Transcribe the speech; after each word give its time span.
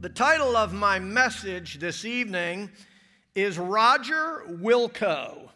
The 0.00 0.08
title 0.08 0.56
of 0.56 0.72
my 0.72 1.00
message 1.00 1.80
this 1.80 2.04
evening 2.04 2.70
is 3.34 3.58
Roger 3.58 4.44
Wilco. 4.48 5.48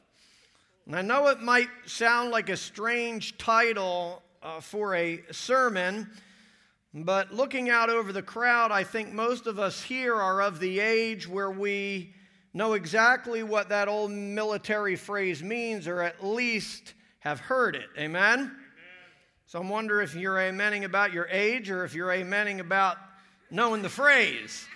And 0.84 0.96
I 0.96 1.02
know 1.02 1.28
it 1.28 1.40
might 1.40 1.68
sound 1.86 2.32
like 2.32 2.48
a 2.48 2.56
strange 2.56 3.38
title 3.38 4.20
uh, 4.42 4.58
for 4.58 4.96
a 4.96 5.22
sermon, 5.30 6.10
but 6.92 7.32
looking 7.32 7.70
out 7.70 7.88
over 7.88 8.12
the 8.12 8.20
crowd, 8.20 8.72
I 8.72 8.82
think 8.82 9.12
most 9.12 9.46
of 9.46 9.60
us 9.60 9.80
here 9.80 10.16
are 10.16 10.42
of 10.42 10.58
the 10.58 10.80
age 10.80 11.28
where 11.28 11.52
we 11.52 12.12
know 12.52 12.72
exactly 12.72 13.44
what 13.44 13.68
that 13.68 13.86
old 13.86 14.10
military 14.10 14.96
phrase 14.96 15.40
means, 15.40 15.86
or 15.86 16.02
at 16.02 16.24
least 16.24 16.94
have 17.20 17.38
heard 17.38 17.76
it. 17.76 17.86
Amen? 17.96 18.40
Amen. 18.40 18.52
So 19.46 19.60
I'm 19.60 19.68
wondering 19.68 20.02
if 20.02 20.16
you're 20.16 20.34
amening 20.34 20.82
about 20.82 21.12
your 21.12 21.28
age 21.28 21.70
or 21.70 21.84
if 21.84 21.94
you're 21.94 22.08
amening 22.08 22.58
about 22.58 22.96
knowing 23.52 23.82
the 23.82 23.88
phrase, 23.88 24.66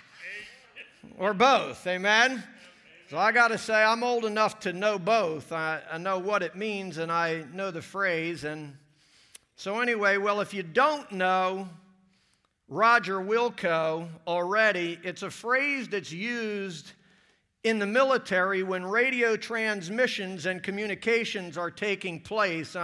or 1.17 1.33
both. 1.33 1.85
Amen? 1.87 2.43
So 3.09 3.17
I 3.17 3.31
got 3.31 3.47
to 3.47 3.57
say, 3.57 3.73
I'm 3.73 4.03
old 4.03 4.23
enough 4.23 4.59
to 4.61 4.73
know 4.73 4.99
both. 4.99 5.51
I, 5.51 5.81
I, 5.91 5.97
know 5.97 6.19
what 6.19 6.43
it 6.43 6.55
means 6.55 6.99
and 6.99 7.11
I 7.11 7.43
know 7.53 7.71
the 7.71 7.81
phrase. 7.81 8.43
And 8.43 8.75
so, 9.55 9.79
anyway, 9.79 10.17
well, 10.17 10.41
if 10.41 10.53
you 10.53 10.61
don't 10.61 11.11
know 11.11 11.67
Roger 12.67 13.15
Wilco 13.15 14.07
already, 14.27 14.99
it's 15.03 15.23
a 15.23 15.31
phrase 15.31 15.87
that's 15.87 16.11
used 16.11 16.91
in 17.63 17.79
the 17.79 17.87
military 17.87 18.61
when 18.61 18.85
radio 18.85 19.35
transmissions 19.35 20.45
and 20.45 20.61
communications 20.61 21.57
are 21.57 21.71
taking 21.71 22.19
place. 22.19 22.75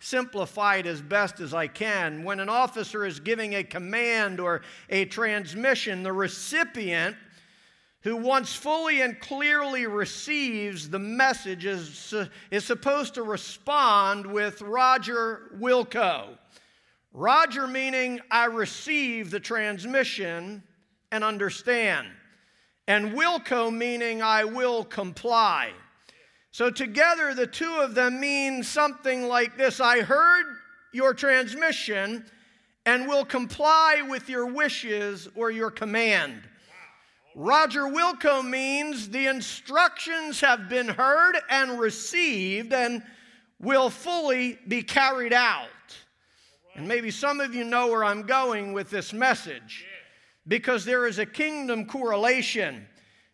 Simplify 0.00 0.76
it 0.76 0.86
as 0.86 1.00
best 1.00 1.40
as 1.40 1.54
I 1.54 1.68
can. 1.68 2.24
When 2.24 2.40
an 2.40 2.48
officer 2.48 3.06
is 3.06 3.20
giving 3.20 3.54
a 3.54 3.62
command 3.62 4.40
or 4.40 4.62
a 4.88 5.04
transmission, 5.04 6.02
the 6.02 6.12
recipient 6.12 7.16
who 8.02 8.16
once 8.16 8.54
fully 8.54 9.02
and 9.02 9.20
clearly 9.20 9.86
receives 9.86 10.88
the 10.88 10.98
message 10.98 11.66
is, 11.66 12.14
is 12.50 12.64
supposed 12.64 13.14
to 13.14 13.22
respond 13.22 14.24
with 14.24 14.62
Roger 14.62 15.50
Wilco. 15.58 16.38
Roger 17.12 17.66
meaning 17.66 18.20
I 18.30 18.46
receive 18.46 19.30
the 19.30 19.40
transmission 19.40 20.62
and 21.12 21.24
understand, 21.24 22.08
and 22.86 23.12
Wilco 23.12 23.70
meaning 23.70 24.22
I 24.22 24.44
will 24.44 24.84
comply. 24.84 25.72
So, 26.52 26.70
together, 26.70 27.32
the 27.34 27.46
two 27.46 27.78
of 27.80 27.94
them 27.94 28.20
mean 28.20 28.62
something 28.62 29.28
like 29.28 29.56
this 29.56 29.80
I 29.80 30.00
heard 30.00 30.46
your 30.92 31.14
transmission 31.14 32.24
and 32.86 33.06
will 33.06 33.24
comply 33.24 34.02
with 34.08 34.28
your 34.28 34.46
wishes 34.46 35.28
or 35.36 35.50
your 35.50 35.70
command. 35.70 36.42
Roger 37.36 37.82
Wilco 37.82 38.44
means 38.44 39.08
the 39.08 39.26
instructions 39.26 40.40
have 40.40 40.68
been 40.68 40.88
heard 40.88 41.36
and 41.48 41.78
received 41.78 42.72
and 42.72 43.02
will 43.60 43.90
fully 43.90 44.58
be 44.66 44.82
carried 44.82 45.32
out. 45.32 45.68
And 46.74 46.88
maybe 46.88 47.10
some 47.10 47.40
of 47.40 47.54
you 47.54 47.62
know 47.62 47.88
where 47.88 48.04
I'm 48.04 48.22
going 48.22 48.72
with 48.72 48.90
this 48.90 49.12
message 49.12 49.86
because 50.48 50.84
there 50.84 51.06
is 51.06 51.18
a 51.18 51.26
kingdom 51.26 51.86
correlation 51.86 52.86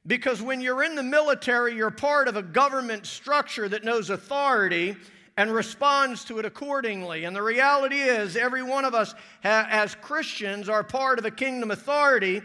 because 0.06 0.40
when 0.40 0.60
you're 0.60 0.84
in 0.84 0.94
the 0.94 1.02
military, 1.02 1.74
you're 1.74 1.90
part 1.90 2.28
of 2.28 2.36
a 2.36 2.42
government 2.42 3.06
structure 3.06 3.68
that 3.68 3.84
knows 3.84 4.10
authority 4.10 4.96
and 5.36 5.52
responds 5.52 6.24
to 6.24 6.38
it 6.38 6.44
accordingly. 6.44 7.24
And 7.24 7.34
the 7.34 7.42
reality 7.42 7.96
is, 7.96 8.36
every 8.36 8.62
one 8.62 8.84
of 8.84 8.94
us 8.94 9.14
ha- 9.42 9.66
as 9.68 9.94
Christians 9.96 10.68
are 10.68 10.82
part 10.82 11.18
of 11.18 11.24
a 11.24 11.30
kingdom 11.30 11.70
authority, 11.70 12.40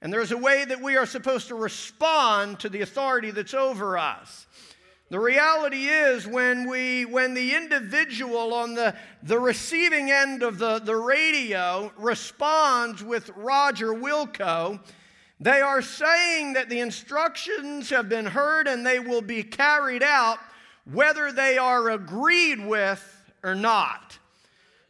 and 0.00 0.12
there's 0.12 0.32
a 0.32 0.36
way 0.36 0.64
that 0.64 0.80
we 0.80 0.96
are 0.96 1.06
supposed 1.06 1.48
to 1.48 1.54
respond 1.54 2.58
to 2.60 2.68
the 2.68 2.80
authority 2.80 3.30
that's 3.30 3.54
over 3.54 3.96
us. 3.96 4.46
The 5.10 5.20
reality 5.20 5.88
is 5.88 6.26
when 6.26 6.66
we 6.66 7.04
when 7.04 7.34
the 7.34 7.54
individual 7.54 8.54
on 8.54 8.72
the, 8.72 8.96
the 9.22 9.38
receiving 9.38 10.10
end 10.10 10.42
of 10.42 10.58
the, 10.58 10.78
the 10.78 10.96
radio 10.96 11.92
responds 11.98 13.04
with 13.04 13.28
Roger 13.36 13.88
Wilco, 13.88 14.80
they 15.44 15.60
are 15.60 15.82
saying 15.82 16.52
that 16.52 16.68
the 16.68 16.78
instructions 16.78 17.90
have 17.90 18.08
been 18.08 18.26
heard 18.26 18.68
and 18.68 18.86
they 18.86 19.00
will 19.00 19.22
be 19.22 19.42
carried 19.42 20.02
out 20.02 20.38
whether 20.84 21.32
they 21.32 21.58
are 21.58 21.90
agreed 21.90 22.64
with 22.64 23.32
or 23.42 23.54
not. 23.56 24.18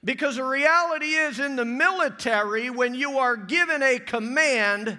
Because 0.05 0.37
the 0.37 0.45
reality 0.45 1.15
is, 1.15 1.39
in 1.39 1.57
the 1.57 1.65
military, 1.65 2.69
when 2.69 2.95
you 2.95 3.19
are 3.19 3.37
given 3.37 3.83
a 3.83 3.99
command, 3.99 4.99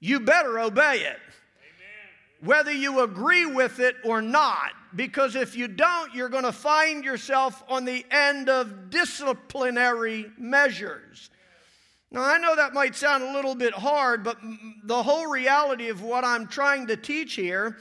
you 0.00 0.20
better 0.20 0.58
obey 0.58 0.96
it. 0.96 1.20
Amen. 1.20 2.40
Whether 2.40 2.72
you 2.72 3.00
agree 3.00 3.46
with 3.46 3.78
it 3.78 3.96
or 4.04 4.20
not. 4.20 4.72
Because 4.94 5.36
if 5.36 5.56
you 5.56 5.68
don't, 5.68 6.12
you're 6.12 6.28
going 6.28 6.44
to 6.44 6.52
find 6.52 7.02
yourself 7.02 7.62
on 7.68 7.86
the 7.86 8.04
end 8.10 8.50
of 8.50 8.90
disciplinary 8.90 10.30
measures. 10.36 11.30
Now, 12.12 12.24
I 12.24 12.36
know 12.36 12.54
that 12.54 12.74
might 12.74 12.94
sound 12.94 13.22
a 13.24 13.32
little 13.32 13.54
bit 13.54 13.72
hard, 13.72 14.22
but 14.22 14.36
the 14.84 15.02
whole 15.02 15.30
reality 15.30 15.88
of 15.88 16.02
what 16.02 16.24
I'm 16.24 16.46
trying 16.46 16.86
to 16.88 16.96
teach 16.96 17.34
here 17.34 17.78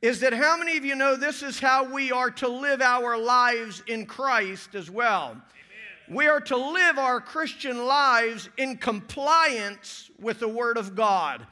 is 0.00 0.20
that 0.20 0.32
how 0.32 0.56
many 0.56 0.78
of 0.78 0.86
you 0.86 0.94
know 0.94 1.16
this 1.16 1.42
is 1.42 1.60
how 1.60 1.84
we 1.84 2.10
are 2.10 2.30
to 2.30 2.48
live 2.48 2.80
our 2.80 3.18
lives 3.18 3.82
in 3.86 4.06
Christ 4.06 4.74
as 4.74 4.90
well? 4.90 5.32
Amen. 5.32 6.16
We 6.16 6.28
are 6.28 6.40
to 6.40 6.56
live 6.56 6.98
our 6.98 7.20
Christian 7.20 7.84
lives 7.84 8.48
in 8.56 8.78
compliance 8.78 10.10
with 10.18 10.40
the 10.40 10.48
Word 10.48 10.78
of 10.78 10.94
God. 10.94 11.40
Yes. 11.40 11.48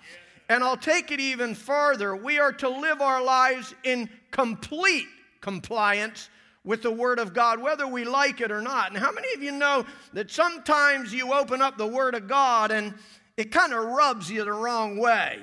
And 0.49 0.64
I'll 0.64 0.78
take 0.78 1.10
it 1.10 1.20
even 1.20 1.54
further. 1.54 2.16
We 2.16 2.38
are 2.38 2.53
to 2.53 2.69
live 2.70 3.03
our 3.03 3.22
lives 3.22 3.75
in 3.84 4.09
complete 4.31 5.06
compliance 5.43 6.31
with 6.64 6.82
the 6.82 6.90
Word 6.90 7.18
of 7.18 7.34
God, 7.34 7.60
whether 7.60 7.86
we 7.86 8.04
like 8.04 8.40
it 8.40 8.52
or 8.52 8.62
not. 8.62 8.90
And 8.90 8.98
how 8.98 9.12
many 9.12 9.28
of 9.34 9.42
you 9.42 9.52
know 9.52 9.84
that 10.12 10.30
sometimes 10.30 11.12
you 11.12 11.32
open 11.32 11.60
up 11.60 11.76
the 11.76 11.86
Word 11.86 12.14
of 12.14 12.28
God 12.28 12.70
and 12.70 12.94
it 13.36 13.50
kind 13.50 13.72
of 13.72 13.84
rubs 13.84 14.30
you 14.30 14.44
the 14.44 14.52
wrong 14.52 14.98
way? 14.98 15.42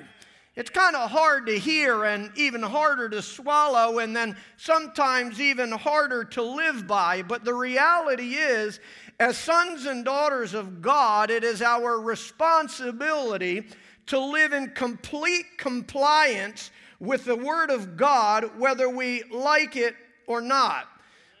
It's 0.56 0.70
kind 0.70 0.96
of 0.96 1.10
hard 1.10 1.46
to 1.46 1.58
hear 1.58 2.04
and 2.04 2.30
even 2.36 2.62
harder 2.62 3.08
to 3.08 3.22
swallow, 3.22 4.00
and 4.00 4.14
then 4.14 4.36
sometimes 4.56 5.40
even 5.40 5.70
harder 5.70 6.24
to 6.24 6.42
live 6.42 6.86
by. 6.86 7.22
But 7.22 7.44
the 7.44 7.54
reality 7.54 8.34
is, 8.34 8.80
as 9.18 9.38
sons 9.38 9.86
and 9.86 10.04
daughters 10.04 10.52
of 10.52 10.82
God, 10.82 11.30
it 11.30 11.44
is 11.44 11.62
our 11.62 12.00
responsibility 12.00 13.68
to 14.06 14.18
live 14.18 14.52
in 14.52 14.70
complete 14.70 15.46
compliance 15.56 16.70
with 16.98 17.24
the 17.24 17.36
Word 17.36 17.70
of 17.70 17.96
God, 17.96 18.58
whether 18.58 18.88
we 18.88 19.22
like 19.30 19.76
it 19.76 19.94
or 20.26 20.40
not. 20.40 20.88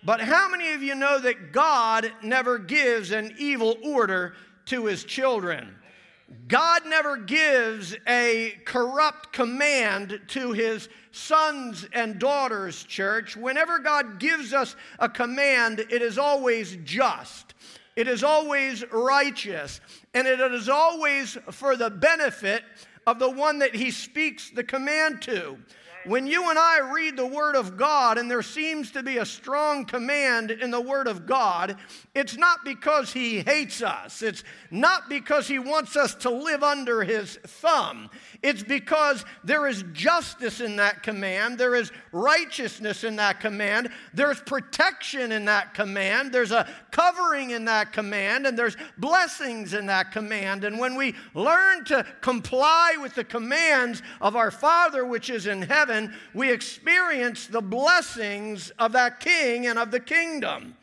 But 0.02 0.20
how 0.20 0.48
many 0.48 0.72
of 0.72 0.82
you 0.82 0.94
know 0.94 1.18
that 1.18 1.52
God 1.52 2.12
never 2.22 2.58
gives 2.58 3.10
an 3.10 3.34
evil 3.38 3.76
order 3.82 4.34
to 4.66 4.86
his 4.86 5.04
children? 5.04 5.76
God 6.46 6.82
never 6.86 7.16
gives 7.16 7.96
a 8.06 8.54
corrupt 8.64 9.32
command 9.32 10.20
to 10.28 10.52
his 10.52 10.88
sons 11.10 11.86
and 11.92 12.18
daughters, 12.18 12.84
church. 12.84 13.36
Whenever 13.36 13.78
God 13.80 14.18
gives 14.20 14.52
us 14.52 14.76
a 14.98 15.08
command, 15.08 15.80
it 15.90 16.02
is 16.02 16.18
always 16.18 16.78
just, 16.84 17.54
it 17.96 18.06
is 18.06 18.22
always 18.22 18.84
righteous, 18.92 19.80
and 20.14 20.26
it 20.26 20.40
is 20.40 20.68
always 20.68 21.36
for 21.50 21.76
the 21.76 21.90
benefit 21.90 22.62
of 23.06 23.18
the 23.18 23.30
one 23.30 23.58
that 23.58 23.74
he 23.74 23.90
speaks 23.90 24.50
the 24.50 24.64
command 24.64 25.20
to. 25.22 25.58
When 26.04 26.26
you 26.26 26.48
and 26.48 26.58
I 26.58 26.90
read 26.92 27.16
the 27.16 27.26
Word 27.26 27.56
of 27.56 27.76
God 27.76 28.16
and 28.16 28.30
there 28.30 28.42
seems 28.42 28.90
to 28.92 29.02
be 29.02 29.18
a 29.18 29.26
strong 29.26 29.84
command 29.84 30.50
in 30.50 30.70
the 30.70 30.80
Word 30.80 31.06
of 31.06 31.26
God, 31.26 31.76
it's 32.14 32.36
not 32.36 32.64
because 32.64 33.12
He 33.12 33.40
hates 33.40 33.82
us. 33.82 34.22
It's 34.22 34.42
not 34.70 35.08
because 35.10 35.46
He 35.46 35.58
wants 35.58 35.96
us 35.96 36.14
to 36.16 36.30
live 36.30 36.62
under 36.62 37.02
His 37.02 37.36
thumb. 37.36 38.08
It's 38.42 38.62
because 38.62 39.24
there 39.44 39.66
is 39.66 39.84
justice 39.92 40.60
in 40.60 40.76
that 40.76 41.02
command, 41.02 41.58
there 41.58 41.74
is 41.74 41.92
righteousness 42.12 43.04
in 43.04 43.16
that 43.16 43.40
command, 43.40 43.90
there's 44.14 44.40
protection 44.40 45.32
in 45.32 45.44
that 45.44 45.74
command, 45.74 46.32
there's 46.32 46.52
a 46.52 46.66
covering 46.90 47.50
in 47.50 47.66
that 47.66 47.92
command, 47.92 48.46
and 48.46 48.58
there's 48.58 48.76
blessings 48.96 49.74
in 49.74 49.86
that 49.86 50.12
command. 50.12 50.64
And 50.64 50.78
when 50.78 50.96
we 50.96 51.14
learn 51.34 51.84
to 51.86 52.06
comply 52.22 52.96
with 53.00 53.14
the 53.14 53.24
commands 53.24 54.02
of 54.22 54.36
our 54.36 54.50
Father 54.50 55.04
which 55.04 55.28
is 55.28 55.46
in 55.46 55.60
heaven, 55.60 55.89
we 56.34 56.50
experience 56.50 57.46
the 57.46 57.60
blessings 57.60 58.70
of 58.78 58.92
that 58.92 59.20
King 59.20 59.66
and 59.66 59.78
of 59.78 59.90
the 59.90 60.00
kingdom. 60.00 60.76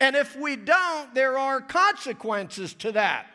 And 0.00 0.14
if 0.14 0.36
we 0.36 0.56
don't, 0.56 1.14
there 1.14 1.38
are 1.38 1.60
consequences 1.60 2.74
to 2.74 2.92
that. 2.92 3.26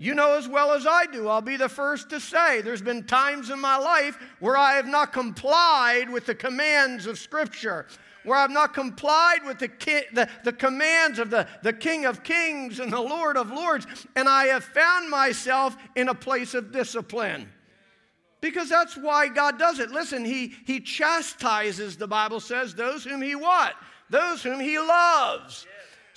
You 0.00 0.14
know 0.14 0.34
as 0.34 0.46
well 0.46 0.72
as 0.72 0.86
I 0.86 1.06
do, 1.06 1.26
I'll 1.26 1.40
be 1.40 1.56
the 1.56 1.68
first 1.68 2.08
to 2.10 2.20
say 2.20 2.60
there's 2.60 2.82
been 2.82 3.04
times 3.04 3.50
in 3.50 3.58
my 3.58 3.76
life 3.76 4.16
where 4.38 4.56
I 4.56 4.74
have 4.74 4.86
not 4.86 5.12
complied 5.12 6.08
with 6.08 6.24
the 6.24 6.36
commands 6.36 7.06
of 7.06 7.18
Scripture, 7.18 7.86
where 8.24 8.38
I've 8.38 8.50
not 8.50 8.74
complied 8.74 9.40
with 9.44 9.58
the, 9.58 9.66
ki- 9.66 10.06
the, 10.12 10.28
the 10.44 10.52
commands 10.52 11.18
of 11.18 11.30
the, 11.30 11.48
the 11.64 11.72
King 11.72 12.04
of 12.04 12.22
Kings 12.22 12.78
and 12.78 12.92
the 12.92 13.00
Lord 13.00 13.36
of 13.36 13.50
Lords, 13.50 13.86
and 14.14 14.28
I 14.28 14.46
have 14.46 14.62
found 14.62 15.10
myself 15.10 15.76
in 15.96 16.08
a 16.08 16.14
place 16.14 16.54
of 16.54 16.70
discipline. 16.70 17.48
Because 18.40 18.68
that's 18.68 18.96
why 18.96 19.28
God 19.28 19.58
does 19.58 19.80
it. 19.80 19.90
Listen, 19.90 20.24
he, 20.24 20.54
he 20.64 20.80
chastises, 20.80 21.96
the 21.96 22.06
Bible 22.06 22.40
says, 22.40 22.74
those 22.74 23.04
whom 23.04 23.20
he 23.20 23.34
what? 23.34 23.74
Those 24.10 24.42
whom 24.42 24.60
he 24.60 24.78
loves. 24.78 25.66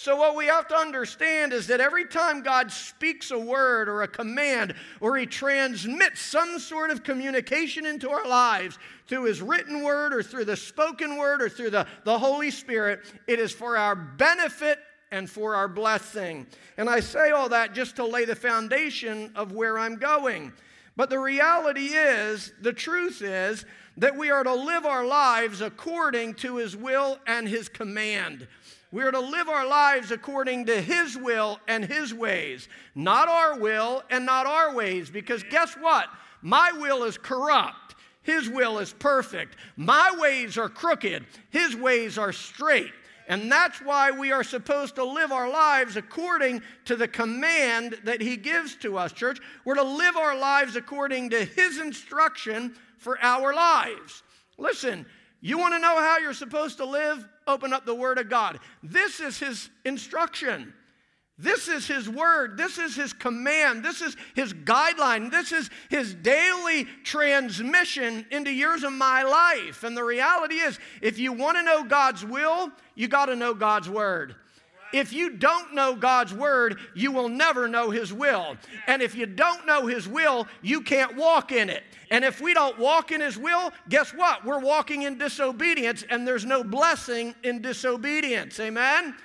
So, 0.02 0.16
what 0.16 0.36
we 0.36 0.48
have 0.48 0.68
to 0.70 0.76
understand 0.76 1.54
is 1.54 1.68
that 1.68 1.80
every 1.80 2.08
time 2.08 2.42
God 2.42 2.72
speaks 2.72 3.30
a 3.30 3.38
word 3.38 3.88
or 3.88 4.02
a 4.02 4.08
command 4.08 4.74
or 5.00 5.16
He 5.16 5.28
transmits 5.28 6.22
some 6.22 6.58
sort 6.58 6.90
of 6.90 7.04
communication 7.04 7.86
into 7.86 8.10
our 8.10 8.28
lives 8.28 8.80
through 9.06 9.26
His 9.26 9.44
written 9.44 9.84
word 9.84 10.12
or 10.12 10.24
through 10.24 10.46
the 10.46 10.58
spoken 10.58 11.18
word 11.18 11.40
or 11.40 11.50
through 11.50 11.70
the, 11.70 11.86
the 12.04 12.18
Holy 12.18 12.50
Spirit, 12.50 13.02
it 13.28 13.38
is 13.38 13.52
for 13.52 13.78
our 13.78 13.96
benefit 13.96 14.80
and 15.12 15.30
for 15.30 15.54
our 15.54 15.68
blessing. 15.68 16.48
And 16.78 16.90
I 16.90 17.00
say 17.00 17.30
all 17.30 17.50
that 17.50 17.76
just 17.76 17.98
to 17.98 18.04
lay 18.04 18.26
the 18.26 18.36
foundation 18.36 19.32
of 19.36 19.52
where 19.52 19.78
I'm 19.78 19.98
going. 19.98 20.52
But 20.96 21.10
the 21.10 21.20
reality 21.20 21.88
is, 21.88 22.54
the 22.62 22.74
truth 22.74 23.22
is, 23.22 23.66
that 23.98 24.18
we 24.18 24.30
are 24.30 24.44
to 24.44 24.54
live 24.54 24.86
our 24.86 25.06
lives 25.06 25.62
according 25.62 26.36
to 26.36 26.58
His 26.58 26.76
will 26.76 27.20
and 27.28 27.48
His 27.48 27.70
command. 27.70 28.48
We 28.92 29.04
are 29.04 29.12
to 29.12 29.20
live 29.20 29.48
our 29.48 29.66
lives 29.66 30.12
according 30.12 30.66
to 30.66 30.82
His 30.82 31.18
will 31.18 31.60
and 31.68 31.86
His 31.86 32.14
ways, 32.14 32.68
not 32.94 33.30
our 33.30 33.58
will 33.58 34.04
and 34.10 34.26
not 34.26 34.46
our 34.46 34.74
ways. 34.74 35.10
Because 35.10 35.44
guess 35.44 35.76
what? 35.76 36.08
My 36.42 36.72
will 36.74 37.04
is 37.04 37.18
corrupt, 37.18 37.96
His 38.24 38.50
will 38.50 38.80
is 38.80 38.94
perfect. 38.94 39.56
My 39.78 40.12
ways 40.18 40.58
are 40.58 40.70
crooked, 40.70 41.26
His 41.50 41.76
ways 41.76 42.18
are 42.18 42.34
straight. 42.34 42.92
And 43.28 43.52
that's 43.52 43.80
why 43.80 44.12
we 44.12 44.32
are 44.32 44.44
supposed 44.44 44.96
to 44.96 45.04
live 45.04 45.32
our 45.32 45.50
lives 45.50 45.96
according 45.96 46.62
to 46.86 46.96
the 46.96 47.08
command 47.08 47.98
that 48.04 48.22
He 48.22 48.38
gives 48.38 48.76
to 48.78 48.98
us, 48.98 49.12
church. 49.12 49.40
We're 49.66 49.76
to 49.76 49.84
live 49.84 50.18
our 50.18 50.38
lives 50.38 50.76
according 50.76 51.30
to 51.32 51.46
His 51.46 51.80
instruction 51.80 52.76
for 52.98 53.18
our 53.22 53.54
lives. 53.54 54.24
Listen, 54.58 55.06
you 55.42 55.58
want 55.58 55.74
to 55.74 55.80
know 55.80 56.00
how 56.00 56.20
you're 56.20 56.34
supposed 56.34 56.78
to 56.78 56.86
live? 56.86 57.28
Open 57.48 57.74
up 57.74 57.86
the 57.86 57.96
Word 57.96 58.20
of 58.20 58.30
God. 58.30 58.60
This 58.84 59.20
is 59.20 59.40
His 59.40 59.70
instruction. 59.86 60.74
This 61.42 61.68
is 61.68 61.88
His 61.88 62.08
Word. 62.08 62.56
This 62.56 62.78
is 62.78 62.96
His 62.96 63.14
command. 63.14 63.84
This 63.84 64.02
is 64.02 64.16
His 64.36 64.54
guideline. 64.54 65.32
This 65.32 65.52
is 65.52 65.70
His 65.90 66.14
daily 66.14 66.86
transmission 67.04 68.26
into 68.30 68.52
years 68.52 68.84
of 68.84 68.94
my 68.94 69.24
life. 69.24 69.84
And 69.84 69.98
the 69.98 70.04
reality 70.04 70.56
is, 70.56 70.80
if 71.02 71.18
you 71.18 71.34
want 71.34 71.58
to 71.58 71.64
know 71.64 71.84
God's 71.84 72.24
will, 72.24 72.72
you 72.94 73.08
got 73.08 73.26
to 73.26 73.36
know 73.36 73.56
God's 73.56 73.90
Word. 73.90 74.36
If 74.94 75.14
you 75.14 75.32
don't 75.32 75.74
know 75.74 75.96
God's 75.96 76.34
word, 76.34 76.78
you 76.94 77.12
will 77.12 77.30
never 77.30 77.68
know 77.68 77.92
His 77.92 78.12
will. 78.12 78.58
And 78.88 79.02
if 79.02 79.16
you 79.16 79.26
don't 79.26 79.66
know 79.66 79.88
His 79.88 80.08
will, 80.08 80.48
you 80.62 80.82
can't 80.82 81.16
walk 81.16 81.52
in 81.52 81.70
it. 81.70 81.84
And 82.10 82.26
if 82.26 82.42
we 82.42 82.54
don't 82.54 82.78
walk 82.78 83.12
in 83.12 83.22
His 83.22 83.38
will, 83.38 83.72
guess 83.88 84.14
what? 84.14 84.44
We're 84.46 84.60
walking 84.60 85.04
in 85.04 85.18
disobedience, 85.18 86.04
and 86.10 86.28
there's 86.28 86.46
no 86.46 86.64
blessing 86.64 87.34
in 87.44 87.62
disobedience. 87.62 88.60
Amen? 88.60 89.16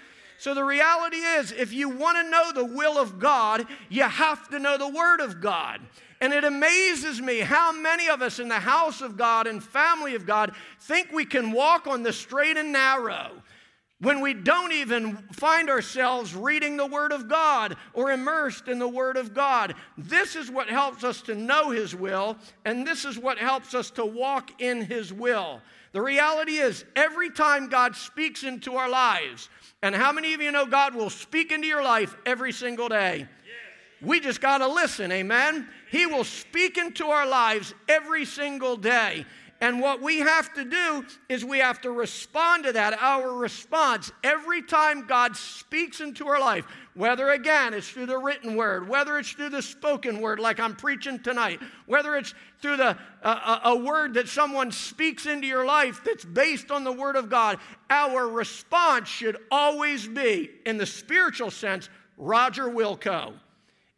So 0.47 0.55
the 0.55 0.63
reality 0.63 1.17
is, 1.17 1.51
if 1.51 1.73
you 1.73 1.89
want 1.89 2.19
to 2.19 2.31
know 2.31 2.53
the 2.53 2.73
will 2.73 2.99
of 2.99 3.19
God, 3.19 3.67
you 3.89 4.05
have 4.05 4.49
to 4.51 4.61
know 4.61 4.79
the 4.79 4.89
Word 4.89 5.19
of 5.19 5.41
God. 5.41 5.81
And 6.21 6.33
it 6.33 6.45
amazes 6.45 7.21
me 7.21 7.41
how 7.41 7.73
many 7.73 8.09
of 8.09 8.23
us 8.23 8.39
in 8.39 8.49
the 8.49 8.61
house 8.61 9.01
of 9.01 9.17
God 9.17 9.49
and 9.49 9.61
family 9.61 10.15
of 10.15 10.25
God 10.25 10.53
think 10.83 11.11
we 11.11 11.25
can 11.25 11.51
walk 11.51 11.89
on 11.89 12.05
the 12.05 12.13
straight 12.13 12.57
and 12.57 12.71
narrow 12.71 13.43
when 13.99 14.21
we 14.21 14.35
don't 14.35 14.71
even 14.71 15.17
find 15.33 15.69
ourselves 15.69 16.33
reading 16.33 16.77
the 16.77 16.87
Word 16.87 17.11
of 17.11 17.29
God 17.29 17.77
or 17.93 18.13
immersed 18.13 18.69
in 18.69 18.79
the 18.79 18.87
Word 18.87 19.17
of 19.17 19.35
God. 19.35 19.75
This 19.99 20.37
is 20.37 20.49
what 20.49 20.69
helps 20.69 21.03
us 21.03 21.23
to 21.23 21.35
know 21.35 21.71
His 21.71 21.93
will, 21.93 22.37
and 22.65 22.87
this 22.87 23.05
is 23.05 23.19
what 23.19 23.39
helps 23.39 23.75
us 23.75 23.91
to 23.91 24.07
walk 24.07 24.61
in 24.61 24.83
His 24.83 25.13
will. 25.13 25.61
The 25.91 26.03
reality 26.03 26.59
is, 26.59 26.85
every 26.95 27.31
time 27.31 27.69
God 27.69 27.97
speaks 27.97 28.45
into 28.45 28.77
our 28.77 28.89
lives, 28.89 29.49
and 29.87 29.95
how 29.95 30.11
many 30.11 30.35
of 30.35 30.41
you 30.41 30.51
know 30.51 30.67
God 30.67 30.97
will 30.97 31.11
speak 31.11 31.53
into 31.53 31.69
your 31.69 31.83
life 31.83 32.17
every 32.27 32.51
single 32.51 32.89
day? 32.89 33.29
We 34.03 34.19
just 34.19 34.41
got 34.41 34.59
to 34.59 34.67
listen, 34.67 35.13
amen? 35.13 35.69
He 35.93 36.07
will 36.07 36.25
speak 36.25 36.77
into 36.77 37.07
our 37.07 37.25
lives 37.25 37.73
every 37.89 38.25
single 38.25 38.77
day. 38.77 39.25
And 39.61 39.81
what 39.81 40.03
we 40.03 40.19
have 40.19 40.53
to 40.55 40.65
do 40.65 41.07
is 41.29 41.45
we 41.45 41.61
have 41.61 41.81
to 41.83 41.93
respond 41.93 42.65
to 42.65 42.73
that. 42.73 43.01
Our 43.01 43.33
response 43.33 44.11
every 44.25 44.61
time 44.61 45.07
God 45.07 45.37
speaks 45.37 46.01
into 46.01 46.27
our 46.27 46.41
life, 46.41 46.67
whether 46.97 47.31
again 47.31 47.75
it's 47.75 47.89
through 47.89 48.07
the 48.07 48.19
written 48.19 48.57
word, 48.57 48.89
whether 48.89 49.19
it's 49.19 49.31
through 49.31 49.51
the 49.51 49.63
spoken 49.63 50.21
word, 50.21 50.41
like 50.41 50.59
I'm 50.59 50.75
preaching 50.75 51.19
tonight, 51.19 51.61
whether 51.85 52.17
it's 52.17 52.35
through 52.61 52.79
the, 52.79 52.97
uh, 53.23 53.61
a 53.65 53.77
word 53.77 54.15
that 54.15 54.29
someone 54.29 54.73
speaks 54.73 55.27
into 55.27 55.47
your 55.47 55.67
life 55.67 56.01
that's 56.05 56.25
based 56.25 56.71
on 56.71 56.85
the 56.85 56.93
word 56.93 57.17
of 57.17 57.29
God, 57.29 57.59
our 57.91 58.27
response 58.27 59.09
should 59.09 59.37
always 59.51 60.09
be, 60.09 60.51
in 60.65 60.79
the 60.79 60.87
spiritual 60.87 61.51
sense, 61.51 61.91
Roger 62.17 62.65
Wilco. 62.65 63.35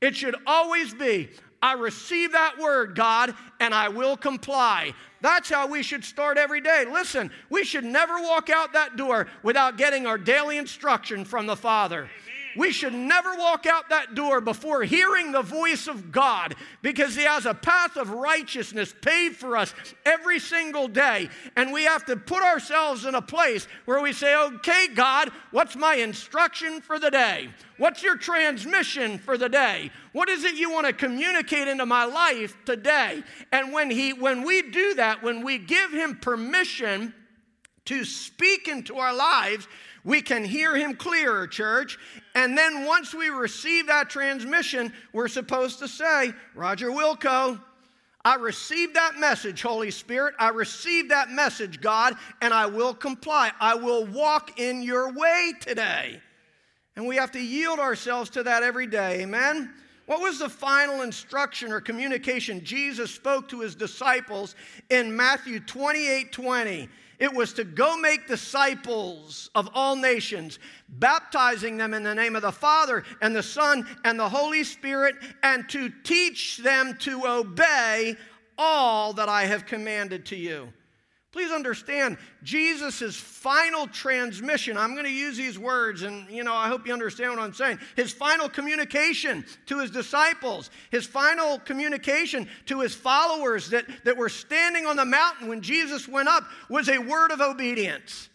It 0.00 0.16
should 0.16 0.34
always 0.44 0.92
be, 0.92 1.30
I 1.62 1.74
receive 1.74 2.32
that 2.32 2.58
word, 2.58 2.94
God, 2.96 3.34
and 3.60 3.72
I 3.74 3.88
will 3.88 4.16
comply. 4.16 4.92
That's 5.20 5.48
how 5.48 5.66
we 5.66 5.82
should 5.82 6.04
start 6.04 6.38
every 6.38 6.60
day. 6.60 6.84
Listen, 6.90 7.30
we 7.50 7.64
should 7.64 7.84
never 7.84 8.20
walk 8.20 8.50
out 8.50 8.72
that 8.74 8.96
door 8.96 9.26
without 9.42 9.76
getting 9.76 10.06
our 10.06 10.18
daily 10.18 10.58
instruction 10.58 11.24
from 11.24 11.46
the 11.46 11.56
Father. 11.56 12.08
We 12.56 12.72
should 12.72 12.94
never 12.94 13.34
walk 13.36 13.66
out 13.66 13.88
that 13.90 14.14
door 14.14 14.40
before 14.40 14.82
hearing 14.82 15.32
the 15.32 15.42
voice 15.42 15.86
of 15.86 16.10
God 16.12 16.54
because 16.82 17.14
He 17.14 17.24
has 17.24 17.46
a 17.46 17.54
path 17.54 17.96
of 17.96 18.10
righteousness 18.10 18.94
paved 19.00 19.36
for 19.36 19.56
us 19.56 19.74
every 20.04 20.38
single 20.38 20.88
day. 20.88 21.28
And 21.56 21.72
we 21.72 21.84
have 21.84 22.04
to 22.06 22.16
put 22.16 22.42
ourselves 22.42 23.04
in 23.04 23.14
a 23.14 23.22
place 23.22 23.66
where 23.84 24.00
we 24.00 24.12
say, 24.12 24.36
Okay, 24.36 24.88
God, 24.94 25.30
what's 25.50 25.76
my 25.76 25.96
instruction 25.96 26.80
for 26.80 26.98
the 26.98 27.10
day? 27.10 27.50
What's 27.78 28.02
your 28.02 28.16
transmission 28.16 29.18
for 29.18 29.38
the 29.38 29.48
day? 29.48 29.90
What 30.12 30.28
is 30.28 30.44
it 30.44 30.56
you 30.56 30.70
want 30.70 30.86
to 30.86 30.92
communicate 30.92 31.68
into 31.68 31.86
my 31.86 32.04
life 32.04 32.56
today? 32.64 33.22
And 33.52 33.72
when 33.72 33.90
he 33.90 34.12
when 34.12 34.42
we 34.42 34.62
do 34.62 34.94
that, 34.94 35.22
when 35.22 35.44
we 35.44 35.58
give 35.58 35.92
him 35.92 36.16
permission 36.16 37.14
to 37.88 38.04
speak 38.04 38.68
into 38.68 38.98
our 38.98 39.14
lives, 39.14 39.66
we 40.08 40.22
can 40.22 40.42
hear 40.42 40.74
him 40.74 40.94
clearer, 40.94 41.46
church. 41.46 41.98
And 42.34 42.56
then 42.56 42.86
once 42.86 43.12
we 43.14 43.28
receive 43.28 43.88
that 43.88 44.08
transmission, 44.08 44.90
we're 45.12 45.28
supposed 45.28 45.80
to 45.80 45.86
say, 45.86 46.32
Roger 46.54 46.88
Wilco, 46.88 47.60
I 48.24 48.36
received 48.36 48.94
that 48.94 49.18
message, 49.18 49.60
Holy 49.60 49.90
Spirit. 49.90 50.34
I 50.38 50.48
received 50.48 51.10
that 51.10 51.28
message, 51.30 51.82
God, 51.82 52.14
and 52.40 52.54
I 52.54 52.64
will 52.64 52.94
comply. 52.94 53.52
I 53.60 53.74
will 53.74 54.06
walk 54.06 54.58
in 54.58 54.82
your 54.82 55.12
way 55.12 55.52
today. 55.60 56.22
And 56.96 57.06
we 57.06 57.16
have 57.16 57.30
to 57.32 57.40
yield 57.40 57.78
ourselves 57.78 58.30
to 58.30 58.42
that 58.44 58.62
every 58.62 58.86
day. 58.86 59.20
Amen? 59.20 59.74
What 60.06 60.22
was 60.22 60.38
the 60.38 60.48
final 60.48 61.02
instruction 61.02 61.70
or 61.70 61.82
communication 61.82 62.64
Jesus 62.64 63.14
spoke 63.14 63.46
to 63.50 63.60
his 63.60 63.74
disciples 63.74 64.54
in 64.88 65.14
Matthew 65.14 65.60
28 65.60 66.32
20? 66.32 66.88
It 67.18 67.32
was 67.32 67.52
to 67.54 67.64
go 67.64 67.96
make 67.96 68.28
disciples 68.28 69.50
of 69.54 69.68
all 69.74 69.96
nations, 69.96 70.58
baptizing 70.88 71.76
them 71.76 71.92
in 71.92 72.04
the 72.04 72.14
name 72.14 72.36
of 72.36 72.42
the 72.42 72.52
Father 72.52 73.04
and 73.20 73.34
the 73.34 73.42
Son 73.42 73.86
and 74.04 74.18
the 74.18 74.28
Holy 74.28 74.62
Spirit, 74.62 75.16
and 75.42 75.68
to 75.70 75.90
teach 76.04 76.58
them 76.58 76.96
to 77.00 77.26
obey 77.26 78.16
all 78.56 79.12
that 79.14 79.28
I 79.28 79.46
have 79.46 79.66
commanded 79.66 80.26
to 80.26 80.36
you. 80.36 80.72
Please 81.30 81.50
understand, 81.52 82.16
Jesus' 82.42 83.14
final 83.14 83.86
transmission, 83.86 84.78
I'm 84.78 84.94
going 84.94 85.04
to 85.04 85.12
use 85.12 85.36
these 85.36 85.58
words, 85.58 86.00
and 86.02 86.28
you 86.30 86.42
know, 86.42 86.54
I 86.54 86.68
hope 86.68 86.86
you 86.86 86.92
understand 86.94 87.30
what 87.30 87.38
I'm 87.38 87.52
saying. 87.52 87.78
His 87.96 88.12
final 88.12 88.48
communication 88.48 89.44
to 89.66 89.78
his 89.78 89.90
disciples, 89.90 90.70
his 90.90 91.06
final 91.06 91.58
communication 91.58 92.48
to 92.66 92.80
his 92.80 92.94
followers 92.94 93.68
that, 93.70 93.84
that 94.04 94.16
were 94.16 94.30
standing 94.30 94.86
on 94.86 94.96
the 94.96 95.04
mountain 95.04 95.48
when 95.48 95.60
Jesus 95.60 96.08
went 96.08 96.28
up 96.28 96.44
was 96.70 96.88
a 96.88 96.98
word 96.98 97.30
of 97.30 97.42
obedience. 97.42 98.30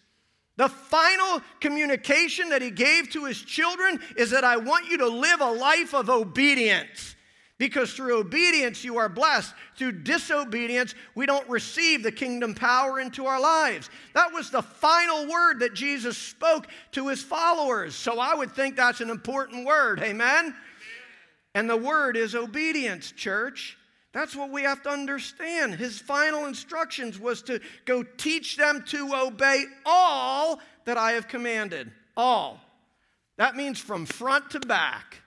The 0.58 0.70
final 0.70 1.42
communication 1.60 2.50
that 2.50 2.62
he 2.62 2.70
gave 2.70 3.10
to 3.14 3.26
his 3.26 3.42
children 3.42 4.00
is 4.18 4.30
that 4.30 4.44
I 4.44 4.58
want 4.58 4.88
you 4.88 5.00
to 5.00 5.08
live 5.08 5.42
a 5.42 5.52
life 5.52 5.96
of 5.96 6.12
obedience. 6.12 7.16
Because 7.63 7.93
through 7.93 8.17
obedience 8.17 8.84
you 8.84 8.98
are 8.98 9.08
blessed. 9.08 9.53
Through 9.77 9.93
disobedience, 10.03 10.96
we 11.15 11.25
don't 11.25 11.48
receive 11.48 12.03
the 12.03 12.12
kingdom 12.12 12.53
power 12.53 13.00
into 13.00 13.25
our 13.25 13.39
lives. 13.39 13.89
That 14.13 14.34
was 14.34 14.50
the 14.50 14.62
final 14.62 15.29
word 15.29 15.62
that 15.62 15.74
Jesus 15.74 16.17
spoke 16.17 16.67
to 16.91 17.08
his 17.08 17.24
followers. 17.24 17.96
So 17.96 18.20
I 18.20 18.36
would 18.36 18.51
think 18.51 18.75
that's 18.75 19.00
an 19.00 19.10
important 19.10 19.65
word. 19.65 20.01
Amen? 20.01 20.53
And 21.55 21.70
the 21.70 21.77
word 21.77 22.17
is 22.17 22.36
obedience, 22.36 23.13
church. 23.13 23.77
That's 24.12 24.36
what 24.36 24.51
we 24.51 24.63
have 24.63 24.84
to 24.84 24.89
understand. 24.89 25.75
His 25.75 25.98
final 25.98 26.48
instructions 26.48 27.17
was 27.17 27.41
to 27.43 27.62
go 27.86 28.03
teach 28.03 28.58
them 28.58 28.84
to 28.88 29.15
obey 29.15 29.63
all 29.86 30.60
that 30.84 30.98
I 30.98 31.13
have 31.13 31.29
commanded. 31.29 31.93
All. 32.17 32.60
That 33.38 33.55
means 33.55 33.79
from 33.79 34.05
front 34.05 34.50
to 34.50 34.60
back. 34.60 35.23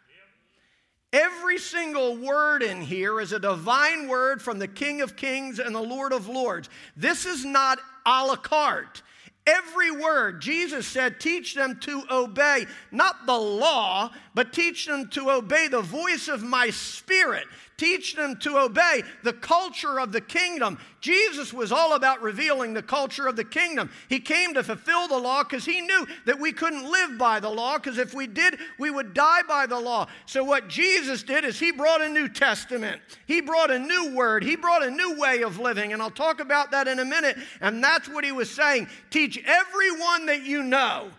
Every 1.16 1.56
single 1.56 2.14
word 2.14 2.62
in 2.62 2.82
here 2.82 3.22
is 3.22 3.32
a 3.32 3.38
divine 3.38 4.06
word 4.06 4.42
from 4.42 4.58
the 4.58 4.68
King 4.68 5.00
of 5.00 5.16
Kings 5.16 5.58
and 5.58 5.74
the 5.74 5.80
Lord 5.80 6.12
of 6.12 6.28
Lords. 6.28 6.68
This 6.94 7.24
is 7.24 7.42
not 7.42 7.78
a 8.04 8.26
la 8.26 8.36
carte. 8.36 9.00
Every 9.46 9.90
word, 9.90 10.42
Jesus 10.42 10.86
said, 10.86 11.18
teach 11.18 11.54
them 11.54 11.78
to 11.80 12.02
obey, 12.10 12.66
not 12.92 13.24
the 13.24 13.38
law, 13.38 14.10
but 14.34 14.52
teach 14.52 14.84
them 14.84 15.08
to 15.10 15.30
obey 15.30 15.68
the 15.68 15.80
voice 15.80 16.28
of 16.28 16.42
my 16.42 16.68
spirit. 16.68 17.46
Teach 17.78 18.14
them 18.16 18.36
to 18.36 18.58
obey 18.58 19.02
the 19.22 19.34
culture 19.34 20.00
of 20.00 20.10
the 20.10 20.20
kingdom. 20.20 20.78
Jesus 21.02 21.52
was 21.52 21.70
all 21.70 21.94
about 21.94 22.22
revealing 22.22 22.72
the 22.72 22.82
culture 22.82 23.26
of 23.26 23.36
the 23.36 23.44
kingdom. 23.44 23.90
He 24.08 24.18
came 24.18 24.54
to 24.54 24.62
fulfill 24.62 25.08
the 25.08 25.18
law 25.18 25.42
because 25.42 25.66
he 25.66 25.82
knew 25.82 26.06
that 26.24 26.40
we 26.40 26.52
couldn't 26.52 26.90
live 26.90 27.18
by 27.18 27.38
the 27.38 27.50
law, 27.50 27.76
because 27.76 27.98
if 27.98 28.14
we 28.14 28.26
did, 28.26 28.58
we 28.78 28.90
would 28.90 29.12
die 29.12 29.42
by 29.46 29.66
the 29.66 29.78
law. 29.78 30.06
So, 30.24 30.42
what 30.42 30.68
Jesus 30.68 31.22
did 31.22 31.44
is 31.44 31.60
he 31.60 31.70
brought 31.70 32.00
a 32.00 32.08
New 32.08 32.30
Testament, 32.30 33.02
he 33.26 33.42
brought 33.42 33.70
a 33.70 33.78
new 33.78 34.14
word, 34.14 34.42
he 34.42 34.56
brought 34.56 34.82
a 34.82 34.90
new 34.90 35.20
way 35.20 35.42
of 35.42 35.58
living. 35.58 35.92
And 35.92 36.00
I'll 36.00 36.10
talk 36.10 36.40
about 36.40 36.70
that 36.70 36.88
in 36.88 36.98
a 36.98 37.04
minute. 37.04 37.36
And 37.60 37.84
that's 37.84 38.08
what 38.08 38.24
he 38.24 38.32
was 38.32 38.50
saying 38.50 38.88
teach 39.10 39.38
everyone 39.44 40.26
that 40.26 40.44
you 40.44 40.62
know 40.62 41.10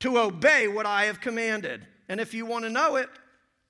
to 0.00 0.18
obey 0.18 0.66
what 0.66 0.86
I 0.86 1.04
have 1.04 1.20
commanded. 1.20 1.86
And 2.08 2.20
if 2.20 2.32
you 2.32 2.46
want 2.46 2.64
to 2.64 2.70
know 2.70 2.96
it, 2.96 3.10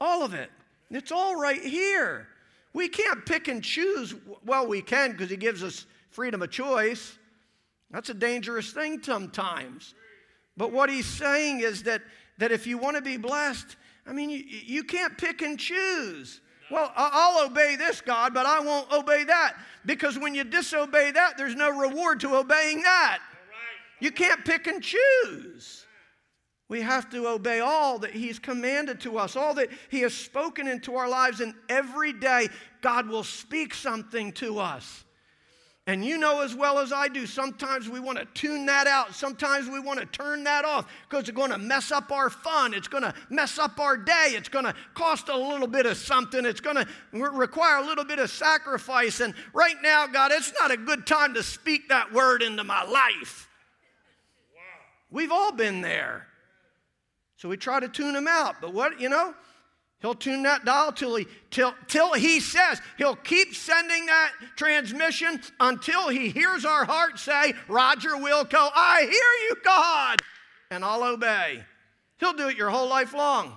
all 0.01 0.23
of 0.23 0.33
it. 0.33 0.51
It's 0.91 1.13
all 1.13 1.37
right 1.37 1.63
here. 1.63 2.27
We 2.73 2.89
can't 2.89 3.25
pick 3.27 3.49
and 3.49 3.63
choose. 3.63 4.15
Well, 4.45 4.67
we 4.67 4.83
can 4.83 5.13
because 5.13 5.31
He 5.31 5.37
gives 5.37 5.63
us 5.63 5.87
freedom 6.11 6.43
of 6.43 6.51
choice. 6.51 7.19
That's 7.91 8.11
a 8.11 8.15
dangerous 8.15 8.73
thing 8.73 9.03
sometimes. 9.03 9.95
But 10.57 10.73
what 10.73 10.91
He's 10.91 11.07
saying 11.07 11.61
is 11.61 11.85
that, 11.85 12.03
that 12.39 12.53
if 12.53 12.67
you 12.67 12.79
want 12.79 12.97
to 12.97 13.03
be 13.03 13.17
blessed, 13.17 13.77
I 14.07 14.13
mean, 14.13 14.31
you, 14.31 14.45
you 14.47 14.85
can't 14.85 15.17
pick 15.17 15.43
and 15.43 15.59
choose. 15.59 16.41
Well, 16.71 16.93
I'll 16.95 17.47
obey 17.47 17.75
this, 17.75 18.01
God, 18.01 18.33
but 18.33 18.47
I 18.47 18.61
won't 18.61 18.93
obey 18.93 19.25
that. 19.25 19.57
Because 19.85 20.19
when 20.19 20.35
you 20.35 20.45
disobey 20.45 21.11
that, 21.11 21.37
there's 21.37 21.57
no 21.57 21.71
reward 21.77 22.21
to 22.21 22.37
obeying 22.37 22.83
that. 22.83 23.21
You 23.99 24.11
can't 24.11 24.45
pick 24.45 24.67
and 24.67 24.83
choose. 24.83 25.87
We 26.71 26.83
have 26.83 27.11
to 27.11 27.27
obey 27.27 27.59
all 27.59 27.99
that 27.99 28.13
He's 28.13 28.39
commanded 28.39 29.01
to 29.01 29.19
us, 29.19 29.35
all 29.35 29.55
that 29.55 29.71
He 29.91 30.01
has 30.03 30.15
spoken 30.15 30.69
into 30.69 30.95
our 30.95 31.09
lives, 31.09 31.41
and 31.41 31.53
every 31.69 32.13
day 32.13 32.49
God 32.81 33.09
will 33.09 33.25
speak 33.25 33.75
something 33.75 34.31
to 34.35 34.61
us. 34.61 35.05
And 35.89 36.05
you 36.05 36.17
know 36.17 36.43
as 36.43 36.55
well 36.55 36.79
as 36.79 36.93
I 36.93 37.09
do, 37.09 37.27
sometimes 37.27 37.89
we 37.89 37.99
want 37.99 38.19
to 38.19 38.25
tune 38.35 38.67
that 38.67 38.87
out. 38.87 39.17
Sometimes 39.17 39.69
we 39.69 39.81
want 39.81 39.99
to 39.99 40.07
turn 40.07 40.45
that 40.45 40.65
off 40.65 40.87
because 41.09 41.29
it's 41.29 41.37
going 41.37 41.51
to 41.51 41.59
mess 41.59 41.91
up 41.91 42.13
our 42.13 42.31
fun. 42.31 42.73
It's 42.73 42.87
going 42.87 43.03
to 43.03 43.13
mess 43.31 43.59
up 43.59 43.81
our 43.81 43.97
day. 43.97 44.35
It's 44.35 44.49
going 44.49 44.67
to 44.67 44.75
cost 44.95 45.29
a 45.29 45.37
little 45.37 45.67
bit 45.67 45.87
of 45.87 45.97
something. 45.97 46.47
It's 46.47 46.61
going 46.61 46.77
to 46.77 46.87
require 47.13 47.79
a 47.79 47.85
little 47.85 48.05
bit 48.05 48.21
of 48.21 48.31
sacrifice. 48.31 49.19
And 49.19 49.35
right 49.53 49.75
now, 49.83 50.07
God, 50.07 50.31
it's 50.31 50.53
not 50.61 50.71
a 50.71 50.77
good 50.77 51.05
time 51.05 51.35
to 51.35 51.43
speak 51.43 51.89
that 51.89 52.13
word 52.13 52.43
into 52.43 52.63
my 52.63 52.85
life. 52.85 53.49
We've 55.11 55.33
all 55.33 55.51
been 55.51 55.81
there. 55.81 56.29
So 57.41 57.49
we 57.49 57.57
try 57.57 57.81
to 57.81 57.89
tune 57.89 58.15
him 58.15 58.29
out. 58.29 58.57
But 58.61 58.75
what, 58.75 59.01
you 59.01 59.09
know, 59.09 59.33
he'll 60.01 60.13
tune 60.13 60.43
that 60.43 60.67
dial 60.67 60.93
till 60.93 61.17
he 61.17 61.27
till 61.51 61.73
till 61.89 62.13
he 62.13 62.39
says 62.39 62.83
he'll 62.99 63.17
keep 63.17 63.55
sending 63.55 64.05
that 64.05 64.33
transmission 64.57 65.41
until 65.59 66.11
he 66.11 66.29
hears 66.29 66.67
our 66.67 66.85
heart 66.85 67.19
say, 67.19 67.55
Roger 67.67 68.11
Wilco, 68.11 68.71
I 68.75 69.01
hear 69.01 69.49
you, 69.49 69.57
God, 69.65 70.19
and 70.71 70.85
I'll 70.85 71.03
obey. 71.03 71.65
He'll 72.19 72.35
do 72.35 72.49
it 72.49 72.59
your 72.59 72.69
whole 72.69 72.91
life 72.91 73.15
long. 73.15 73.57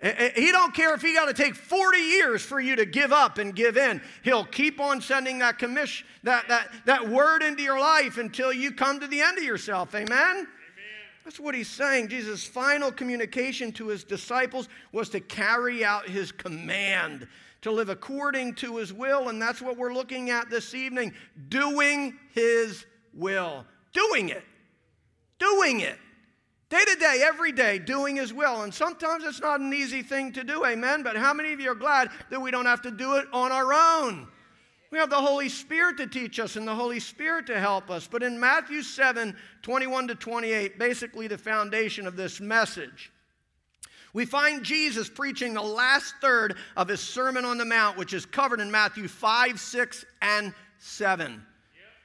Eh, 0.00 0.14
eh, 0.16 0.30
he 0.36 0.52
don't 0.52 0.72
care 0.72 0.94
if 0.94 1.02
he 1.02 1.14
got 1.14 1.26
to 1.26 1.34
take 1.34 1.56
40 1.56 1.98
years 1.98 2.42
for 2.42 2.60
you 2.60 2.76
to 2.76 2.86
give 2.86 3.12
up 3.12 3.38
and 3.38 3.56
give 3.56 3.76
in. 3.76 4.00
He'll 4.22 4.44
keep 4.44 4.80
on 4.80 5.00
sending 5.00 5.40
that 5.40 5.58
commission, 5.58 6.06
that, 6.22 6.46
that, 6.46 6.70
that 6.86 7.08
word 7.08 7.42
into 7.42 7.64
your 7.64 7.80
life 7.80 8.18
until 8.18 8.52
you 8.52 8.70
come 8.70 9.00
to 9.00 9.08
the 9.08 9.20
end 9.20 9.38
of 9.38 9.44
yourself. 9.44 9.94
Amen? 9.96 10.46
That's 11.24 11.38
what 11.38 11.54
he's 11.54 11.68
saying. 11.68 12.08
Jesus' 12.08 12.44
final 12.44 12.90
communication 12.90 13.72
to 13.72 13.88
his 13.88 14.04
disciples 14.04 14.68
was 14.90 15.08
to 15.10 15.20
carry 15.20 15.84
out 15.84 16.08
his 16.08 16.32
command, 16.32 17.28
to 17.60 17.70
live 17.70 17.88
according 17.88 18.54
to 18.56 18.76
his 18.78 18.92
will. 18.92 19.28
And 19.28 19.40
that's 19.40 19.62
what 19.62 19.76
we're 19.76 19.94
looking 19.94 20.30
at 20.30 20.50
this 20.50 20.74
evening 20.74 21.14
doing 21.48 22.18
his 22.32 22.84
will. 23.14 23.64
Doing 23.92 24.30
it. 24.30 24.44
Doing 25.38 25.80
it. 25.80 25.98
Day 26.70 26.82
to 26.86 26.96
day, 26.98 27.22
every 27.22 27.52
day, 27.52 27.78
doing 27.78 28.16
his 28.16 28.32
will. 28.32 28.62
And 28.62 28.72
sometimes 28.72 29.24
it's 29.24 29.42
not 29.42 29.60
an 29.60 29.74
easy 29.74 30.02
thing 30.02 30.32
to 30.32 30.42
do, 30.42 30.64
amen. 30.64 31.02
But 31.02 31.16
how 31.16 31.34
many 31.34 31.52
of 31.52 31.60
you 31.60 31.70
are 31.70 31.74
glad 31.74 32.08
that 32.30 32.40
we 32.40 32.50
don't 32.50 32.64
have 32.64 32.80
to 32.82 32.90
do 32.90 33.16
it 33.16 33.26
on 33.30 33.52
our 33.52 33.74
own? 33.74 34.26
We 34.92 34.98
have 34.98 35.08
the 35.08 35.16
Holy 35.16 35.48
Spirit 35.48 35.96
to 35.96 36.06
teach 36.06 36.38
us 36.38 36.56
and 36.56 36.68
the 36.68 36.74
Holy 36.74 37.00
Spirit 37.00 37.46
to 37.46 37.58
help 37.58 37.90
us. 37.90 38.06
But 38.06 38.22
in 38.22 38.38
Matthew 38.38 38.82
7 38.82 39.34
21 39.62 40.08
to 40.08 40.14
28, 40.14 40.78
basically 40.78 41.26
the 41.26 41.38
foundation 41.38 42.06
of 42.06 42.14
this 42.14 42.40
message, 42.40 43.10
we 44.12 44.26
find 44.26 44.62
Jesus 44.62 45.08
preaching 45.08 45.54
the 45.54 45.62
last 45.62 46.16
third 46.20 46.56
of 46.76 46.88
his 46.88 47.00
Sermon 47.00 47.46
on 47.46 47.56
the 47.56 47.64
Mount, 47.64 47.96
which 47.96 48.12
is 48.12 48.26
covered 48.26 48.60
in 48.60 48.70
Matthew 48.70 49.08
5, 49.08 49.58
6, 49.58 50.04
and 50.20 50.52
7. 50.78 51.42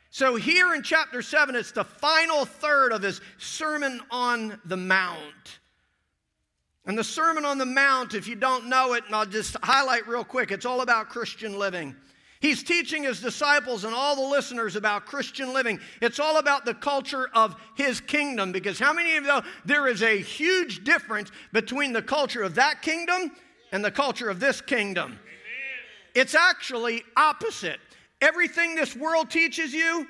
So, 0.09 0.37
here 0.37 0.73
in 0.73 0.81
chapter 0.81 1.21
7, 1.21 1.55
it's 1.55 1.73
the 1.73 1.83
final 1.83 2.45
third 2.45 2.93
of 2.93 3.01
his 3.01 3.19
Sermon 3.37 3.99
on 4.09 4.61
the 4.63 4.77
Mount. 4.77 5.59
And 6.85 6.97
the 6.97 7.03
Sermon 7.03 7.43
on 7.43 7.57
the 7.57 7.65
Mount, 7.65 8.13
if 8.13 8.29
you 8.29 8.35
don't 8.35 8.69
know 8.69 8.93
it, 8.93 9.03
and 9.07 9.13
I'll 9.13 9.25
just 9.25 9.57
highlight 9.61 10.07
real 10.07 10.23
quick, 10.23 10.51
it's 10.51 10.65
all 10.65 10.79
about 10.79 11.09
Christian 11.09 11.59
living. 11.59 11.93
He's 12.39 12.61
teaching 12.63 13.03
his 13.03 13.19
disciples 13.19 13.83
and 13.83 13.95
all 13.95 14.15
the 14.15 14.29
listeners 14.29 14.75
about 14.75 15.05
Christian 15.05 15.53
living. 15.53 15.79
It's 16.01 16.19
all 16.19 16.37
about 16.37 16.65
the 16.65 16.73
culture 16.73 17.29
of 17.33 17.55
his 17.75 17.99
kingdom 17.99 18.51
because 18.51 18.77
how 18.77 18.93
many 18.93 19.17
of 19.17 19.23
you 19.23 19.29
know 19.29 19.41
there 19.65 19.87
is 19.87 20.03
a 20.03 20.17
huge 20.17 20.83
difference 20.83 21.31
between 21.51 21.93
the 21.93 22.01
culture 22.01 22.43
of 22.43 22.55
that 22.55 22.81
kingdom 22.81 23.31
and 23.71 23.83
the 23.83 23.91
culture 23.91 24.29
of 24.29 24.39
this 24.39 24.61
kingdom? 24.61 25.13
Amen. 25.13 25.19
It's 26.13 26.35
actually 26.35 27.03
opposite. 27.15 27.79
Everything 28.21 28.75
this 28.75 28.95
world 28.95 29.31
teaches 29.31 29.73
you, 29.73 30.07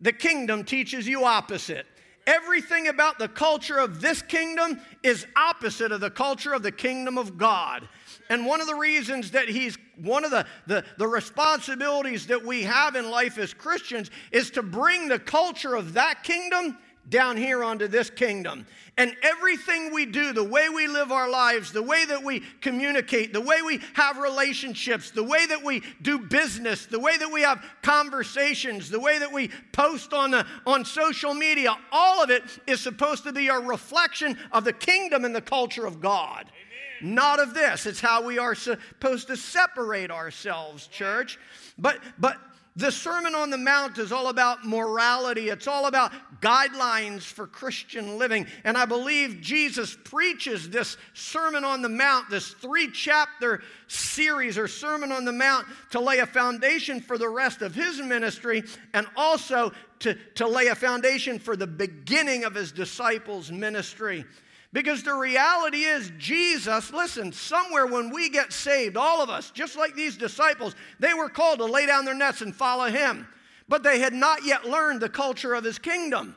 the 0.00 0.12
kingdom 0.12 0.64
teaches 0.64 1.06
you 1.06 1.24
opposite. 1.24 1.86
Everything 2.26 2.88
about 2.88 3.18
the 3.18 3.28
culture 3.28 3.78
of 3.78 4.00
this 4.00 4.22
kingdom 4.22 4.80
is 5.02 5.26
opposite 5.36 5.92
of 5.92 6.00
the 6.00 6.10
culture 6.10 6.52
of 6.52 6.62
the 6.62 6.72
kingdom 6.72 7.18
of 7.18 7.38
God. 7.38 7.88
And 8.30 8.46
one 8.46 8.60
of 8.60 8.68
the 8.68 8.76
reasons 8.76 9.32
that 9.32 9.48
he's, 9.48 9.76
one 9.96 10.24
of 10.24 10.30
the, 10.30 10.46
the, 10.66 10.84
the 10.98 11.06
responsibilities 11.06 12.28
that 12.28 12.42
we 12.42 12.62
have 12.62 12.94
in 12.94 13.10
life 13.10 13.36
as 13.38 13.52
Christians 13.52 14.10
is 14.30 14.50
to 14.52 14.62
bring 14.62 15.08
the 15.08 15.18
culture 15.18 15.74
of 15.74 15.94
that 15.94 16.22
kingdom 16.22 16.78
down 17.08 17.36
here 17.36 17.64
onto 17.64 17.88
this 17.88 18.08
kingdom. 18.08 18.64
And 18.96 19.16
everything 19.22 19.92
we 19.92 20.06
do, 20.06 20.32
the 20.32 20.44
way 20.44 20.68
we 20.68 20.86
live 20.86 21.10
our 21.10 21.28
lives, 21.28 21.72
the 21.72 21.82
way 21.82 22.04
that 22.04 22.22
we 22.22 22.40
communicate, 22.60 23.32
the 23.32 23.40
way 23.40 23.62
we 23.62 23.80
have 23.94 24.18
relationships, 24.18 25.10
the 25.10 25.24
way 25.24 25.46
that 25.46 25.64
we 25.64 25.82
do 26.02 26.18
business, 26.18 26.86
the 26.86 27.00
way 27.00 27.16
that 27.16 27.32
we 27.32 27.40
have 27.40 27.64
conversations, 27.82 28.90
the 28.90 29.00
way 29.00 29.18
that 29.18 29.32
we 29.32 29.50
post 29.72 30.12
on, 30.12 30.30
the, 30.30 30.46
on 30.66 30.84
social 30.84 31.34
media, 31.34 31.74
all 31.90 32.22
of 32.22 32.30
it 32.30 32.44
is 32.68 32.80
supposed 32.80 33.24
to 33.24 33.32
be 33.32 33.48
a 33.48 33.58
reflection 33.58 34.38
of 34.52 34.62
the 34.62 34.72
kingdom 34.72 35.24
and 35.24 35.34
the 35.34 35.40
culture 35.40 35.86
of 35.86 36.00
God. 36.00 36.42
Amen. 36.42 36.69
Not 37.02 37.40
of 37.40 37.54
this. 37.54 37.86
It's 37.86 38.00
how 38.00 38.24
we 38.24 38.38
are 38.38 38.54
supposed 38.54 39.28
to 39.28 39.36
separate 39.36 40.10
ourselves, 40.10 40.86
church. 40.86 41.38
But 41.78 41.98
but 42.18 42.36
the 42.76 42.92
Sermon 42.92 43.34
on 43.34 43.50
the 43.50 43.58
Mount 43.58 43.98
is 43.98 44.12
all 44.12 44.28
about 44.28 44.64
morality. 44.64 45.48
It's 45.48 45.66
all 45.66 45.86
about 45.86 46.12
guidelines 46.40 47.22
for 47.22 47.46
Christian 47.46 48.16
living. 48.16 48.46
And 48.62 48.76
I 48.76 48.84
believe 48.84 49.40
Jesus 49.40 49.96
preaches 50.04 50.70
this 50.70 50.96
Sermon 51.12 51.64
on 51.64 51.82
the 51.82 51.88
Mount, 51.88 52.30
this 52.30 52.50
three 52.50 52.90
chapter 52.90 53.62
series 53.88 54.56
or 54.56 54.68
Sermon 54.68 55.10
on 55.10 55.24
the 55.24 55.32
Mount, 55.32 55.66
to 55.90 56.00
lay 56.00 56.18
a 56.18 56.26
foundation 56.26 57.00
for 57.00 57.18
the 57.18 57.28
rest 57.28 57.60
of 57.60 57.74
his 57.74 58.00
ministry 58.00 58.62
and 58.94 59.06
also 59.16 59.72
to, 60.00 60.14
to 60.36 60.46
lay 60.46 60.68
a 60.68 60.74
foundation 60.74 61.38
for 61.38 61.56
the 61.56 61.66
beginning 61.66 62.44
of 62.44 62.54
his 62.54 62.70
disciples' 62.70 63.50
ministry. 63.50 64.24
Because 64.72 65.02
the 65.02 65.14
reality 65.14 65.78
is, 65.78 66.12
Jesus, 66.16 66.92
listen, 66.92 67.32
somewhere 67.32 67.86
when 67.86 68.10
we 68.10 68.28
get 68.28 68.52
saved, 68.52 68.96
all 68.96 69.20
of 69.20 69.28
us, 69.28 69.50
just 69.50 69.76
like 69.76 69.96
these 69.96 70.16
disciples, 70.16 70.76
they 71.00 71.12
were 71.12 71.28
called 71.28 71.58
to 71.58 71.64
lay 71.64 71.86
down 71.86 72.04
their 72.04 72.14
nets 72.14 72.40
and 72.40 72.54
follow 72.54 72.88
him. 72.88 73.26
But 73.68 73.82
they 73.82 73.98
had 73.98 74.12
not 74.12 74.44
yet 74.44 74.64
learned 74.64 75.00
the 75.00 75.08
culture 75.08 75.54
of 75.54 75.64
his 75.64 75.78
kingdom. 75.78 76.36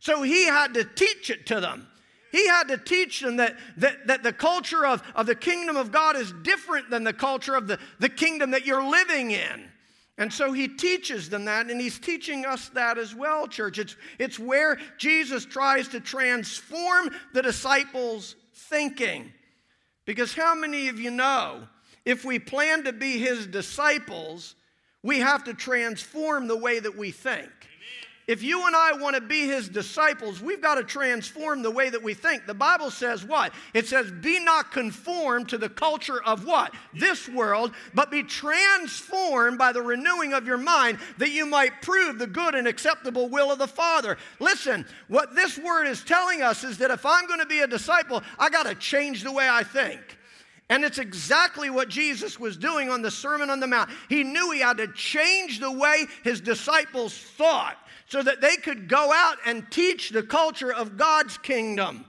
So 0.00 0.22
he 0.22 0.46
had 0.46 0.74
to 0.74 0.84
teach 0.84 1.28
it 1.28 1.46
to 1.46 1.60
them. 1.60 1.86
He 2.32 2.46
had 2.48 2.68
to 2.68 2.78
teach 2.78 3.20
them 3.20 3.36
that, 3.36 3.56
that, 3.76 4.06
that 4.06 4.22
the 4.22 4.32
culture 4.32 4.84
of, 4.84 5.02
of 5.14 5.26
the 5.26 5.34
kingdom 5.34 5.76
of 5.76 5.92
God 5.92 6.16
is 6.16 6.32
different 6.42 6.90
than 6.90 7.04
the 7.04 7.12
culture 7.12 7.54
of 7.54 7.66
the, 7.66 7.78
the 8.00 8.08
kingdom 8.08 8.50
that 8.52 8.66
you're 8.66 8.82
living 8.82 9.30
in. 9.30 9.70
And 10.16 10.32
so 10.32 10.52
he 10.52 10.68
teaches 10.68 11.28
them 11.28 11.46
that, 11.46 11.70
and 11.70 11.80
he's 11.80 11.98
teaching 11.98 12.46
us 12.46 12.68
that 12.70 12.98
as 12.98 13.14
well, 13.14 13.48
church. 13.48 13.78
It's, 13.78 13.96
it's 14.18 14.38
where 14.38 14.78
Jesus 14.96 15.44
tries 15.44 15.88
to 15.88 16.00
transform 16.00 17.10
the 17.32 17.42
disciples' 17.42 18.36
thinking. 18.54 19.32
Because 20.04 20.34
how 20.34 20.54
many 20.54 20.88
of 20.88 21.00
you 21.00 21.10
know 21.10 21.66
if 22.04 22.24
we 22.24 22.38
plan 22.38 22.84
to 22.84 22.92
be 22.92 23.18
his 23.18 23.46
disciples, 23.46 24.54
we 25.02 25.18
have 25.18 25.44
to 25.44 25.54
transform 25.54 26.46
the 26.46 26.58
way 26.58 26.78
that 26.78 26.96
we 26.96 27.10
think? 27.10 27.50
If 28.26 28.42
you 28.42 28.66
and 28.66 28.74
I 28.74 28.94
want 28.94 29.16
to 29.16 29.20
be 29.20 29.46
his 29.46 29.68
disciples, 29.68 30.40
we've 30.40 30.62
got 30.62 30.76
to 30.76 30.82
transform 30.82 31.62
the 31.62 31.70
way 31.70 31.90
that 31.90 32.02
we 32.02 32.14
think. 32.14 32.46
The 32.46 32.54
Bible 32.54 32.90
says 32.90 33.22
what? 33.22 33.52
It 33.74 33.86
says, 33.86 34.10
Be 34.10 34.40
not 34.40 34.72
conformed 34.72 35.50
to 35.50 35.58
the 35.58 35.68
culture 35.68 36.22
of 36.22 36.46
what? 36.46 36.72
This 36.94 37.28
world, 37.28 37.72
but 37.92 38.10
be 38.10 38.22
transformed 38.22 39.58
by 39.58 39.72
the 39.72 39.82
renewing 39.82 40.32
of 40.32 40.46
your 40.46 40.56
mind 40.56 40.98
that 41.18 41.32
you 41.32 41.44
might 41.44 41.82
prove 41.82 42.18
the 42.18 42.26
good 42.26 42.54
and 42.54 42.66
acceptable 42.66 43.28
will 43.28 43.52
of 43.52 43.58
the 43.58 43.66
Father. 43.66 44.16
Listen, 44.40 44.86
what 45.08 45.34
this 45.34 45.58
word 45.58 45.86
is 45.86 46.02
telling 46.02 46.40
us 46.40 46.64
is 46.64 46.78
that 46.78 46.90
if 46.90 47.04
I'm 47.04 47.26
going 47.26 47.40
to 47.40 47.46
be 47.46 47.60
a 47.60 47.66
disciple, 47.66 48.22
I 48.38 48.48
got 48.48 48.64
to 48.64 48.74
change 48.74 49.22
the 49.22 49.32
way 49.32 49.46
I 49.48 49.64
think. 49.64 50.00
And 50.70 50.84
it's 50.84 50.98
exactly 50.98 51.68
what 51.68 51.88
Jesus 51.88 52.40
was 52.40 52.56
doing 52.56 52.88
on 52.88 53.02
the 53.02 53.10
Sermon 53.10 53.50
on 53.50 53.60
the 53.60 53.66
Mount. 53.66 53.90
He 54.08 54.24
knew 54.24 54.50
he 54.50 54.60
had 54.60 54.78
to 54.78 54.88
change 54.88 55.60
the 55.60 55.70
way 55.70 56.06
his 56.22 56.40
disciples 56.40 57.14
thought 57.16 57.76
so 58.08 58.22
that 58.22 58.40
they 58.40 58.56
could 58.56 58.88
go 58.88 59.12
out 59.12 59.36
and 59.44 59.70
teach 59.70 60.10
the 60.10 60.22
culture 60.22 60.72
of 60.72 60.96
God's 60.96 61.36
kingdom. 61.38 62.06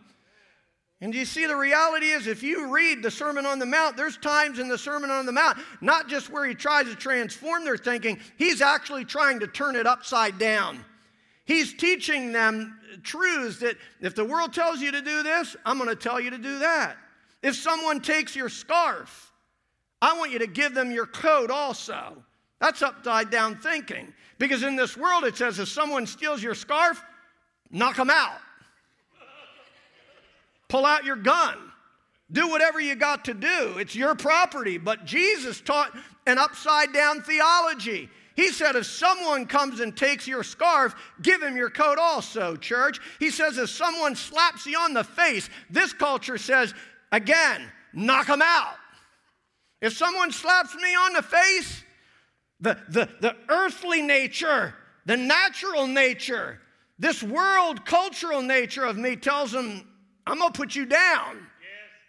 And 1.01 1.13
you 1.13 1.25
see, 1.25 1.45
the 1.45 1.55
reality 1.55 2.07
is, 2.07 2.25
if 2.25 2.41
you 2.41 2.73
read 2.73 3.03
the 3.03 3.11
Sermon 3.11 3.45
on 3.45 3.59
the 3.59 3.65
Mount, 3.65 3.97
there's 3.97 4.17
times 4.17 4.59
in 4.59 4.69
the 4.69 4.77
Sermon 4.77 5.11
on 5.11 5.25
the 5.25 5.31
Mount, 5.33 5.57
not 5.81 6.07
just 6.07 6.29
where 6.29 6.47
he 6.47 6.55
tries 6.55 6.85
to 6.85 6.95
transform 6.95 7.65
their 7.65 7.77
thinking, 7.77 8.17
he's 8.37 8.61
actually 8.61 9.03
trying 9.03 9.41
to 9.41 9.47
turn 9.47 9.75
it 9.75 9.85
upside 9.85 10.39
down. 10.39 10.83
He's 11.43 11.73
teaching 11.73 12.31
them 12.31 12.79
truths 13.03 13.59
that 13.59 13.75
if 14.01 14.15
the 14.15 14.25
world 14.25 14.53
tells 14.53 14.79
you 14.79 14.91
to 14.93 15.01
do 15.01 15.21
this, 15.21 15.55
I'm 15.65 15.77
going 15.77 15.89
to 15.89 15.95
tell 15.95 16.19
you 16.19 16.29
to 16.29 16.37
do 16.37 16.59
that. 16.59 16.97
If 17.45 17.55
someone 17.55 18.01
takes 18.01 18.35
your 18.35 18.49
scarf, 18.49 19.31
I 20.01 20.17
want 20.17 20.31
you 20.31 20.39
to 20.39 20.47
give 20.47 20.73
them 20.73 20.91
your 20.91 21.05
coat 21.05 21.51
also. 21.51 22.23
That's 22.59 22.81
upside 22.81 23.29
down 23.29 23.57
thinking. 23.57 24.11
Because 24.39 24.63
in 24.63 24.75
this 24.75 24.97
world, 24.97 25.25
it 25.25 25.37
says 25.37 25.59
if 25.59 25.67
someone 25.67 26.07
steals 26.07 26.41
your 26.41 26.55
scarf, 26.55 27.03
knock 27.69 27.97
them 27.97 28.09
out. 28.09 28.39
Pull 30.69 30.87
out 30.87 31.05
your 31.05 31.17
gun. 31.17 31.55
Do 32.31 32.49
whatever 32.49 32.79
you 32.79 32.95
got 32.95 33.25
to 33.25 33.35
do. 33.35 33.75
It's 33.77 33.95
your 33.95 34.15
property. 34.15 34.79
But 34.79 35.05
Jesus 35.05 35.61
taught 35.61 35.95
an 36.25 36.39
upside 36.39 36.93
down 36.93 37.21
theology. 37.21 38.09
He 38.35 38.49
said, 38.49 38.75
if 38.75 38.87
someone 38.87 39.45
comes 39.45 39.81
and 39.81 39.95
takes 39.95 40.27
your 40.27 40.43
scarf, 40.43 40.95
give 41.21 41.43
him 41.43 41.55
your 41.55 41.69
coat 41.69 41.99
also, 41.99 42.55
church. 42.55 42.99
He 43.19 43.29
says, 43.29 43.59
if 43.59 43.69
someone 43.69 44.15
slaps 44.15 44.65
you 44.65 44.79
on 44.79 44.95
the 44.95 45.03
face, 45.03 45.47
this 45.69 45.93
culture 45.93 46.39
says, 46.39 46.73
again, 47.15 47.71
knock 47.93 48.27
them 48.27 48.41
out. 48.41 48.75
If 49.81 49.93
someone 49.93 50.31
slaps 50.31 50.75
me 50.75 50.95
on 50.95 51.13
the 51.13 51.21
face, 51.21 51.83
the, 52.59 52.77
the, 52.89 53.09
the 53.21 53.35
earthly 53.49 54.01
nature, 54.01 54.73
the 55.05 55.17
natural 55.17 55.87
nature, 55.87 56.59
this 56.97 57.21
world 57.21 57.85
cultural 57.85 58.41
nature 58.41 58.85
of 58.85 58.97
me 58.97 59.15
tells 59.15 59.53
him, 59.53 59.87
I'm 60.25 60.39
going 60.39 60.51
to 60.51 60.57
put 60.57 60.75
you 60.75 60.85
down. 60.85 61.35
Yes. 61.35 61.45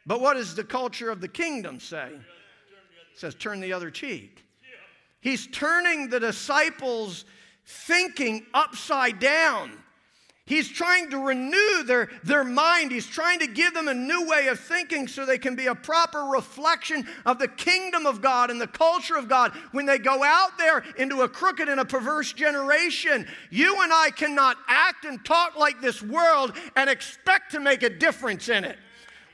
But 0.06 0.20
what 0.20 0.34
does 0.34 0.54
the 0.54 0.64
culture 0.64 1.10
of 1.10 1.20
the 1.20 1.28
kingdom 1.28 1.80
say? 1.80 2.08
It 2.12 3.18
says, 3.18 3.34
turn 3.34 3.60
the 3.60 3.72
other 3.72 3.90
cheek. 3.90 4.44
He's 5.20 5.46
turning 5.48 6.08
the 6.08 6.20
disciples' 6.20 7.24
thinking 7.64 8.46
upside 8.54 9.18
down. 9.18 9.72
He's 10.46 10.68
trying 10.68 11.10
to 11.10 11.18
renew 11.18 11.82
their, 11.82 12.08
their 12.22 12.44
mind. 12.44 12.92
He's 12.92 13.06
trying 13.06 13.40
to 13.40 13.48
give 13.48 13.74
them 13.74 13.88
a 13.88 13.94
new 13.94 14.28
way 14.28 14.46
of 14.46 14.60
thinking 14.60 15.08
so 15.08 15.26
they 15.26 15.38
can 15.38 15.56
be 15.56 15.66
a 15.66 15.74
proper 15.74 16.22
reflection 16.22 17.04
of 17.24 17.40
the 17.40 17.48
kingdom 17.48 18.06
of 18.06 18.20
God 18.20 18.52
and 18.52 18.60
the 18.60 18.68
culture 18.68 19.16
of 19.16 19.28
God 19.28 19.50
when 19.72 19.86
they 19.86 19.98
go 19.98 20.22
out 20.22 20.56
there 20.56 20.84
into 20.98 21.22
a 21.22 21.28
crooked 21.28 21.68
and 21.68 21.80
a 21.80 21.84
perverse 21.84 22.32
generation. 22.32 23.26
You 23.50 23.82
and 23.82 23.92
I 23.92 24.10
cannot 24.10 24.56
act 24.68 25.04
and 25.04 25.24
talk 25.24 25.56
like 25.56 25.80
this 25.80 26.00
world 26.00 26.52
and 26.76 26.88
expect 26.88 27.50
to 27.50 27.60
make 27.60 27.82
a 27.82 27.90
difference 27.90 28.48
in 28.48 28.64
it. 28.64 28.78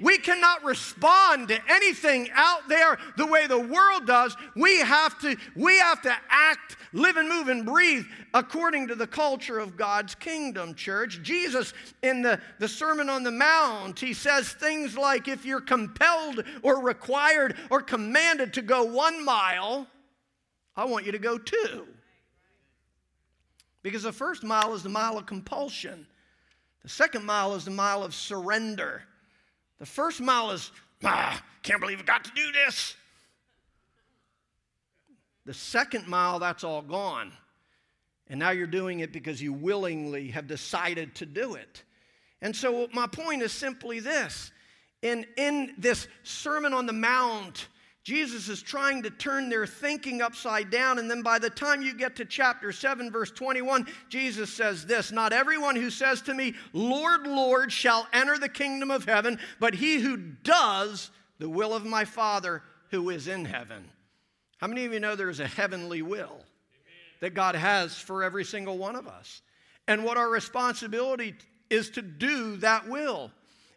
We 0.01 0.19
cannot 0.19 0.65
respond 0.65 1.49
to 1.49 1.59
anything 1.69 2.29
out 2.35 2.69
there 2.69 2.99
the 3.17 3.27
way 3.27 3.47
the 3.47 3.59
world 3.59 4.07
does. 4.07 4.37
We 4.57 4.81
have 4.81 5.19
to, 5.21 5.37
we 5.55 5.79
have 5.79 6.03
to 6.03 6.15
act, 6.29 6.77
live 6.93 7.17
and 7.17 7.29
move 7.29 7.49
and 7.49 7.65
breathe 7.65 8.05
according 8.35 8.89
to 8.89 8.95
the 8.95 9.07
culture 9.07 9.59
of 9.59 9.77
God's 9.77 10.15
kingdom, 10.15 10.75
church. 10.75 11.21
Jesus, 11.23 11.73
in 12.03 12.23
the, 12.23 12.41
the 12.59 12.69
Sermon 12.69 13.09
on 13.09 13.23
the 13.23 13.31
Mount, 13.31 14.01
he 14.01 14.15
says 14.15 14.53
things 14.53 14.97
like 14.97 15.29
if 15.29 15.45
you're 15.45 15.61
compelled 15.61 16.43
or 16.63 16.83
required 16.83 17.57
or 17.71 17.81
commanded 17.83 18.55
to 18.55 18.63
go 18.63 18.85
one 18.85 19.25
mile, 19.25 19.87
I 20.75 20.85
want 20.87 21.07
you 21.07 21.13
to 21.13 21.19
go 21.19 21.39
two. 21.39 21.87
Because 23.83 24.05
the 24.05 24.13
first 24.13 24.43
mile 24.43 24.75
is 24.75 24.83
the 24.83 24.89
mile 24.89 25.19
of 25.19 25.27
compulsion. 25.27 26.07
The 26.83 26.89
second 26.89 27.25
mile 27.25 27.55
is 27.55 27.65
the 27.65 27.71
mile 27.71 28.03
of 28.03 28.15
surrender. 28.15 29.05
The 29.83 29.87
first 29.87 30.21
mile 30.21 30.53
is, 30.53 30.71
ah, 31.03 31.43
can't 31.65 31.81
believe 31.81 31.99
I 31.99 32.05
got 32.05 32.23
to 32.23 32.31
do 32.37 32.53
this. 32.53 32.95
The 35.45 35.53
second 35.53 36.07
mile, 36.07 36.39
that's 36.39 36.63
all 36.63 36.83
gone. 36.83 37.33
And 38.29 38.39
now 38.39 38.51
you're 38.51 38.69
doing 38.69 39.01
it 39.01 39.13
because 39.13 39.43
you 39.43 39.53
willingly 39.53 40.29
have 40.29 40.47
decided 40.47 41.17
to 41.17 41.27
do 41.27 41.55
it. 41.57 41.83
And 42.43 42.55
so, 42.55 42.91
my 42.93 43.09
point 43.09 43.43
is 43.43 43.51
simply 43.51 43.99
this 43.99 44.53
in, 45.03 45.27
in 45.37 45.75
this 45.77 46.07
Sermon 46.23 46.73
on 46.73 46.87
the 46.87 46.93
Mount, 46.93 47.67
Jesus 48.05 48.49
is 48.49 48.63
trying 48.63 49.05
to 49.05 49.11
turn 49.11 49.49
their 49.49 49.67
thinking 49.67 50.23
upside 50.23 50.71
down. 50.71 50.99
And 50.99 51.09
then 51.09 51.23
by 51.23 51.39
the 51.39 51.51
time 51.51 51.83
you 51.83 51.95
get 51.95 52.17
to 52.17 52.25
chapter 52.25 52.73
7, 52.73 53.13
verse 53.13 53.31
21, 53.31 53.87
Jesus 54.09 54.53
says 54.53 54.85
this 54.87 55.13
Not 55.13 55.33
everyone 55.33 55.77
who 55.77 55.89
says 55.89 56.21
to 56.23 56.35
me, 56.35 56.55
Lord, 56.73 57.27
Lord, 57.27 57.71
shall 57.71 58.09
enter 58.13 58.39
the 58.39 58.49
kingdom 58.49 58.91
of 58.91 59.05
heaven, 59.05 59.39
but 59.61 59.75
he 59.75 60.01
who 60.01 60.17
does 60.17 61.11
the 61.39 61.49
will 61.49 61.75
of 61.75 61.85
my 61.85 62.05
Father 62.05 62.63
who 62.91 63.11
is 63.11 63.29
in 63.29 63.45
heaven. 63.45 63.89
How 64.59 64.67
many 64.67 64.85
of 64.85 64.93
you 64.93 65.01
know 65.01 65.15
there's 65.15 65.41
a 65.41 65.47
heavenly 65.47 66.03
will 66.03 66.41
that 67.21 67.35
God 67.35 67.55
has 67.55 67.97
for 67.97 68.25
every 68.25 68.45
single 68.45 68.79
one 68.79 68.97
of 68.97 69.07
us? 69.07 69.43
And 69.87 70.05
what 70.05 70.17
our 70.17 70.29
responsibility 70.29 71.35
is 71.71 71.91
to 71.91 72.03
do 72.03 72.57
that 72.59 72.89
will. 72.89 73.31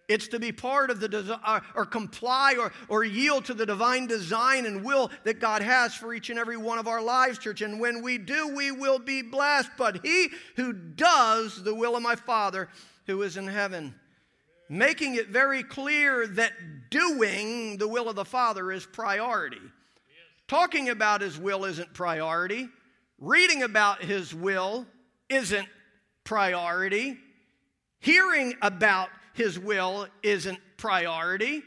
It's 0.07 0.27
to 0.29 0.39
be 0.39 0.51
part 0.51 0.91
of 0.91 0.99
the 0.99 1.07
design 1.07 1.39
uh, 1.43 1.61
or 1.73 1.85
comply 1.85 2.55
or, 2.59 2.71
or 2.89 3.03
yield 3.03 3.45
to 3.45 3.53
the 3.53 3.65
divine 3.65 4.05
design 4.05 4.65
and 4.65 4.83
will 4.83 5.09
that 5.23 5.39
God 5.39 5.63
has 5.63 5.95
for 5.95 6.13
each 6.13 6.29
and 6.29 6.37
every 6.37 6.57
one 6.57 6.77
of 6.77 6.87
our 6.87 7.01
lives, 7.01 7.39
church. 7.39 7.61
And 7.61 7.79
when 7.79 8.03
we 8.03 8.17
do, 8.19 8.53
we 8.55 8.71
will 8.71 8.99
be 8.99 9.23
blessed. 9.23 9.71
But 9.77 10.05
he 10.05 10.29
who 10.55 10.73
does 10.73 11.63
the 11.63 11.73
will 11.73 11.95
of 11.95 12.03
my 12.03 12.15
Father 12.15 12.69
who 13.07 13.23
is 13.23 13.37
in 13.37 13.47
heaven, 13.47 13.95
making 14.69 15.15
it 15.15 15.29
very 15.29 15.63
clear 15.63 16.27
that 16.27 16.53
doing 16.91 17.77
the 17.77 17.87
will 17.87 18.07
of 18.07 18.15
the 18.15 18.25
Father 18.25 18.71
is 18.71 18.85
priority. 18.85 19.61
Talking 20.47 20.89
about 20.89 21.21
his 21.21 21.39
will 21.39 21.65
isn't 21.65 21.93
priority. 21.93 22.69
Reading 23.17 23.63
about 23.63 24.03
his 24.03 24.35
will 24.35 24.85
isn't 25.29 25.67
priority. 26.23 27.17
Hearing 27.99 28.53
about 28.61 29.09
his 29.35 29.59
will 29.59 30.07
isn't 30.23 30.59
priority, 30.77 31.61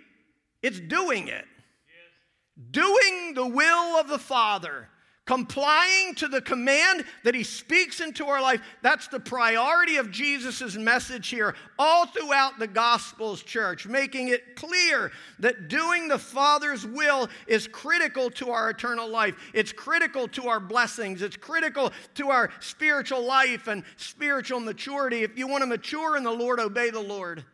it's 0.62 0.80
doing 0.80 1.28
it. 1.28 1.44
Yes. 1.44 2.70
Doing 2.72 3.34
the 3.34 3.46
will 3.46 4.00
of 4.00 4.08
the 4.08 4.18
Father, 4.18 4.88
complying 5.24 6.14
to 6.14 6.26
the 6.26 6.40
command 6.40 7.04
that 7.22 7.34
he 7.34 7.44
speaks 7.44 8.00
into 8.00 8.24
our 8.24 8.40
life. 8.40 8.62
That's 8.80 9.08
the 9.08 9.20
priority 9.20 9.98
of 9.98 10.10
Jesus' 10.10 10.74
message 10.74 11.28
here, 11.28 11.54
all 11.78 12.06
throughout 12.06 12.58
the 12.58 12.66
Gospels, 12.66 13.42
church, 13.42 13.86
making 13.86 14.28
it 14.28 14.56
clear 14.56 15.12
that 15.38 15.68
doing 15.68 16.08
the 16.08 16.18
Father's 16.18 16.86
will 16.86 17.28
is 17.46 17.68
critical 17.68 18.30
to 18.30 18.50
our 18.50 18.70
eternal 18.70 19.06
life. 19.06 19.34
It's 19.52 19.70
critical 19.70 20.26
to 20.28 20.48
our 20.48 20.60
blessings. 20.60 21.20
It's 21.20 21.36
critical 21.36 21.92
to 22.14 22.30
our 22.30 22.50
spiritual 22.60 23.22
life 23.22 23.68
and 23.68 23.84
spiritual 23.98 24.60
maturity. 24.60 25.24
If 25.24 25.36
you 25.36 25.46
want 25.46 25.60
to 25.60 25.66
mature 25.66 26.16
in 26.16 26.24
the 26.24 26.32
Lord, 26.32 26.58
obey 26.58 26.88
the 26.88 27.00
Lord. 27.00 27.44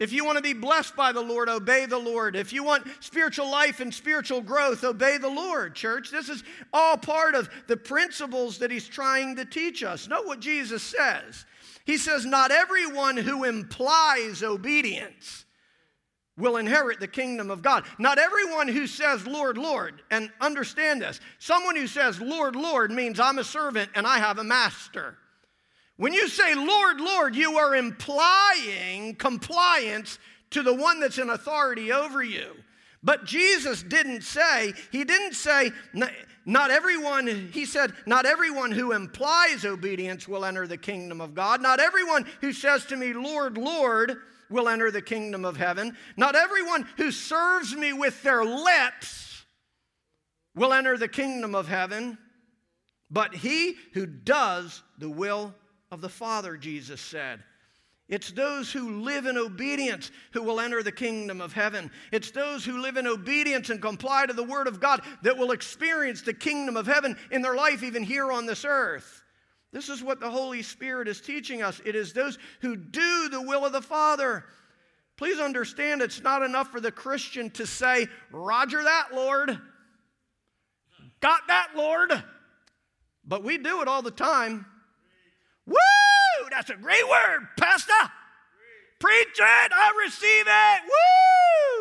If 0.00 0.12
you 0.12 0.24
want 0.24 0.36
to 0.36 0.42
be 0.42 0.54
blessed 0.54 0.96
by 0.96 1.12
the 1.12 1.20
Lord, 1.20 1.48
obey 1.48 1.86
the 1.86 1.98
Lord. 1.98 2.34
If 2.34 2.52
you 2.52 2.64
want 2.64 2.86
spiritual 2.98 3.48
life 3.48 3.78
and 3.78 3.94
spiritual 3.94 4.40
growth, 4.40 4.82
obey 4.82 5.18
the 5.18 5.28
Lord, 5.28 5.76
church. 5.76 6.10
This 6.10 6.28
is 6.28 6.42
all 6.72 6.96
part 6.96 7.36
of 7.36 7.48
the 7.68 7.76
principles 7.76 8.58
that 8.58 8.72
he's 8.72 8.88
trying 8.88 9.36
to 9.36 9.44
teach 9.44 9.84
us. 9.84 10.08
Note 10.08 10.26
what 10.26 10.40
Jesus 10.40 10.82
says. 10.82 11.46
He 11.84 11.96
says, 11.96 12.26
Not 12.26 12.50
everyone 12.50 13.16
who 13.16 13.44
implies 13.44 14.42
obedience 14.42 15.44
will 16.36 16.56
inherit 16.56 16.98
the 16.98 17.06
kingdom 17.06 17.48
of 17.48 17.62
God. 17.62 17.84
Not 17.96 18.18
everyone 18.18 18.66
who 18.66 18.88
says, 18.88 19.26
Lord, 19.26 19.56
Lord, 19.56 20.02
and 20.10 20.30
understand 20.40 21.02
this, 21.02 21.20
someone 21.38 21.76
who 21.76 21.86
says, 21.86 22.20
Lord, 22.20 22.56
Lord, 22.56 22.90
means 22.90 23.20
I'm 23.20 23.38
a 23.38 23.44
servant 23.44 23.90
and 23.94 24.06
I 24.06 24.18
have 24.18 24.38
a 24.38 24.44
master. 24.44 25.18
When 25.96 26.12
you 26.12 26.28
say, 26.28 26.54
Lord, 26.54 27.00
Lord, 27.00 27.36
you 27.36 27.56
are 27.56 27.76
implying 27.76 29.14
compliance 29.14 30.18
to 30.50 30.62
the 30.62 30.74
one 30.74 31.00
that's 31.00 31.18
in 31.18 31.30
authority 31.30 31.92
over 31.92 32.22
you. 32.22 32.52
But 33.02 33.26
Jesus 33.26 33.82
didn't 33.82 34.22
say, 34.22 34.72
He 34.90 35.04
didn't 35.04 35.34
say, 35.34 35.72
not 36.46 36.70
everyone, 36.70 37.50
He 37.52 37.64
said, 37.64 37.92
not 38.06 38.26
everyone 38.26 38.72
who 38.72 38.92
implies 38.92 39.64
obedience 39.64 40.26
will 40.26 40.44
enter 40.44 40.66
the 40.66 40.78
kingdom 40.78 41.20
of 41.20 41.34
God. 41.34 41.62
Not 41.62 41.80
everyone 41.80 42.26
who 42.40 42.52
says 42.52 42.86
to 42.86 42.96
me, 42.96 43.12
Lord, 43.12 43.58
Lord, 43.58 44.16
will 44.50 44.68
enter 44.68 44.90
the 44.90 45.02
kingdom 45.02 45.44
of 45.44 45.56
heaven. 45.56 45.96
Not 46.16 46.34
everyone 46.34 46.88
who 46.96 47.10
serves 47.10 47.74
me 47.74 47.92
with 47.92 48.22
their 48.22 48.44
lips 48.44 49.44
will 50.54 50.72
enter 50.72 50.96
the 50.96 51.08
kingdom 51.08 51.54
of 51.54 51.68
heaven. 51.68 52.18
But 53.10 53.34
he 53.34 53.76
who 53.92 54.06
does 54.06 54.82
the 54.98 55.10
will 55.10 55.54
of 55.94 56.00
the 56.00 56.08
Father, 56.08 56.56
Jesus 56.56 57.00
said. 57.00 57.42
It's 58.08 58.32
those 58.32 58.70
who 58.70 59.00
live 59.00 59.24
in 59.24 59.38
obedience 59.38 60.10
who 60.32 60.42
will 60.42 60.60
enter 60.60 60.82
the 60.82 60.92
kingdom 60.92 61.40
of 61.40 61.54
heaven. 61.54 61.90
It's 62.12 62.32
those 62.32 62.64
who 62.64 62.82
live 62.82 62.98
in 62.98 63.06
obedience 63.06 63.70
and 63.70 63.80
comply 63.80 64.26
to 64.26 64.34
the 64.34 64.44
word 64.44 64.66
of 64.66 64.80
God 64.80 65.00
that 65.22 65.38
will 65.38 65.52
experience 65.52 66.20
the 66.20 66.34
kingdom 66.34 66.76
of 66.76 66.86
heaven 66.86 67.16
in 67.30 67.40
their 67.40 67.54
life, 67.54 67.82
even 67.82 68.02
here 68.02 68.30
on 68.30 68.44
this 68.44 68.66
earth. 68.66 69.22
This 69.72 69.88
is 69.88 70.02
what 70.02 70.20
the 70.20 70.30
Holy 70.30 70.62
Spirit 70.62 71.08
is 71.08 71.20
teaching 71.20 71.62
us. 71.62 71.80
It 71.86 71.94
is 71.94 72.12
those 72.12 72.38
who 72.60 72.76
do 72.76 73.28
the 73.30 73.40
will 73.40 73.64
of 73.64 73.72
the 73.72 73.80
Father. 73.80 74.44
Please 75.16 75.38
understand, 75.38 76.02
it's 76.02 76.22
not 76.22 76.42
enough 76.42 76.70
for 76.70 76.80
the 76.80 76.92
Christian 76.92 77.50
to 77.52 77.66
say, 77.66 78.08
Roger 78.30 78.82
that, 78.82 79.14
Lord. 79.14 79.58
Got 81.20 81.46
that, 81.46 81.68
Lord. 81.74 82.22
But 83.24 83.44
we 83.44 83.56
do 83.56 83.80
it 83.80 83.88
all 83.88 84.02
the 84.02 84.10
time. 84.10 84.66
Woo! 85.66 85.74
That's 86.50 86.70
a 86.70 86.76
great 86.76 87.08
word, 87.08 87.48
Pastor. 87.58 87.92
Preach 88.98 89.38
it. 89.38 89.72
I 89.72 90.04
receive 90.04 90.46
it. 90.46 90.82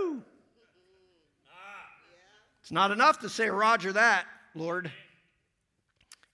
Woo! 0.10 0.24
It's 2.62 2.72
not 2.72 2.91
enough 2.91 3.19
to 3.19 3.30
say, 3.30 3.50
Roger 3.50 3.93
that, 3.93 4.26
Lord. 4.56 4.91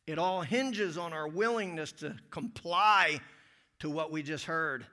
It 0.05 0.17
all 0.17 0.41
hinges 0.41 0.97
on 0.97 1.13
our 1.13 1.27
willingness 1.27 1.91
to 1.93 2.15
comply 2.31 3.19
to 3.79 3.89
what 3.89 4.11
we 4.11 4.23
just 4.23 4.45
heard. 4.45 4.85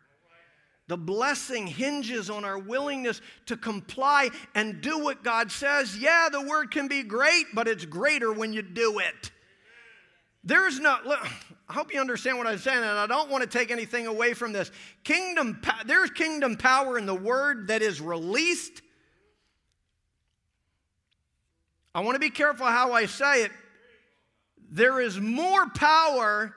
The 0.88 0.96
blessing 0.96 1.66
hinges 1.66 2.30
on 2.30 2.44
our 2.44 2.58
willingness 2.58 3.20
to 3.46 3.56
comply 3.56 4.30
and 4.54 4.80
do 4.80 4.98
what 4.98 5.24
God 5.24 5.50
says. 5.50 5.96
Yeah, 5.96 6.28
the 6.30 6.42
word 6.42 6.70
can 6.70 6.86
be 6.86 7.02
great, 7.02 7.46
but 7.54 7.66
it's 7.66 7.84
greater 7.84 8.32
when 8.32 8.52
you 8.52 8.62
do 8.62 8.98
it. 9.00 9.32
There's 10.46 10.78
no, 10.78 10.96
I 11.68 11.72
hope 11.72 11.92
you 11.92 12.00
understand 12.00 12.38
what 12.38 12.46
I'm 12.46 12.58
saying, 12.58 12.78
and 12.78 12.86
I 12.86 13.08
don't 13.08 13.28
want 13.28 13.42
to 13.42 13.50
take 13.50 13.72
anything 13.72 14.06
away 14.06 14.32
from 14.32 14.52
this. 14.52 14.70
Kingdom, 15.02 15.60
there's 15.86 16.10
kingdom 16.10 16.56
power 16.56 16.96
in 16.96 17.04
the 17.04 17.14
word 17.14 17.66
that 17.66 17.82
is 17.82 18.00
released. 18.00 18.80
I 21.92 22.00
want 22.00 22.14
to 22.14 22.20
be 22.20 22.30
careful 22.30 22.66
how 22.66 22.92
I 22.92 23.06
say 23.06 23.42
it. 23.42 23.50
There 24.70 25.00
is 25.00 25.18
more 25.18 25.68
power 25.70 26.54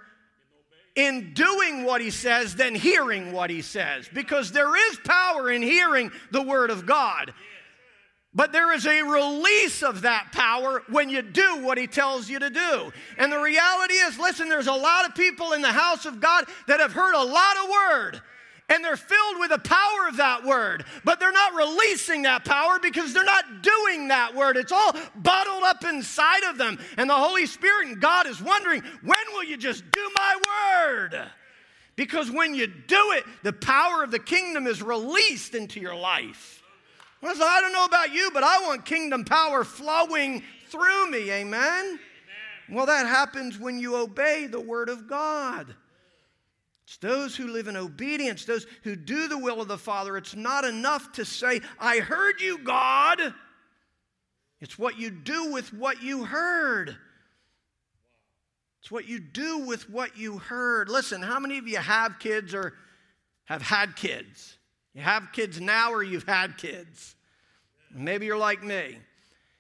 in 0.96 1.34
doing 1.34 1.84
what 1.84 2.00
he 2.02 2.12
says 2.12 2.56
than 2.56 2.76
hearing 2.76 3.32
what 3.32 3.50
he 3.50 3.64
says, 3.64 4.08
because 4.14 4.52
there 4.52 4.76
is 4.92 5.00
power 5.04 5.50
in 5.50 5.64
hearing 5.64 6.12
the 6.30 6.44
word 6.44 6.70
of 6.70 6.86
God. 6.86 7.34
But 8.34 8.52
there 8.52 8.74
is 8.74 8.86
a 8.86 9.02
release 9.02 9.82
of 9.82 10.02
that 10.02 10.32
power 10.32 10.84
when 10.90 11.10
you 11.10 11.24
do 11.24 11.64
what 11.64 11.80
he 11.80 11.88
tells 11.88 12.30
you 12.30 12.38
to 12.40 12.50
do. 12.50 12.92
And 13.18 13.32
the 13.32 13.40
reality 13.40 13.96
is 13.96 14.20
listen, 14.20 14.50
there's 14.50 14.68
a 14.68 14.74
lot 14.74 15.08
of 15.08 15.16
people 15.16 15.54
in 15.54 15.62
the 15.62 15.72
house 15.72 16.06
of 16.06 16.20
God 16.20 16.46
that 16.68 16.80
have 16.80 16.94
heard 16.94 17.16
a 17.16 17.24
lot 17.24 17.58
of 17.64 17.70
word. 17.70 18.22
And 18.72 18.86
they're 18.86 18.98
filled 18.98 19.40
with 19.40 19.50
the 19.50 19.58
power 19.58 20.08
of 20.08 20.18
that 20.18 20.44
word, 20.44 20.86
but 21.04 21.20
they're 21.20 21.32
not 21.32 21.56
releasing 21.56 22.22
that 22.22 22.46
power 22.46 22.78
because 22.80 23.14
they're 23.14 23.24
not 23.24 23.64
doing 23.64 24.10
that 24.10 24.36
word. 24.36 24.58
It's 24.58 24.72
all 24.72 24.94
bottled 25.16 25.64
up 25.64 25.84
inside 25.84 26.44
of 26.44 26.60
them. 26.60 26.78
And 26.98 27.10
the 27.10 27.16
Holy 27.16 27.48
Spirit 27.48 27.88
and 27.88 28.00
God 28.00 28.28
is 28.28 28.40
wondering, 28.40 28.84
when 29.02 29.18
will 29.34 29.44
you 29.44 29.58
just 29.58 29.90
do 29.90 30.12
my 30.16 30.40
word? 30.86 31.32
Because 31.96 32.30
when 32.30 32.54
you 32.54 32.68
do 32.68 33.14
it, 33.14 33.24
the 33.42 33.54
power 33.54 34.04
of 34.04 34.12
the 34.12 34.20
kingdom 34.20 34.68
is 34.68 34.84
released 34.84 35.56
into 35.56 35.80
your 35.80 35.96
life. 35.96 36.59
Well, 37.22 37.36
so 37.36 37.46
I 37.46 37.60
don't 37.62 37.74
know 37.74 37.86
about 37.86 38.14
you, 38.14 38.32
but 38.34 38.44
I 38.44 38.60
want 38.62 38.86
kingdom 38.86 39.26
power 39.26 39.64
flowing 39.64 40.44
through 40.68 41.12
me. 41.12 41.32
Amen? 41.32 41.86
Amen? 41.86 42.00
Well, 42.70 42.86
that 42.86 43.08
happens 43.08 43.60
when 43.60 43.80
you 43.80 43.96
obey 43.98 44.48
the 44.48 44.62
word 44.62 44.90
of 44.90 45.08
God. 45.08 45.76
It's 46.86 46.98
those 46.98 47.36
who 47.36 47.48
live 47.48 47.68
in 47.68 47.78
obedience, 47.78 48.46
those 48.46 48.66
who 48.84 48.96
do 48.96 49.28
the 49.28 49.38
will 49.38 49.62
of 49.62 49.68
the 49.68 49.78
Father. 49.78 50.18
It's 50.18 50.36
not 50.36 50.66
enough 50.66 51.12
to 51.14 51.26
say, 51.26 51.62
I 51.80 52.00
heard 52.00 52.42
you, 52.42 52.58
God. 52.60 53.20
It's 54.62 54.80
what 54.80 54.98
you 54.98 55.10
do 55.10 55.52
with 55.52 55.74
what 55.74 56.02
you 56.02 56.26
heard. 56.26 56.98
It's 58.82 58.90
what 58.90 59.08
you 59.08 59.20
do 59.20 59.60
with 59.60 59.90
what 59.90 60.18
you 60.18 60.38
heard. 60.38 60.90
Listen, 60.90 61.22
how 61.22 61.40
many 61.40 61.58
of 61.58 61.68
you 61.68 61.78
have 61.78 62.18
kids 62.18 62.54
or 62.54 62.74
have 63.46 63.62
had 63.62 63.96
kids? 63.96 64.58
You 64.94 65.02
have 65.02 65.32
kids 65.32 65.62
now 65.62 65.92
or 65.92 66.04
you've 66.04 66.28
had 66.28 66.58
kids. 66.58 67.16
Maybe 67.94 68.26
you're 68.26 68.38
like 68.38 68.64
me. 68.64 68.98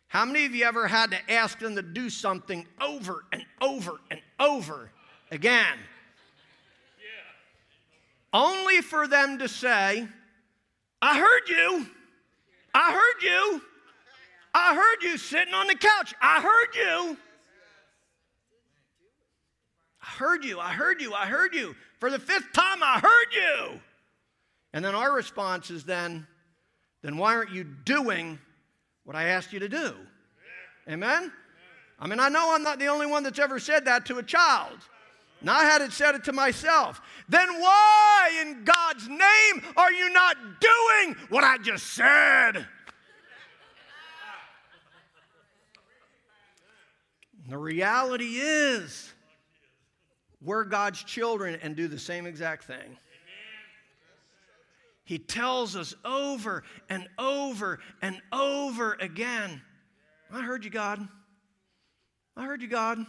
How 0.07 0.25
many 0.25 0.45
of 0.45 0.55
you 0.55 0.65
ever 0.65 0.87
had 0.87 1.11
to 1.11 1.31
ask 1.31 1.59
them 1.59 1.75
to 1.75 1.83
do 1.83 2.09
something 2.09 2.65
over 2.81 3.25
and 3.31 3.45
over 3.61 3.99
and 4.09 4.19
over 4.39 4.91
again? 5.31 5.77
Yeah. 6.97 8.39
Only 8.39 8.81
for 8.81 9.07
them 9.07 9.37
to 9.37 9.47
say, 9.47 10.07
I 11.01 11.19
heard 11.19 11.47
you. 11.47 11.85
I 12.73 12.91
heard 12.91 13.23
you. 13.23 13.61
I 14.53 14.75
heard 14.75 15.03
you 15.03 15.17
sitting 15.17 15.53
on 15.53 15.67
the 15.67 15.75
couch. 15.75 16.15
I 16.21 16.41
heard 16.41 16.75
you. 16.75 17.17
I 20.01 20.11
heard 20.17 20.43
you. 20.43 20.59
I 20.59 20.71
heard 20.71 21.01
you. 21.01 21.13
I 21.13 21.27
heard 21.27 21.53
you. 21.53 21.75
For 21.99 22.09
the 22.09 22.19
fifth 22.19 22.51
time, 22.53 22.81
I 22.81 22.99
heard 22.99 23.33
you. 23.33 23.79
And 24.73 24.85
then 24.85 24.95
our 24.95 25.11
response 25.13 25.71
is 25.71 25.83
then, 25.83 26.27
then 27.01 27.17
why 27.17 27.35
aren't 27.35 27.51
you 27.51 27.63
doing 27.63 28.39
what 29.03 29.15
I 29.15 29.25
asked 29.29 29.51
you 29.53 29.59
to 29.59 29.69
do? 29.69 29.95
Amen? 30.87 31.31
I 31.99 32.07
mean, 32.07 32.19
I 32.19 32.29
know 32.29 32.53
I'm 32.53 32.63
not 32.63 32.79
the 32.79 32.87
only 32.87 33.07
one 33.07 33.23
that's 33.23 33.39
ever 33.39 33.59
said 33.59 33.85
that 33.85 34.05
to 34.05 34.17
a 34.17 34.23
child. 34.23 34.77
Now 35.41 35.57
I 35.57 35.63
had 35.63 35.81
it 35.81 35.91
said 35.91 36.15
it 36.15 36.23
to 36.25 36.33
myself. 36.33 37.01
Then 37.27 37.47
why 37.59 38.41
in 38.41 38.63
God's 38.63 39.07
name 39.07 39.63
are 39.77 39.91
you 39.91 40.11
not 40.11 40.37
doing 40.59 41.15
what 41.29 41.43
I 41.43 41.57
just 41.57 41.87
said? 41.93 42.67
The 47.47 47.57
reality 47.57 48.35
is, 48.37 49.11
we're 50.41 50.65
God's 50.65 51.03
children 51.03 51.57
and 51.63 51.75
do 51.75 51.87
the 51.87 51.97
same 51.97 52.27
exact 52.27 52.65
thing. 52.65 52.97
He 55.09 55.17
tells 55.17 55.75
us 55.75 55.95
over 56.05 56.61
and 56.87 57.07
over 57.17 57.79
and 57.99 58.21
over 58.31 58.93
again 58.93 59.59
I 60.31 60.41
heard 60.41 60.63
you, 60.63 60.69
God. 60.69 61.07
I 62.37 62.45
heard 62.45 62.61
you, 62.61 62.67
God. 62.67 63.03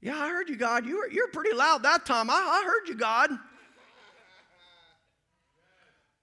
Yeah, 0.00 0.16
I 0.16 0.28
heard 0.28 0.48
you, 0.48 0.54
God. 0.54 0.86
You 0.86 0.98
were, 0.98 1.10
you 1.10 1.24
were 1.26 1.32
pretty 1.32 1.56
loud 1.56 1.82
that 1.82 2.06
time. 2.06 2.30
I, 2.30 2.34
I 2.34 2.64
heard 2.64 2.88
you, 2.88 2.94
God. 2.94 3.30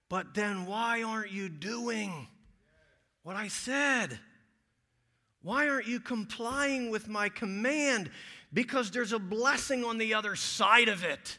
But 0.08 0.32
then 0.32 0.64
why 0.64 1.02
aren't 1.02 1.32
you 1.32 1.50
doing 1.50 2.26
what 3.22 3.36
I 3.36 3.48
said? 3.48 4.18
Why 5.42 5.68
aren't 5.68 5.86
you 5.86 6.00
complying 6.00 6.88
with 6.88 7.08
my 7.08 7.28
command? 7.28 8.10
Because 8.54 8.90
there's 8.90 9.12
a 9.12 9.18
blessing 9.18 9.84
on 9.84 9.98
the 9.98 10.14
other 10.14 10.34
side 10.34 10.88
of 10.88 11.04
it. 11.04 11.36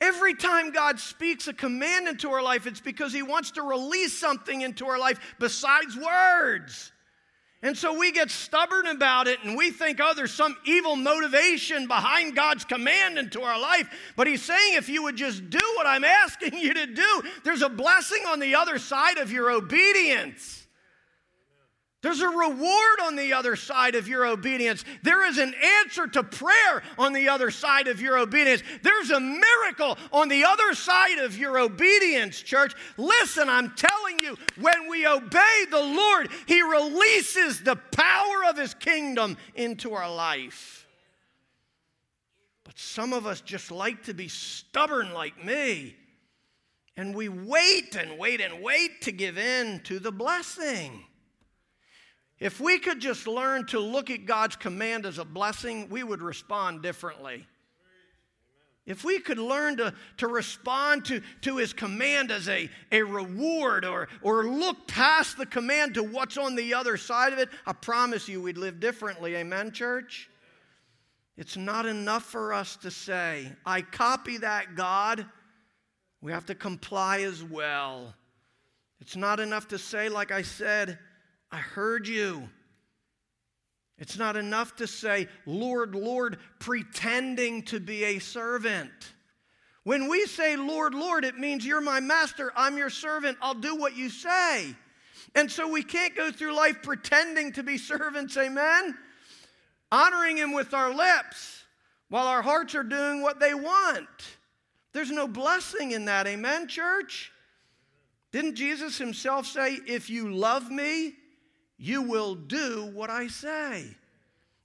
Every 0.00 0.34
time 0.34 0.72
God 0.72 1.00
speaks 1.00 1.48
a 1.48 1.54
command 1.54 2.06
into 2.06 2.30
our 2.30 2.42
life, 2.42 2.66
it's 2.66 2.80
because 2.80 3.12
He 3.12 3.22
wants 3.22 3.52
to 3.52 3.62
release 3.62 4.18
something 4.18 4.60
into 4.60 4.86
our 4.86 4.98
life 4.98 5.18
besides 5.38 5.96
words. 5.96 6.92
And 7.62 7.76
so 7.76 7.98
we 7.98 8.12
get 8.12 8.30
stubborn 8.30 8.86
about 8.86 9.26
it 9.26 9.42
and 9.42 9.56
we 9.56 9.70
think, 9.70 9.98
oh, 10.02 10.12
there's 10.14 10.34
some 10.34 10.54
evil 10.66 10.94
motivation 10.94 11.86
behind 11.86 12.36
God's 12.36 12.66
command 12.66 13.18
into 13.18 13.40
our 13.40 13.58
life. 13.58 13.88
But 14.16 14.26
He's 14.26 14.42
saying, 14.42 14.74
if 14.74 14.90
you 14.90 15.02
would 15.04 15.16
just 15.16 15.48
do 15.48 15.60
what 15.76 15.86
I'm 15.86 16.04
asking 16.24 16.58
you 16.58 16.74
to 16.74 16.86
do, 16.86 17.22
there's 17.44 17.62
a 17.62 17.68
blessing 17.70 18.22
on 18.28 18.38
the 18.38 18.54
other 18.54 18.78
side 18.78 19.16
of 19.16 19.32
your 19.32 19.50
obedience. 19.50 20.65
There's 22.06 22.20
a 22.20 22.28
reward 22.28 23.00
on 23.02 23.16
the 23.16 23.32
other 23.32 23.56
side 23.56 23.96
of 23.96 24.06
your 24.06 24.26
obedience. 24.26 24.84
There 25.02 25.26
is 25.26 25.38
an 25.38 25.52
answer 25.82 26.06
to 26.06 26.22
prayer 26.22 26.84
on 26.98 27.12
the 27.12 27.28
other 27.28 27.50
side 27.50 27.88
of 27.88 28.00
your 28.00 28.16
obedience. 28.16 28.62
There's 28.82 29.10
a 29.10 29.18
miracle 29.18 29.98
on 30.12 30.28
the 30.28 30.44
other 30.44 30.72
side 30.74 31.18
of 31.18 31.36
your 31.36 31.58
obedience, 31.58 32.40
church. 32.40 32.74
Listen, 32.96 33.48
I'm 33.48 33.72
telling 33.72 34.20
you, 34.20 34.36
when 34.60 34.88
we 34.88 35.04
obey 35.04 35.64
the 35.68 35.82
Lord, 35.82 36.30
He 36.46 36.62
releases 36.62 37.64
the 37.64 37.74
power 37.74 38.44
of 38.48 38.56
His 38.56 38.72
kingdom 38.74 39.36
into 39.56 39.92
our 39.94 40.08
life. 40.14 40.86
But 42.62 42.78
some 42.78 43.12
of 43.14 43.26
us 43.26 43.40
just 43.40 43.72
like 43.72 44.04
to 44.04 44.14
be 44.14 44.28
stubborn 44.28 45.12
like 45.12 45.44
me 45.44 45.96
And 46.96 47.16
we 47.16 47.28
wait 47.28 47.96
and 47.96 48.16
wait 48.16 48.40
and 48.40 48.62
wait 48.62 49.02
to 49.02 49.10
give 49.12 49.38
in 49.38 49.80
to 49.80 49.98
the 49.98 50.12
blessing. 50.12 51.05
If 52.38 52.60
we 52.60 52.78
could 52.78 53.00
just 53.00 53.26
learn 53.26 53.66
to 53.66 53.80
look 53.80 54.10
at 54.10 54.26
God's 54.26 54.56
command 54.56 55.06
as 55.06 55.18
a 55.18 55.24
blessing, 55.24 55.88
we 55.88 56.02
would 56.02 56.20
respond 56.20 56.82
differently. 56.82 57.46
If 58.84 59.02
we 59.02 59.18
could 59.18 59.38
learn 59.38 59.78
to, 59.78 59.94
to 60.18 60.28
respond 60.28 61.06
to, 61.06 61.20
to 61.40 61.56
his 61.56 61.72
command 61.72 62.30
as 62.30 62.48
a, 62.48 62.70
a 62.92 63.02
reward 63.02 63.84
or, 63.84 64.08
or 64.22 64.44
look 64.44 64.86
past 64.86 65.36
the 65.36 65.46
command 65.46 65.94
to 65.94 66.04
what's 66.04 66.36
on 66.36 66.54
the 66.54 66.74
other 66.74 66.96
side 66.96 67.32
of 67.32 67.40
it, 67.40 67.48
I 67.66 67.72
promise 67.72 68.28
you 68.28 68.40
we'd 68.40 68.58
live 68.58 68.78
differently. 68.78 69.34
Amen, 69.34 69.72
church? 69.72 70.30
It's 71.36 71.56
not 71.56 71.84
enough 71.84 72.22
for 72.22 72.54
us 72.54 72.76
to 72.76 72.90
say, 72.90 73.50
I 73.64 73.82
copy 73.82 74.38
that, 74.38 74.76
God. 74.76 75.26
We 76.20 76.30
have 76.32 76.46
to 76.46 76.54
comply 76.54 77.22
as 77.22 77.42
well. 77.42 78.14
It's 79.00 79.16
not 79.16 79.40
enough 79.40 79.68
to 79.68 79.78
say, 79.78 80.08
like 80.08 80.30
I 80.30 80.42
said, 80.42 80.98
I 81.50 81.58
heard 81.58 82.08
you. 82.08 82.48
It's 83.98 84.18
not 84.18 84.36
enough 84.36 84.76
to 84.76 84.86
say, 84.86 85.28
Lord, 85.46 85.94
Lord, 85.94 86.38
pretending 86.58 87.62
to 87.64 87.80
be 87.80 88.04
a 88.04 88.18
servant. 88.18 88.90
When 89.84 90.08
we 90.08 90.26
say, 90.26 90.56
Lord, 90.56 90.94
Lord, 90.94 91.24
it 91.24 91.38
means 91.38 91.64
you're 91.64 91.80
my 91.80 92.00
master, 92.00 92.52
I'm 92.56 92.76
your 92.76 92.90
servant, 92.90 93.38
I'll 93.40 93.54
do 93.54 93.76
what 93.76 93.96
you 93.96 94.10
say. 94.10 94.74
And 95.34 95.50
so 95.50 95.68
we 95.68 95.82
can't 95.82 96.14
go 96.14 96.30
through 96.30 96.54
life 96.54 96.82
pretending 96.82 97.52
to 97.52 97.62
be 97.62 97.78
servants, 97.78 98.36
amen? 98.36 98.96
Honoring 99.90 100.36
Him 100.36 100.52
with 100.52 100.74
our 100.74 100.92
lips 100.92 101.62
while 102.08 102.26
our 102.26 102.42
hearts 102.42 102.74
are 102.74 102.82
doing 102.82 103.22
what 103.22 103.40
they 103.40 103.54
want. 103.54 104.08
There's 104.92 105.10
no 105.10 105.28
blessing 105.28 105.92
in 105.92 106.06
that, 106.06 106.26
amen, 106.26 106.68
church? 106.68 107.32
Didn't 108.32 108.56
Jesus 108.56 108.98
Himself 108.98 109.46
say, 109.46 109.78
If 109.86 110.10
you 110.10 110.34
love 110.34 110.70
me, 110.70 111.14
you 111.78 112.02
will 112.02 112.34
do 112.34 112.90
what 112.94 113.10
I 113.10 113.28
say. 113.28 113.96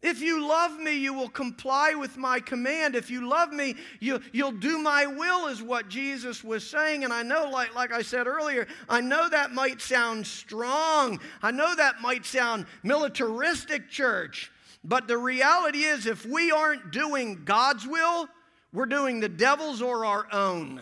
If 0.01 0.19
you 0.19 0.47
love 0.47 0.79
me, 0.79 0.97
you 0.97 1.13
will 1.13 1.29
comply 1.29 1.93
with 1.93 2.17
my 2.17 2.39
command. 2.39 2.95
If 2.95 3.11
you 3.11 3.29
love 3.29 3.53
me, 3.53 3.75
you, 3.99 4.19
you'll 4.31 4.51
do 4.51 4.79
my 4.79 5.05
will, 5.05 5.47
is 5.47 5.61
what 5.61 5.89
Jesus 5.89 6.43
was 6.43 6.67
saying. 6.67 7.03
And 7.03 7.13
I 7.13 7.21
know, 7.21 7.47
like, 7.51 7.75
like 7.75 7.93
I 7.93 8.01
said 8.01 8.25
earlier, 8.25 8.67
I 8.89 8.99
know 9.01 9.29
that 9.29 9.51
might 9.51 9.79
sound 9.79 10.25
strong. 10.25 11.19
I 11.43 11.51
know 11.51 11.75
that 11.75 12.01
might 12.01 12.25
sound 12.25 12.65
militaristic, 12.81 13.91
church. 13.91 14.51
But 14.83 15.07
the 15.07 15.19
reality 15.19 15.83
is, 15.83 16.07
if 16.07 16.25
we 16.25 16.51
aren't 16.51 16.91
doing 16.91 17.43
God's 17.45 17.85
will, 17.85 18.27
we're 18.73 18.87
doing 18.87 19.19
the 19.19 19.29
devil's 19.29 19.83
or 19.83 20.03
our 20.03 20.25
own. 20.33 20.81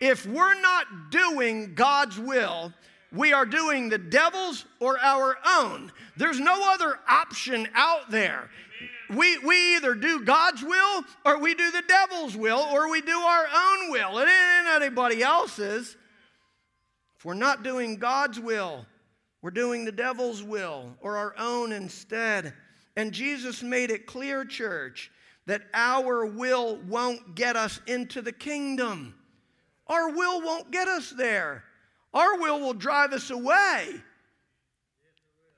If 0.00 0.26
we're 0.26 0.60
not 0.60 1.10
doing 1.10 1.74
God's 1.74 2.18
will, 2.18 2.74
we 3.16 3.32
are 3.32 3.46
doing 3.46 3.88
the 3.88 3.98
devil's 3.98 4.64
or 4.78 4.98
our 4.98 5.36
own. 5.46 5.90
There's 6.16 6.38
no 6.38 6.72
other 6.72 6.98
option 7.08 7.68
out 7.74 8.10
there. 8.10 8.50
We, 9.08 9.38
we 9.38 9.76
either 9.76 9.94
do 9.94 10.24
God's 10.24 10.62
will 10.62 11.04
or 11.24 11.38
we 11.38 11.54
do 11.54 11.70
the 11.70 11.82
devil's 11.88 12.36
will 12.36 12.58
or 12.72 12.90
we 12.90 13.00
do 13.00 13.18
our 13.18 13.46
own 13.46 13.90
will. 13.90 14.18
It 14.18 14.28
ain't 14.28 14.82
anybody 14.82 15.22
else's. 15.22 15.96
If 17.16 17.24
we're 17.24 17.34
not 17.34 17.62
doing 17.62 17.96
God's 17.96 18.38
will, 18.38 18.84
we're 19.42 19.50
doing 19.50 19.84
the 19.84 19.92
devil's 19.92 20.42
will 20.42 20.92
or 21.00 21.16
our 21.16 21.34
own 21.38 21.72
instead. 21.72 22.52
And 22.96 23.12
Jesus 23.12 23.62
made 23.62 23.90
it 23.90 24.06
clear, 24.06 24.44
church, 24.44 25.10
that 25.46 25.62
our 25.72 26.26
will 26.26 26.76
won't 26.88 27.34
get 27.34 27.56
us 27.56 27.80
into 27.86 28.20
the 28.20 28.32
kingdom. 28.32 29.14
Our 29.86 30.10
will 30.10 30.42
won't 30.42 30.72
get 30.72 30.88
us 30.88 31.10
there. 31.10 31.62
Our 32.14 32.38
will 32.38 32.60
will 32.60 32.74
drive 32.74 33.12
us 33.12 33.30
away. 33.30 34.02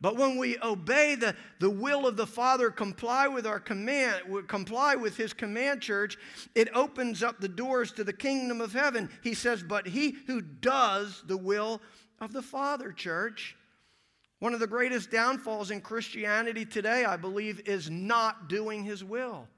But 0.00 0.16
when 0.16 0.37
we 0.37 0.58
obey 0.62 1.16
the, 1.16 1.34
the 1.58 1.70
will 1.70 2.06
of 2.06 2.16
the 2.16 2.26
Father, 2.26 2.70
comply 2.70 3.26
with 3.26 3.46
our 3.46 3.58
command, 3.58 4.22
comply 4.46 4.94
with 4.94 5.16
his 5.16 5.32
command, 5.32 5.80
church, 5.80 6.16
it 6.54 6.68
opens 6.72 7.22
up 7.22 7.40
the 7.40 7.48
doors 7.48 7.90
to 7.92 8.04
the 8.04 8.12
kingdom 8.12 8.61
of 8.61 8.72
heaven. 8.72 9.11
He 9.24 9.34
says, 9.34 9.62
But 9.62 9.88
he 9.88 10.16
who 10.28 10.40
does 10.40 11.24
the 11.26 11.37
will 11.37 11.80
of 12.20 12.32
the 12.32 12.42
Father, 12.42 12.92
church. 12.92 13.56
One 14.38 14.54
of 14.54 14.61
the 14.61 14.68
greatest 14.68 15.11
downfalls 15.11 15.72
in 15.72 15.80
Christianity 15.80 16.64
today, 16.64 17.04
I 17.04 17.16
believe, 17.16 17.61
is 17.66 17.90
not 17.90 18.48
doing 18.48 18.84
his 18.84 19.02
will. 19.02 19.48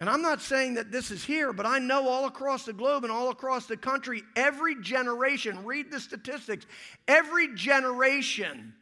And 0.00 0.10
I'm 0.10 0.22
not 0.22 0.42
saying 0.42 0.74
that 0.74 0.90
this 0.90 1.10
is 1.10 1.24
here, 1.24 1.52
but 1.52 1.66
I 1.66 1.78
know 1.78 2.08
all 2.08 2.26
across 2.26 2.64
the 2.64 2.72
globe 2.72 3.04
and 3.04 3.12
all 3.12 3.30
across 3.30 3.66
the 3.66 3.76
country, 3.76 4.22
every 4.34 4.80
generation, 4.80 5.64
read 5.64 5.90
the 5.90 6.00
statistics, 6.00 6.66
every 7.06 7.54
generation 7.54 8.74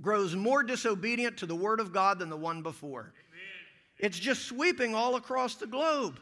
grows 0.00 0.34
more 0.34 0.62
disobedient 0.62 1.36
to 1.38 1.46
the 1.46 1.54
Word 1.54 1.80
of 1.80 1.92
God 1.92 2.18
than 2.18 2.30
the 2.30 2.36
one 2.36 2.62
before. 2.62 3.12
It's 3.98 4.18
just 4.18 4.44
sweeping 4.44 4.94
all 4.94 5.16
across 5.16 5.56
the 5.56 5.66
globe. 5.66 6.18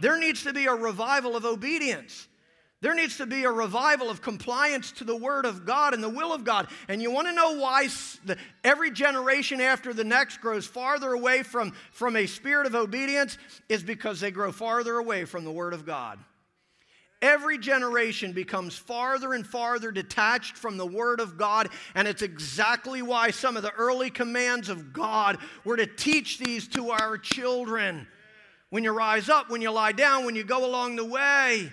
There 0.00 0.18
needs 0.18 0.44
to 0.44 0.52
be 0.52 0.66
a 0.66 0.74
revival 0.74 1.36
of 1.36 1.44
obedience. 1.44 2.28
There 2.82 2.94
needs 2.94 3.16
to 3.16 3.26
be 3.26 3.44
a 3.44 3.50
revival 3.50 4.10
of 4.10 4.20
compliance 4.20 4.92
to 4.92 5.04
the 5.04 5.16
Word 5.16 5.46
of 5.46 5.64
God 5.64 5.94
and 5.94 6.02
the 6.02 6.10
will 6.10 6.32
of 6.32 6.44
God. 6.44 6.68
And 6.88 7.00
you 7.00 7.10
want 7.10 7.26
to 7.26 7.32
know 7.32 7.56
why 7.56 7.88
every 8.64 8.90
generation 8.90 9.62
after 9.62 9.94
the 9.94 10.04
next 10.04 10.42
grows 10.42 10.66
farther 10.66 11.12
away 11.12 11.42
from, 11.42 11.72
from 11.90 12.16
a 12.16 12.26
spirit 12.26 12.66
of 12.66 12.74
obedience? 12.74 13.38
Is 13.70 13.82
because 13.82 14.20
they 14.20 14.30
grow 14.30 14.52
farther 14.52 14.98
away 14.98 15.24
from 15.24 15.44
the 15.44 15.52
Word 15.52 15.72
of 15.72 15.86
God. 15.86 16.18
Every 17.22 17.56
generation 17.56 18.32
becomes 18.32 18.76
farther 18.76 19.32
and 19.32 19.46
farther 19.46 19.90
detached 19.90 20.54
from 20.54 20.76
the 20.76 20.86
Word 20.86 21.18
of 21.18 21.38
God, 21.38 21.70
and 21.94 22.06
it's 22.06 22.20
exactly 22.20 23.00
why 23.00 23.30
some 23.30 23.56
of 23.56 23.62
the 23.62 23.72
early 23.72 24.10
commands 24.10 24.68
of 24.68 24.92
God 24.92 25.38
were 25.64 25.78
to 25.78 25.86
teach 25.86 26.38
these 26.38 26.68
to 26.68 26.90
our 26.90 27.16
children. 27.16 28.06
When 28.68 28.84
you 28.84 28.92
rise 28.92 29.30
up, 29.30 29.48
when 29.48 29.62
you 29.62 29.70
lie 29.70 29.92
down, 29.92 30.26
when 30.26 30.36
you 30.36 30.44
go 30.44 30.66
along 30.66 30.96
the 30.96 31.06
way. 31.06 31.72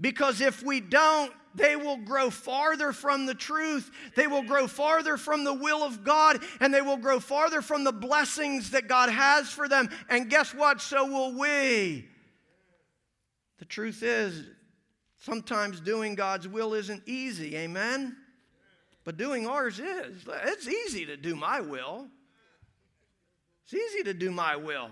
Because 0.00 0.40
if 0.40 0.62
we 0.62 0.80
don't, 0.80 1.32
they 1.54 1.76
will 1.76 1.98
grow 1.98 2.30
farther 2.30 2.92
from 2.92 3.26
the 3.26 3.34
truth. 3.34 3.90
They 4.16 4.26
will 4.26 4.42
grow 4.42 4.66
farther 4.66 5.16
from 5.16 5.44
the 5.44 5.54
will 5.54 5.82
of 5.82 6.02
God, 6.02 6.42
and 6.60 6.72
they 6.72 6.80
will 6.80 6.96
grow 6.96 7.20
farther 7.20 7.62
from 7.62 7.84
the 7.84 7.92
blessings 7.92 8.70
that 8.70 8.88
God 8.88 9.10
has 9.10 9.48
for 9.48 9.68
them. 9.68 9.90
And 10.08 10.30
guess 10.30 10.54
what? 10.54 10.80
So 10.80 11.06
will 11.06 11.38
we. 11.38 12.08
The 13.58 13.64
truth 13.66 14.02
is, 14.02 14.44
sometimes 15.18 15.80
doing 15.80 16.14
God's 16.14 16.48
will 16.48 16.74
isn't 16.74 17.02
easy. 17.06 17.56
Amen? 17.56 18.16
But 19.04 19.16
doing 19.16 19.46
ours 19.46 19.78
is. 19.78 20.24
It's 20.44 20.66
easy 20.66 21.06
to 21.06 21.16
do 21.16 21.36
my 21.36 21.60
will. 21.60 22.08
It's 23.64 23.74
easy 23.74 24.04
to 24.04 24.14
do 24.14 24.30
my 24.30 24.56
will. 24.56 24.90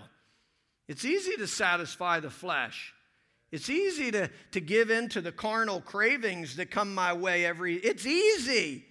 It's 0.87 1.05
easy 1.05 1.35
to 1.37 1.47
satisfy 1.47 2.19
the 2.19 2.29
flesh. 2.29 2.93
It's 3.51 3.69
easy 3.69 4.11
to, 4.11 4.29
to 4.51 4.61
give 4.61 4.89
in 4.89 5.09
to 5.09 5.21
the 5.21 5.31
carnal 5.31 5.81
cravings 5.81 6.55
that 6.55 6.71
come 6.71 6.93
my 6.93 7.13
way 7.13 7.45
every 7.45 7.75
it's 7.75 8.05
easy. 8.05 8.85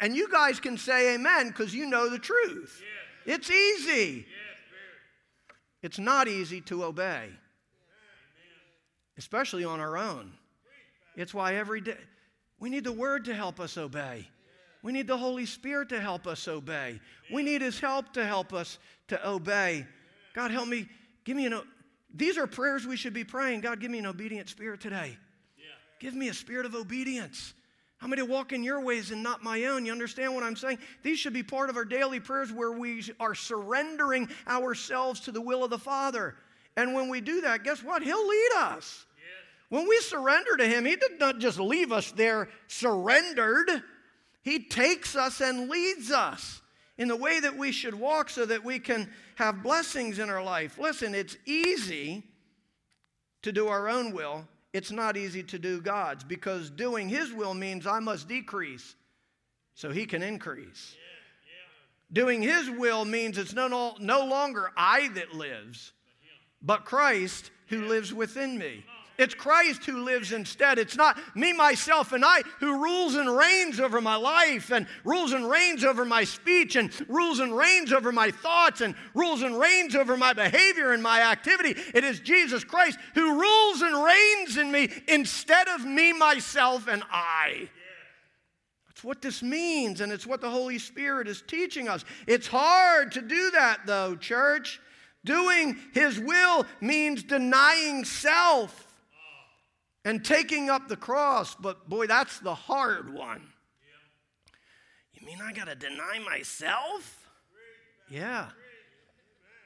And 0.00 0.16
you 0.16 0.30
guys 0.30 0.60
can 0.60 0.78
say 0.78 1.14
amen 1.14 1.48
because 1.48 1.74
you 1.74 1.84
know 1.84 2.08
the 2.08 2.18
truth. 2.18 2.82
Yes. 3.26 3.38
It's 3.38 3.50
easy. 3.50 4.26
Yes, 4.26 4.26
it's 5.82 5.98
not 5.98 6.26
easy 6.26 6.62
to 6.62 6.84
obey. 6.84 7.24
Amen. 7.24 7.36
Especially 9.18 9.64
on 9.64 9.78
our 9.78 9.98
own. 9.98 10.32
It's 11.16 11.34
why 11.34 11.56
every 11.56 11.82
day 11.82 11.96
we 12.58 12.70
need 12.70 12.84
the 12.84 12.92
word 12.92 13.26
to 13.26 13.34
help 13.34 13.60
us 13.60 13.76
obey. 13.76 14.26
We 14.82 14.92
need 14.92 15.06
the 15.06 15.18
Holy 15.18 15.44
Spirit 15.44 15.90
to 15.90 16.00
help 16.00 16.26
us 16.26 16.48
obey. 16.48 17.00
We 17.30 17.42
need 17.42 17.60
His 17.60 17.78
help 17.78 18.14
to 18.14 18.24
help 18.24 18.54
us 18.54 18.78
to 19.08 19.28
obey. 19.28 19.86
God, 20.34 20.50
help 20.50 20.68
me. 20.68 20.88
Give 21.24 21.36
me 21.36 21.44
an 21.46 21.60
these 22.14 22.38
are 22.38 22.46
prayers 22.46 22.86
we 22.86 22.96
should 22.96 23.14
be 23.14 23.24
praying. 23.24 23.60
God, 23.60 23.80
give 23.80 23.90
me 23.90 23.98
an 23.98 24.06
obedient 24.06 24.48
spirit 24.48 24.80
today. 24.80 25.16
Yeah. 25.56 25.64
Give 26.00 26.14
me 26.14 26.28
a 26.28 26.34
spirit 26.34 26.66
of 26.66 26.74
obedience. 26.74 27.54
How 27.98 28.06
many 28.06 28.22
walk 28.22 28.52
in 28.52 28.64
your 28.64 28.80
ways 28.80 29.10
and 29.10 29.22
not 29.22 29.42
my 29.42 29.64
own? 29.66 29.84
You 29.84 29.92
understand 29.92 30.34
what 30.34 30.42
I'm 30.42 30.56
saying? 30.56 30.78
These 31.02 31.18
should 31.18 31.34
be 31.34 31.42
part 31.42 31.68
of 31.68 31.76
our 31.76 31.84
daily 31.84 32.18
prayers 32.18 32.50
where 32.50 32.72
we 32.72 33.04
are 33.20 33.34
surrendering 33.34 34.30
ourselves 34.48 35.20
to 35.20 35.32
the 35.32 35.40
will 35.40 35.62
of 35.62 35.70
the 35.70 35.78
Father. 35.78 36.34
And 36.76 36.94
when 36.94 37.10
we 37.10 37.20
do 37.20 37.42
that, 37.42 37.62
guess 37.62 37.82
what? 37.82 38.02
He'll 38.02 38.26
lead 38.26 38.50
us. 38.56 39.04
When 39.68 39.86
we 39.86 39.98
surrender 40.00 40.56
to 40.56 40.66
Him, 40.66 40.84
He 40.84 40.96
did 40.96 41.20
not 41.20 41.38
just 41.38 41.60
leave 41.60 41.92
us 41.92 42.10
there 42.12 42.48
surrendered, 42.66 43.70
He 44.42 44.64
takes 44.64 45.14
us 45.14 45.40
and 45.40 45.68
leads 45.68 46.10
us 46.10 46.59
in 47.00 47.08
the 47.08 47.16
way 47.16 47.40
that 47.40 47.56
we 47.56 47.72
should 47.72 47.94
walk 47.94 48.28
so 48.28 48.44
that 48.44 48.62
we 48.62 48.78
can 48.78 49.08
have 49.36 49.62
blessings 49.62 50.18
in 50.18 50.28
our 50.28 50.44
life. 50.44 50.78
Listen, 50.78 51.14
it's 51.14 51.34
easy 51.46 52.22
to 53.40 53.50
do 53.50 53.68
our 53.68 53.88
own 53.88 54.12
will, 54.12 54.46
it's 54.74 54.90
not 54.90 55.16
easy 55.16 55.42
to 55.42 55.58
do 55.58 55.80
God's 55.80 56.24
because 56.24 56.68
doing 56.68 57.08
His 57.08 57.32
will 57.32 57.54
means 57.54 57.86
I 57.86 58.00
must 58.00 58.28
decrease 58.28 58.94
so 59.74 59.90
He 59.90 60.04
can 60.04 60.22
increase. 60.22 60.94
Doing 62.12 62.42
His 62.42 62.68
will 62.68 63.06
means 63.06 63.38
it's 63.38 63.54
no, 63.54 63.94
no 63.98 64.26
longer 64.26 64.70
I 64.76 65.08
that 65.14 65.34
lives, 65.34 65.92
but 66.60 66.84
Christ 66.84 67.50
who 67.68 67.86
lives 67.86 68.12
within 68.12 68.58
me. 68.58 68.84
It's 69.20 69.34
Christ 69.34 69.84
who 69.84 70.02
lives 70.02 70.32
instead. 70.32 70.78
It's 70.78 70.96
not 70.96 71.18
me, 71.36 71.52
myself, 71.52 72.12
and 72.12 72.24
I 72.24 72.40
who 72.58 72.82
rules 72.82 73.16
and 73.16 73.36
reigns 73.36 73.78
over 73.78 74.00
my 74.00 74.16
life 74.16 74.72
and 74.72 74.86
rules 75.04 75.32
and 75.32 75.48
reigns 75.48 75.84
over 75.84 76.06
my 76.06 76.24
speech 76.24 76.74
and 76.74 76.90
rules 77.06 77.38
and 77.38 77.54
reigns 77.54 77.92
over 77.92 78.12
my 78.12 78.30
thoughts 78.30 78.80
and 78.80 78.94
rules 79.12 79.42
and 79.42 79.60
reigns 79.60 79.94
over 79.94 80.16
my 80.16 80.32
behavior 80.32 80.92
and 80.92 81.02
my 81.02 81.20
activity. 81.20 81.74
It 81.94 82.02
is 82.02 82.20
Jesus 82.20 82.64
Christ 82.64 82.98
who 83.14 83.38
rules 83.38 83.82
and 83.82 84.02
reigns 84.02 84.56
in 84.56 84.72
me 84.72 84.88
instead 85.06 85.68
of 85.68 85.84
me, 85.84 86.14
myself, 86.14 86.88
and 86.88 87.02
I. 87.12 87.68
It's 88.88 89.04
what 89.04 89.20
this 89.20 89.42
means, 89.42 90.00
and 90.00 90.12
it's 90.12 90.26
what 90.26 90.40
the 90.40 90.50
Holy 90.50 90.78
Spirit 90.78 91.28
is 91.28 91.42
teaching 91.46 91.88
us. 91.88 92.06
It's 92.26 92.46
hard 92.46 93.12
to 93.12 93.20
do 93.20 93.50
that, 93.50 93.80
though, 93.84 94.16
church. 94.16 94.80
Doing 95.26 95.76
His 95.92 96.18
will 96.18 96.64
means 96.80 97.22
denying 97.22 98.06
self 98.06 98.86
and 100.04 100.24
taking 100.24 100.70
up 100.70 100.88
the 100.88 100.96
cross, 100.96 101.54
but 101.54 101.88
boy, 101.88 102.06
that's 102.06 102.40
the 102.40 102.54
hard 102.54 103.12
one. 103.12 103.42
You 105.14 105.26
mean 105.26 105.38
I 105.42 105.52
got 105.52 105.68
to 105.68 105.74
deny 105.74 106.18
myself? 106.24 107.28
Yeah. 108.10 108.46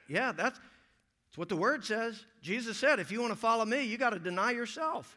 Yeah, 0.08 0.32
that's, 0.32 0.58
that's 0.58 1.38
what 1.38 1.48
the 1.48 1.56
word 1.56 1.84
says. 1.84 2.24
Jesus 2.42 2.76
said, 2.76 2.98
if 2.98 3.10
you 3.10 3.20
want 3.20 3.32
to 3.32 3.38
follow 3.38 3.64
me, 3.64 3.84
you 3.84 3.96
got 3.96 4.10
to 4.10 4.18
deny 4.18 4.50
yourself. 4.50 5.16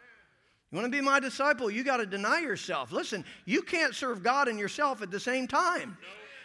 You 0.72 0.78
want 0.78 0.92
to 0.92 0.98
be 0.98 1.04
my 1.04 1.20
disciple? 1.20 1.70
You 1.70 1.84
got 1.84 1.98
to 1.98 2.06
deny 2.06 2.40
yourself. 2.40 2.92
Listen, 2.92 3.26
you 3.46 3.62
can't 3.62 3.96
serve 3.96 4.22
God 4.22 4.48
and 4.48 4.60
yourself 4.60 5.02
at 5.02 5.12
the 5.12 5.20
same 5.20 5.48
time. 5.48 5.98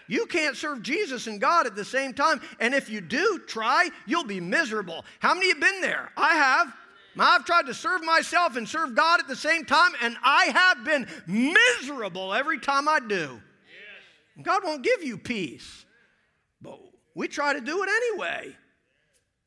You 0.09 0.27
can't 0.27 0.57
serve 0.57 0.83
Jesus 0.83 1.27
and 1.27 1.41
God 1.41 1.67
at 1.67 1.75
the 1.75 1.85
same 1.85 2.13
time. 2.13 2.41
And 2.61 2.75
if 2.75 2.89
you 2.89 3.01
do 3.01 3.41
try, 3.47 3.89
you'll 4.07 4.25
be 4.25 4.41
miserable. 4.41 5.05
How 5.21 5.35
many 5.35 5.49
have 5.49 5.61
been 5.61 5.81
there? 5.81 6.11
I 6.17 6.35
have. 6.35 6.75
I've 7.19 7.45
tried 7.45 7.67
to 7.67 7.75
serve 7.75 8.05
myself 8.05 8.57
and 8.57 8.69
serve 8.69 8.95
God 8.95 9.21
at 9.21 9.29
the 9.29 9.37
same 9.37 9.65
time, 9.65 9.93
and 10.01 10.17
I 10.23 10.45
have 10.47 10.85
been 10.85 11.07
miserable 11.27 12.33
every 12.33 12.59
time 12.59 12.89
I 12.89 13.01
do. 13.01 13.41
God 14.43 14.65
won't 14.65 14.83
give 14.83 15.03
you 15.03 15.19
peace, 15.19 15.85
but 16.61 16.79
we 17.15 17.29
try 17.29 17.53
to 17.53 17.61
do 17.61 17.83
it 17.83 17.89
anyway 17.89 18.57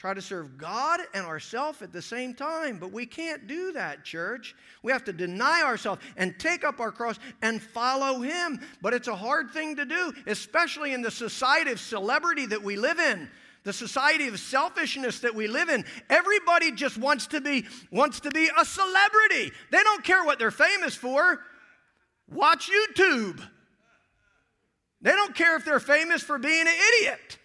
try 0.05 0.13
to 0.13 0.21
serve 0.21 0.55
God 0.55 0.99
and 1.15 1.25
ourselves 1.25 1.81
at 1.81 1.91
the 1.91 1.99
same 1.99 2.35
time. 2.35 2.77
But 2.77 2.91
we 2.91 3.07
can't 3.07 3.47
do 3.47 3.71
that, 3.71 4.03
church. 4.03 4.55
We 4.83 4.91
have 4.91 5.03
to 5.05 5.13
deny 5.13 5.63
ourselves 5.63 5.99
and 6.15 6.37
take 6.37 6.63
up 6.63 6.79
our 6.79 6.91
cross 6.91 7.17
and 7.41 7.59
follow 7.59 8.21
Him. 8.21 8.59
But 8.83 8.93
it's 8.93 9.07
a 9.07 9.15
hard 9.15 9.49
thing 9.49 9.75
to 9.77 9.85
do, 9.85 10.13
especially 10.27 10.93
in 10.93 11.01
the 11.01 11.09
society 11.09 11.71
of 11.71 11.79
celebrity 11.79 12.45
that 12.45 12.61
we 12.61 12.75
live 12.75 12.99
in. 12.99 13.27
The 13.65 13.73
society 13.73 14.27
of 14.27 14.39
selfishness 14.39 15.19
that 15.19 15.33
we 15.33 15.47
live 15.47 15.69
in. 15.69 15.83
Everybody 16.09 16.71
just 16.71 16.99
wants 16.99 17.27
to 17.27 17.41
be 17.41 17.65
wants 17.91 18.19
to 18.21 18.29
be 18.29 18.47
a 18.57 18.63
celebrity. 18.63 19.51
They 19.71 19.83
don't 19.83 20.03
care 20.03 20.23
what 20.23 20.39
they're 20.39 20.51
famous 20.51 20.95
for. 20.95 21.41
Watch 22.31 22.69
YouTube. 22.69 23.41
They 25.01 25.11
don't 25.11 25.35
care 25.35 25.55
if 25.57 25.65
they're 25.65 25.79
famous 25.79 26.21
for 26.21 26.37
being 26.37 26.61
an 26.61 26.73
idiot. 26.93 27.39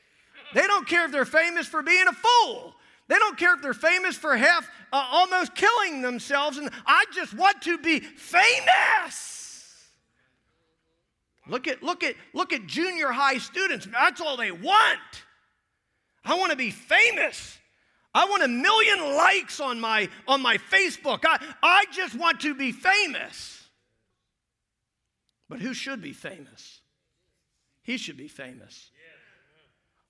They 0.55 0.67
don't 0.67 0.87
care 0.87 1.07
if 1.07 1.13
they're 1.13 1.25
famous 1.25 1.67
for 1.67 1.83
being 1.83 2.07
a 2.07 2.13
fool. 2.13 2.75
They 3.09 3.17
don't 3.17 3.39
care 3.39 3.55
if 3.55 3.63
they're 3.63 3.75
famous 3.75 4.15
for 4.15 4.37
half 4.37 4.69
uh, 4.93 5.05
almost 5.11 5.55
killing 5.55 6.03
themselves. 6.03 6.59
And 6.59 6.71
I 6.87 7.07
just 7.15 7.35
want 7.35 7.63
to 7.63 7.79
be 7.79 8.01
famous. 8.01 9.91
Look 11.49 11.67
at 11.67 11.83
look 11.83 12.05
at 12.05 12.15
look 12.35 12.53
at 12.53 12.67
junior 12.67 13.09
high 13.09 13.39
students. 13.39 13.89
That's 13.91 14.21
all 14.21 14.37
they 14.37 14.53
want. 14.53 15.25
I 16.25 16.35
want 16.37 16.51
to 16.51 16.57
be 16.57 16.71
famous. 16.71 17.59
I 18.15 18.25
want 18.25 18.43
a 18.43 18.49
million 18.49 19.17
likes 19.17 19.61
on 19.61 19.81
my 19.81 20.09
on 20.27 20.43
my 20.43 20.59
Facebook. 20.59 21.21
I, 21.25 21.43
I 21.63 21.85
just 21.93 22.15
want 22.15 22.41
to 22.41 22.55
be 22.55 22.73
famous. 22.73 23.69
But 25.49 25.61
who 25.61 25.75
should 25.75 26.03
be 26.03 26.13
famous? 26.13 26.81
He 27.83 27.97
should 27.97 28.17
be 28.17 28.29
famous. 28.29 28.91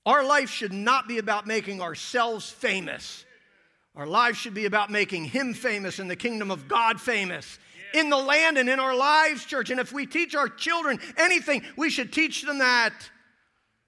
Our 0.06 0.24
life 0.24 0.50
should 0.50 0.72
not 0.72 1.08
be 1.08 1.18
about 1.18 1.46
making 1.46 1.80
ourselves 1.82 2.50
famous. 2.50 3.24
Our 3.94 4.06
lives 4.06 4.38
should 4.38 4.54
be 4.54 4.64
about 4.64 4.90
making 4.90 5.26
Him 5.26 5.52
famous 5.52 5.98
and 5.98 6.10
the 6.10 6.16
kingdom 6.16 6.50
of 6.50 6.68
God 6.68 7.00
famous 7.00 7.58
in 7.92 8.08
the 8.08 8.16
land 8.16 8.56
and 8.56 8.68
in 8.68 8.80
our 8.80 8.94
lives, 8.94 9.44
church. 9.44 9.70
And 9.70 9.80
if 9.80 9.92
we 9.92 10.06
teach 10.06 10.34
our 10.34 10.48
children 10.48 10.98
anything, 11.16 11.62
we 11.76 11.90
should 11.90 12.12
teach 12.12 12.42
them 12.42 12.58
that. 12.58 12.92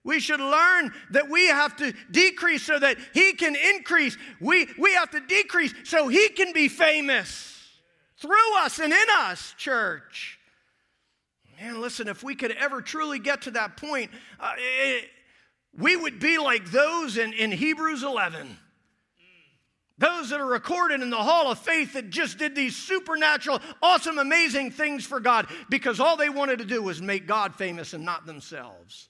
We 0.05 0.19
should 0.19 0.41
learn 0.41 0.93
that 1.11 1.31
we 1.31 1.47
have 1.47 1.77
to 1.77 1.93
decrease 2.11 2.65
so 2.65 2.79
that 2.79 2.97
He 3.15 3.35
can 3.35 3.55
increase. 3.55 4.17
We, 4.41 4.67
we 4.79 4.95
have 4.95 5.11
to 5.11 5.21
decrease 5.21 5.73
so 5.85 6.09
He 6.09 6.29
can 6.31 6.53
be 6.53 6.69
famous 6.69 7.53
through 8.19 8.57
us 8.59 8.79
and 8.79 8.93
in 8.93 9.07
us, 9.19 9.55
church. 9.57 10.38
Man, 11.61 11.81
listen, 11.81 12.09
if 12.09 12.25
we 12.25 12.35
could 12.35 12.53
ever 12.53 12.83
truly 12.83 13.21
get 13.21 13.43
to 13.43 13.53
that 13.53 13.77
point, 13.77 14.11
uh, 14.41 14.53
it, 14.57 15.09
we 15.79 15.97
would 15.97 16.19
be 16.19 16.38
like 16.38 16.71
those 16.71 17.17
in, 17.17 17.33
in 17.33 17.53
Hebrews 17.53 18.03
11. 18.03 18.59
Those 19.99 20.31
that 20.31 20.41
are 20.41 20.47
recorded 20.47 21.01
in 21.01 21.11
the 21.11 21.17
hall 21.17 21.53
of 21.53 21.61
faith 21.61 21.93
that 21.93 22.11
just 22.11 22.38
did 22.38 22.57
these 22.57 22.75
supernatural, 22.75 23.61
awesome, 23.81 24.19
amazing 24.19 24.73
things 24.73 25.07
for 25.07 25.21
God 25.21 25.47
because 25.71 26.01
all 26.01 26.17
they 26.17 26.29
wanted 26.29 26.59
to 26.59 26.65
do 26.65 26.83
was 26.83 27.01
make 27.01 27.29
God 27.29 27.55
famous 27.55 27.93
and 27.93 28.05
not 28.05 28.27
themselves. 28.27 29.09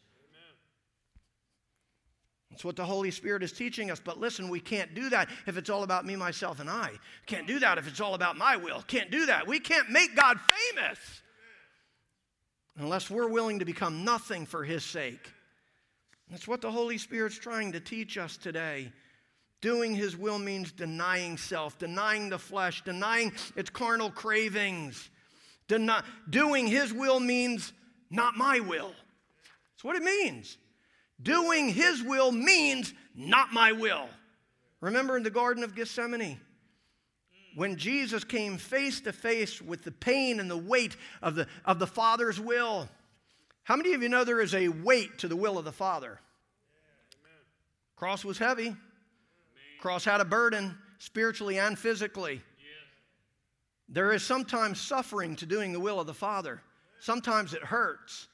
That's 2.53 2.65
what 2.65 2.77
the 2.77 2.85
Holy 2.85 3.11
Spirit 3.11 3.43
is 3.43 3.51
teaching 3.51 3.91
us. 3.91 3.99
But 3.99 4.21
listen, 4.21 4.49
we 4.49 4.61
can't 4.61 4.95
do 4.95 5.11
that 5.11 5.29
if 5.47 5.57
it's 5.57 5.71
all 5.71 5.83
about 5.83 6.05
me, 6.05 6.15
myself, 6.17 6.61
and 6.61 6.71
I. 6.71 6.93
Can't 7.27 7.47
do 7.47 7.59
that 7.59 7.79
if 7.79 7.89
it's 7.89 8.01
all 8.01 8.15
about 8.15 8.37
my 8.37 8.57
will. 8.57 8.83
Can't 8.83 9.11
do 9.11 9.27
that. 9.27 9.47
We 9.49 9.59
can't 9.59 9.91
make 9.91 10.15
God 10.15 10.39
famous 10.39 10.99
unless 12.77 13.11
we're 13.11 13.29
willing 13.29 13.59
to 13.59 13.65
become 13.65 14.05
nothing 14.05 14.47
for 14.47 14.65
His 14.65 14.85
sake. 14.85 15.33
That's 16.31 16.47
what 16.47 16.61
the 16.61 16.71
Holy 16.71 16.99
Spirit's 16.99 17.39
trying 17.39 17.73
to 17.73 17.81
teach 17.81 18.19
us 18.19 18.37
today. 18.37 18.93
Doing 19.63 19.95
His 19.95 20.17
will 20.17 20.39
means 20.39 20.73
denying 20.73 21.39
self, 21.39 21.79
denying 21.79 22.29
the 22.29 22.39
flesh, 22.39 22.83
denying 22.85 23.33
its 23.57 23.71
carnal 23.71 24.11
cravings. 24.11 25.09
Doing 25.69 26.67
His 26.67 26.93
will 26.93 27.19
means 27.19 27.73
not 28.11 28.37
my 28.37 28.61
will. 28.61 28.93
That's 29.73 29.85
what 29.85 29.97
it 29.97 30.03
means. 30.03 30.59
Doing 31.21 31.69
His 31.69 32.03
will 32.03 32.33
means 32.33 32.95
not 33.15 33.53
my 33.53 33.73
will. 33.73 34.09
Remember 34.81 35.17
in 35.17 35.23
the 35.23 35.31
Garden 35.31 35.63
of 35.63 35.75
Gethsemane, 35.75 36.41
when 37.55 37.77
Jesus 37.77 38.25
came 38.25 38.57
face 38.57 39.01
to 39.03 39.13
face 39.13 39.61
with 39.61 39.85
the 39.85 39.93
pain 39.93 40.41
and 40.41 40.51
the 40.51 40.57
weight 40.57 40.97
of 41.21 41.35
the, 41.35 41.47
of 41.65 41.79
the 41.79 41.87
Father's 41.87 42.41
will. 42.41 42.89
How 43.65 43.77
many 43.77 43.93
of 43.93 44.03
you 44.03 44.09
know 44.09 44.25
there 44.25 44.41
is 44.41 44.55
a 44.55 44.69
weight 44.69 45.19
to 45.19 45.29
the 45.29 45.37
will 45.37 45.59
of 45.59 45.65
the 45.65 45.73
Father? 45.73 46.19
Cross 47.97 48.25
was 48.25 48.39
heavy. 48.39 48.75
Cross 49.81 50.05
had 50.05 50.21
a 50.21 50.25
burden 50.25 50.77
spiritually 50.99 51.59
and 51.59 51.79
physically. 51.79 52.41
There 53.89 54.13
is 54.13 54.23
sometimes 54.23 54.81
suffering 54.81 55.37
to 55.37 55.47
doing 55.47 55.73
the 55.73 55.81
will 55.81 56.01
of 56.01 56.07
the 56.07 56.15
Father. 56.15 56.63
Sometimes 57.01 57.53
it 57.53 57.63
hurts. 57.63 58.29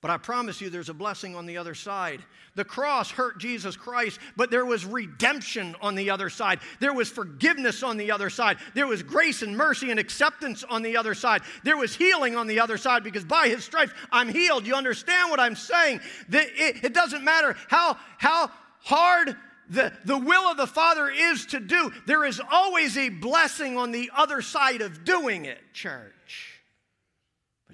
But 0.00 0.10
I 0.10 0.16
promise 0.16 0.62
you, 0.62 0.70
there's 0.70 0.88
a 0.88 0.94
blessing 0.94 1.36
on 1.36 1.44
the 1.44 1.58
other 1.58 1.74
side. 1.74 2.22
The 2.54 2.64
cross 2.64 3.10
hurt 3.10 3.38
Jesus 3.38 3.76
Christ, 3.76 4.18
but 4.34 4.50
there 4.50 4.64
was 4.64 4.86
redemption 4.86 5.76
on 5.82 5.94
the 5.94 6.08
other 6.08 6.30
side. 6.30 6.60
There 6.80 6.94
was 6.94 7.10
forgiveness 7.10 7.82
on 7.82 7.98
the 7.98 8.10
other 8.10 8.30
side. 8.30 8.56
There 8.74 8.86
was 8.86 9.02
grace 9.02 9.42
and 9.42 9.54
mercy 9.54 9.90
and 9.90 10.00
acceptance 10.00 10.64
on 10.64 10.80
the 10.80 10.96
other 10.96 11.14
side. 11.14 11.42
There 11.64 11.76
was 11.76 11.94
healing 11.94 12.34
on 12.34 12.46
the 12.46 12.60
other 12.60 12.78
side 12.78 13.04
because 13.04 13.24
by 13.24 13.48
his 13.48 13.62
stripes 13.62 13.92
I'm 14.10 14.28
healed. 14.28 14.66
You 14.66 14.74
understand 14.74 15.30
what 15.30 15.38
I'm 15.38 15.56
saying? 15.56 16.00
It, 16.30 16.84
it 16.84 16.94
doesn't 16.94 17.22
matter 17.22 17.54
how, 17.68 17.98
how 18.16 18.50
hard 18.80 19.36
the, 19.68 19.92
the 20.04 20.18
will 20.18 20.50
of 20.50 20.56
the 20.56 20.66
Father 20.66 21.08
is 21.08 21.46
to 21.46 21.60
do, 21.60 21.92
there 22.06 22.24
is 22.24 22.40
always 22.50 22.96
a 22.96 23.08
blessing 23.08 23.76
on 23.76 23.92
the 23.92 24.10
other 24.16 24.42
side 24.42 24.80
of 24.80 25.04
doing 25.04 25.44
it, 25.44 25.60
church. 25.72 26.49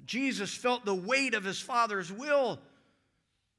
Jesus 0.07 0.53
felt 0.53 0.85
the 0.85 0.95
weight 0.95 1.33
of 1.35 1.43
his 1.43 1.59
Father's 1.59 2.11
will. 2.11 2.59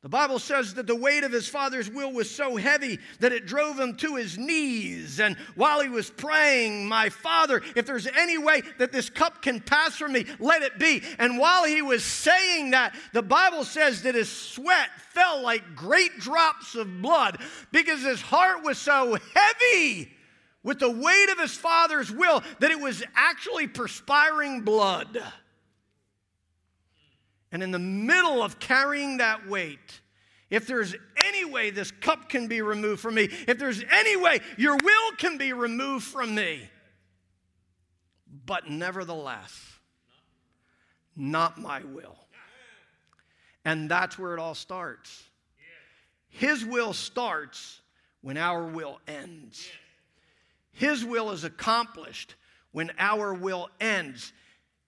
The 0.01 0.09
Bible 0.09 0.39
says 0.39 0.75
that 0.75 0.87
the 0.87 0.95
weight 0.95 1.25
of 1.25 1.33
his 1.33 1.49
Father's 1.49 1.91
will 1.91 2.13
was 2.13 2.31
so 2.31 2.55
heavy 2.55 3.01
that 3.19 3.33
it 3.33 3.47
drove 3.47 3.81
him 3.81 3.97
to 3.97 4.15
his 4.15 4.39
knees. 4.39 5.19
And 5.19 5.37
while 5.57 5.83
he 5.83 5.89
was 5.89 6.09
praying, 6.09 6.87
My 6.87 7.09
Father, 7.09 7.63
if 7.75 7.85
there's 7.85 8.07
any 8.07 8.39
way 8.39 8.63
that 8.79 8.93
this 8.93 9.11
cup 9.11 9.43
can 9.43 9.59
pass 9.59 9.97
from 9.97 10.13
me, 10.13 10.25
let 10.39 10.63
it 10.63 10.79
be. 10.79 11.03
And 11.19 11.37
while 11.37 11.65
he 11.65 11.83
was 11.83 12.05
saying 12.05 12.71
that, 12.71 12.95
the 13.13 13.23
Bible 13.23 13.65
says 13.65 14.03
that 14.03 14.15
his 14.15 14.31
sweat 14.31 14.89
fell 15.11 15.43
like 15.43 15.75
great 15.75 16.21
drops 16.21 16.77
of 16.77 17.03
blood 17.03 17.39
because 17.73 18.01
his 18.01 18.21
heart 18.21 18.63
was 18.63 18.79
so 18.79 19.19
heavy 19.35 20.13
with 20.63 20.79
the 20.79 20.91
weight 20.91 21.29
of 21.33 21.41
his 21.41 21.57
Father's 21.57 22.13
will 22.13 22.45
that 22.61 22.71
it 22.71 22.79
was 22.79 23.03
actually 23.17 23.67
perspiring 23.67 24.61
blood. 24.61 25.21
And 27.51 27.63
in 27.63 27.71
the 27.71 27.79
middle 27.79 28.43
of 28.43 28.59
carrying 28.59 29.19
that 29.19 29.49
weight, 29.49 30.01
if 30.51 30.67
there's 30.67 30.95
any 31.25 31.45
way 31.45 31.71
this 31.71 31.91
cup 31.91 32.29
can 32.29 32.49
be 32.49 32.63
removed 32.63 33.01
from 33.01 33.15
me, 33.15 33.29
if 33.47 33.59
there's 33.59 33.83
any 33.91 34.17
way 34.17 34.41
your 34.57 34.77
will 34.77 35.13
can 35.17 35.39
be 35.39 35.53
removed 35.53 36.05
from 36.05 36.35
me, 36.35 36.69
but 38.47 38.69
nevertheless, 38.69 39.79
not 41.17 41.59
my 41.59 41.83
will. 41.83 42.17
And 43.65 43.91
that's 43.91 44.19
where 44.19 44.35
it 44.35 44.41
all 44.41 44.55
starts. 44.55 45.25
His 46.29 46.65
will 46.65 46.93
starts 46.93 47.81
when 48.23 48.37
our 48.37 48.67
will 48.67 49.01
ends. 49.07 49.69
His 50.73 51.05
will 51.05 51.31
is 51.31 51.45
accomplished 51.45 52.37
when 52.73 52.91
our 52.99 53.35
will 53.35 53.69
ends. 53.81 54.33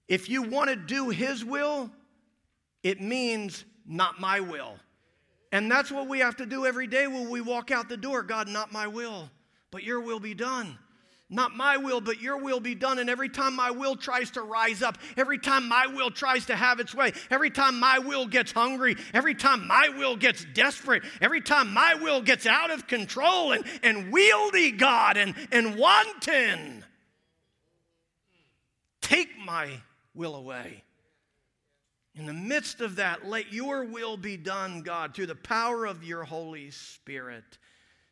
If 0.09 0.29
you 0.29 0.43
want 0.43 0.71
to 0.71 0.77
do 0.77 1.09
His 1.09 1.45
will, 1.45 1.91
it 2.83 3.01
means 3.01 3.65
not 3.87 4.21
my 4.21 4.41
will. 4.41 4.77
And 5.53 5.71
that's 5.71 5.91
what 5.91 6.09
we 6.09 6.21
have 6.21 6.37
to 6.37 6.47
do 6.47 6.65
every 6.65 6.87
day 6.87 7.07
when 7.07 7.29
we 7.29 7.41
walk 7.41 7.71
out 7.71 7.89
the 7.89 7.97
door 7.97 8.23
God, 8.23 8.49
not 8.49 8.73
my 8.73 8.87
will, 8.87 9.31
but 9.71 9.83
your 9.83 10.01
will 10.01 10.21
be 10.21 10.35
done. 10.35 10.79
Not 11.33 11.55
my 11.55 11.77
will, 11.77 12.01
but 12.01 12.21
your 12.21 12.39
will 12.39 12.59
be 12.59 12.75
done. 12.75 12.99
And 12.99 13.09
every 13.09 13.29
time 13.29 13.55
my 13.55 13.71
will 13.71 13.95
tries 13.95 14.33
to 14.33 14.43
rise 14.43 14.83
up, 14.83 14.99
every 15.17 15.39
time 15.39 15.69
my 15.69 15.87
will 15.87 16.11
tries 16.11 16.47
to 16.47 16.57
have 16.57 16.81
its 16.81 16.93
way, 16.93 17.13
every 17.31 17.51
time 17.51 17.79
my 17.79 18.01
will 18.01 18.27
gets 18.27 18.51
hungry, 18.51 18.97
every 19.15 19.37
time 19.37 19.69
my 19.69 19.91
will 19.97 20.17
gets 20.17 20.45
desperate, 20.45 21.05
every 21.21 21.41
time 21.41 21.73
my 21.73 21.95
will 21.95 22.21
gets 22.21 22.47
out 22.47 22.73
of 22.73 22.89
control 22.89 23.53
and, 23.53 23.65
and 23.85 24.13
wieldy, 24.13 24.77
God, 24.77 25.17
and, 25.17 25.37
and 25.53 25.77
wanton, 25.77 26.85
take 29.01 29.29
my 29.39 29.71
will 30.15 30.35
away. 30.35 30.83
In 32.21 32.27
the 32.27 32.35
midst 32.35 32.83
of 32.83 32.97
that, 32.97 33.27
let 33.27 33.51
your 33.51 33.83
will 33.83 34.19
be 34.19 34.37
done, 34.37 34.83
God, 34.83 35.15
through 35.15 35.29
the 35.29 35.35
power 35.35 35.87
of 35.87 36.05
your 36.05 36.23
Holy 36.23 36.71
Spirit. 36.71 37.57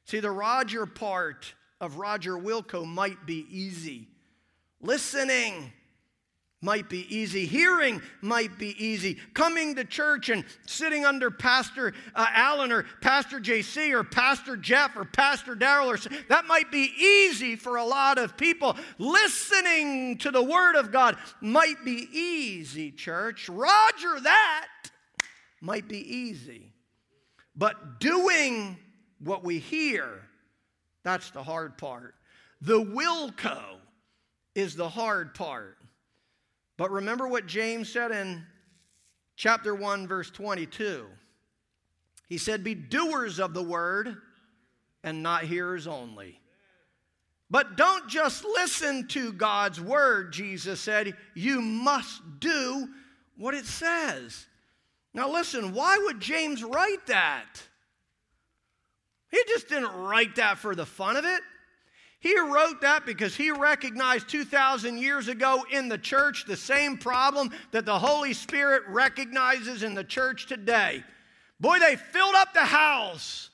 See, 0.07 0.19
the 0.19 0.31
Roger 0.31 0.87
part 0.87 1.53
of 1.79 1.97
Roger 1.97 2.33
Wilco 2.33 2.87
might 2.87 3.27
be 3.27 3.45
easy. 3.51 4.09
Listening 4.81 5.75
might 6.61 6.89
be 6.89 7.07
easy. 7.15 7.47
Hearing 7.47 8.03
might 8.21 8.59
be 8.59 8.75
easy. 8.85 9.17
Coming 9.35 9.77
to 9.77 9.85
church 9.85 10.29
and 10.29 10.45
sitting 10.67 11.05
under 11.05 11.31
Pastor 11.31 11.95
uh, 12.15 12.27
Allen 12.33 12.73
or 12.73 12.85
Pastor 13.01 13.39
JC 13.39 13.93
or 13.93 14.03
Pastor 14.03 14.57
Jeff 14.57 14.97
or 14.97 15.05
Pastor 15.05 15.55
Daryl 15.55 15.87
or 15.87 16.25
that 16.29 16.47
might 16.47 16.71
be 16.73 16.93
easy 16.99 17.55
for 17.55 17.77
a 17.77 17.85
lot 17.85 18.19
of 18.19 18.37
people. 18.37 18.77
Listening 18.99 20.19
to 20.19 20.31
the 20.31 20.43
Word 20.43 20.75
of 20.75 20.91
God 20.91 21.17
might 21.41 21.85
be 21.85 22.09
easy, 22.13 22.91
church. 22.91 23.49
Roger, 23.49 24.21
that 24.21 24.69
might 25.61 25.89
be 25.89 25.99
easy. 25.99 26.73
But 27.55 28.01
doing 28.01 28.77
what 29.21 29.45
we 29.45 29.59
hear 29.59 30.23
that's 31.09 31.31
the 31.31 31.43
hard 31.43 31.79
part. 31.79 32.17
The 32.61 32.81
will 32.81 33.31
Wilco 33.31 33.79
is 34.55 34.77
the 34.77 34.91
hard 34.91 35.35
part. 35.35 35.78
But 36.79 36.93
remember 36.93 37.29
what 37.29 37.47
James 37.47 37.93
said 37.93 38.13
in 38.13 38.47
chapter 39.37 39.75
1, 39.75 40.07
verse 40.07 40.31
22. 40.31 41.05
He 42.29 42.39
said, 42.39 42.65
Be 42.65 42.75
doers 42.75 43.41
of 43.41 43.53
the 43.53 43.63
word 43.63 44.17
and 45.03 45.23
not 45.23 45.43
hearers 45.43 45.87
only. 45.87 46.41
But 47.51 47.77
don't 47.77 48.09
just 48.09 48.45
listen 48.45 49.09
to 49.09 49.33
God's 49.33 49.81
word, 49.81 50.33
Jesus 50.33 50.81
said. 50.81 51.17
You 51.35 51.61
must 51.61 52.23
do 52.39 52.89
what 53.37 53.55
it 53.55 53.67
says. 53.67 54.47
Now, 55.13 55.33
listen, 55.33 55.73
why 55.73 55.99
would 55.99 56.21
James 56.21 56.63
write 56.63 57.07
that? 57.07 57.61
He 59.31 59.43
just 59.49 59.69
didn't 59.69 59.95
write 59.95 60.37
that 60.37 60.59
for 60.59 60.77
the 60.77 60.87
fun 60.87 61.17
of 61.17 61.25
it. 61.25 61.41
He 62.21 62.39
wrote 62.39 62.81
that 62.81 63.07
because 63.07 63.37
he 63.37 63.51
recognized 63.51 64.29
2,000 64.29 64.99
years 64.99 65.29
ago 65.29 65.65
in 65.71 65.89
the 65.89 65.99
church 65.99 66.45
the 66.47 66.57
same 66.57 66.97
problem 66.99 67.51
that 67.71 67.87
the 67.87 67.99
Holy 67.99 68.35
Spirit 68.35 68.83
recognizes 68.89 69.85
in 69.85 69.95
the 69.95 70.03
church 70.03 70.47
today. 70.47 71.05
Boy, 71.61 71.79
they 71.79 71.97
filled 71.97 72.35
up 72.35 72.53
the 72.53 72.61
house 72.61 73.48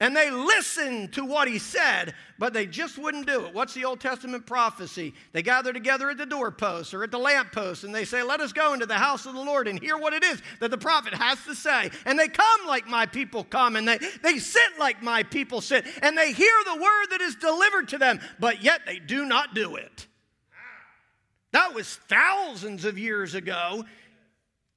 and 0.00 0.16
they 0.16 0.30
listened 0.30 1.12
to 1.12 1.24
what 1.26 1.46
he 1.46 1.58
said, 1.58 2.14
but 2.38 2.54
they 2.54 2.64
just 2.64 2.96
wouldn't 2.96 3.26
do 3.26 3.44
it. 3.44 3.52
What's 3.52 3.74
the 3.74 3.84
Old 3.84 4.00
Testament 4.00 4.46
prophecy? 4.46 5.12
They 5.32 5.42
gather 5.42 5.74
together 5.74 6.08
at 6.08 6.16
the 6.16 6.24
doorpost 6.24 6.94
or 6.94 7.04
at 7.04 7.10
the 7.10 7.18
lamppost 7.18 7.84
and 7.84 7.94
they 7.94 8.06
say, 8.06 8.22
Let 8.22 8.40
us 8.40 8.54
go 8.54 8.72
into 8.72 8.86
the 8.86 8.94
house 8.94 9.26
of 9.26 9.34
the 9.34 9.40
Lord 9.40 9.68
and 9.68 9.78
hear 9.78 9.98
what 9.98 10.14
it 10.14 10.24
is 10.24 10.40
that 10.60 10.70
the 10.70 10.78
prophet 10.78 11.12
has 11.12 11.44
to 11.44 11.54
say. 11.54 11.90
And 12.06 12.18
they 12.18 12.28
come 12.28 12.66
like 12.66 12.88
my 12.88 13.04
people 13.04 13.44
come 13.44 13.76
and 13.76 13.86
they, 13.86 13.98
they 14.22 14.38
sit 14.38 14.78
like 14.78 15.02
my 15.02 15.22
people 15.22 15.60
sit 15.60 15.84
and 16.02 16.16
they 16.16 16.32
hear 16.32 16.56
the 16.64 16.80
word 16.80 17.06
that 17.10 17.20
is 17.20 17.34
delivered 17.34 17.88
to 17.88 17.98
them, 17.98 18.20
but 18.38 18.62
yet 18.62 18.80
they 18.86 18.98
do 18.98 19.26
not 19.26 19.54
do 19.54 19.76
it. 19.76 20.06
That 21.52 21.74
was 21.74 21.96
thousands 22.08 22.84
of 22.84 22.98
years 22.98 23.34
ago. 23.34 23.84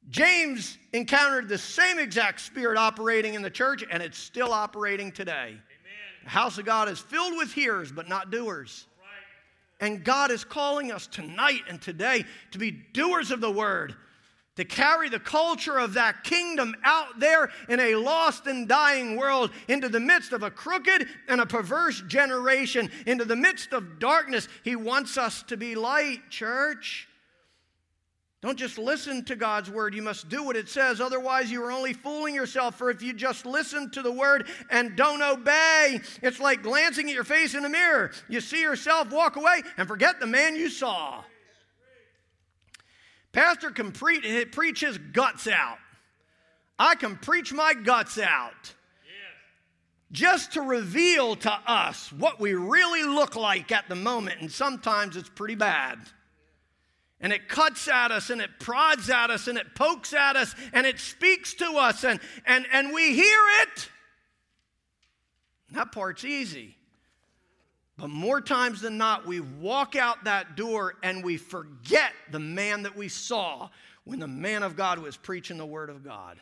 James 0.09 0.77
encountered 0.91 1.47
the 1.47 1.57
same 1.57 1.97
exact 1.97 2.41
spirit 2.41 2.77
operating 2.77 3.33
in 3.33 3.41
the 3.41 3.49
church, 3.49 3.83
and 3.89 4.03
it's 4.03 4.17
still 4.17 4.51
operating 4.51 5.11
today. 5.11 5.47
Amen. 5.47 5.59
The 6.25 6.29
house 6.29 6.57
of 6.57 6.65
God 6.65 6.89
is 6.89 6.99
filled 6.99 7.37
with 7.37 7.51
hearers, 7.53 7.91
but 7.91 8.09
not 8.09 8.29
doers. 8.29 8.85
Right. 8.99 9.87
And 9.87 10.03
God 10.03 10.29
is 10.31 10.43
calling 10.43 10.91
us 10.91 11.07
tonight 11.07 11.61
and 11.69 11.81
today 11.81 12.25
to 12.51 12.59
be 12.59 12.71
doers 12.71 13.31
of 13.31 13.41
the 13.41 13.51
word, 13.51 13.95
to 14.57 14.65
carry 14.65 15.09
the 15.09 15.19
culture 15.19 15.79
of 15.79 15.95
that 15.95 16.23
kingdom 16.23 16.75
out 16.83 17.19
there 17.19 17.49
in 17.69 17.79
a 17.79 17.95
lost 17.95 18.45
and 18.45 18.67
dying 18.67 19.15
world 19.15 19.51
into 19.67 19.89
the 19.89 19.99
midst 19.99 20.31
of 20.31 20.43
a 20.43 20.51
crooked 20.51 21.07
and 21.27 21.41
a 21.41 21.45
perverse 21.45 22.03
generation, 22.07 22.91
into 23.07 23.25
the 23.25 23.35
midst 23.35 23.73
of 23.73 23.99
darkness. 23.99 24.47
He 24.63 24.75
wants 24.75 25.17
us 25.17 25.43
to 25.43 25.57
be 25.57 25.75
light, 25.75 26.29
church. 26.29 27.07
Don't 28.43 28.59
just 28.59 28.77
listen 28.77 29.23
to 29.23 29.37
God's 29.37 29.71
word. 29.71 29.95
You 29.95 30.01
must 30.01 30.27
do 30.27 30.43
what 30.43 30.57
it 30.57 30.67
says. 30.67 30.99
Otherwise, 30.99 31.49
you 31.49 31.63
are 31.63 31.71
only 31.71 31.93
fooling 31.93 32.35
yourself. 32.35 32.77
For 32.77 32.89
if 32.89 33.01
you 33.01 33.13
just 33.13 33.45
listen 33.45 33.89
to 33.91 34.01
the 34.01 34.11
word 34.11 34.49
and 34.69 34.97
don't 34.97 35.21
obey, 35.21 36.01
it's 36.21 36.41
like 36.41 36.61
glancing 36.61 37.07
at 37.07 37.15
your 37.15 37.23
face 37.23 37.55
in 37.55 37.63
a 37.63 37.69
mirror. 37.69 38.11
You 38.27 38.41
see 38.41 38.61
yourself 38.61 39.11
walk 39.11 39.37
away 39.37 39.61
and 39.77 39.87
forget 39.87 40.19
the 40.19 40.27
man 40.27 40.57
you 40.57 40.67
saw. 40.67 41.23
Pastor 43.31 43.71
can 43.71 43.93
pre- 43.93 44.43
preach 44.43 44.81
his 44.81 44.97
guts 44.97 45.47
out. 45.47 45.77
I 46.77 46.95
can 46.95 47.15
preach 47.15 47.53
my 47.53 47.73
guts 47.73 48.19
out. 48.19 48.73
Just 50.11 50.51
to 50.53 50.61
reveal 50.61 51.37
to 51.37 51.51
us 51.65 52.11
what 52.11 52.41
we 52.41 52.55
really 52.55 53.03
look 53.03 53.37
like 53.37 53.71
at 53.71 53.87
the 53.87 53.95
moment. 53.95 54.41
And 54.41 54.51
sometimes 54.51 55.15
it's 55.15 55.29
pretty 55.29 55.55
bad 55.55 55.97
and 57.23 57.31
it 57.31 57.47
cuts 57.47 57.87
at 57.87 58.11
us 58.11 58.29
and 58.29 58.41
it 58.41 58.59
prods 58.59 59.09
at 59.09 59.31
us 59.31 59.47
and 59.47 59.57
it 59.57 59.73
pokes 59.73 60.13
at 60.13 60.35
us 60.35 60.53
and 60.73 60.85
it 60.85 60.99
speaks 60.99 61.53
to 61.55 61.65
us 61.77 62.03
and, 62.03 62.19
and, 62.45 62.67
and 62.71 62.93
we 62.93 63.15
hear 63.15 63.39
it. 63.61 63.89
That 65.71 65.93
part's 65.93 66.25
easy. 66.25 66.75
But 67.97 68.09
more 68.09 68.41
times 68.41 68.81
than 68.81 68.97
not, 68.97 69.25
we 69.25 69.39
walk 69.39 69.95
out 69.95 70.25
that 70.25 70.57
door 70.57 70.95
and 71.01 71.23
we 71.23 71.37
forget 71.37 72.11
the 72.29 72.39
man 72.39 72.83
that 72.83 72.97
we 72.97 73.07
saw 73.07 73.69
when 74.03 74.19
the 74.19 74.27
man 74.27 74.61
of 74.61 74.75
God 74.75 74.99
was 74.99 75.15
preaching 75.15 75.57
the 75.57 75.65
Word 75.65 75.89
of 75.89 76.03
God. 76.03 76.37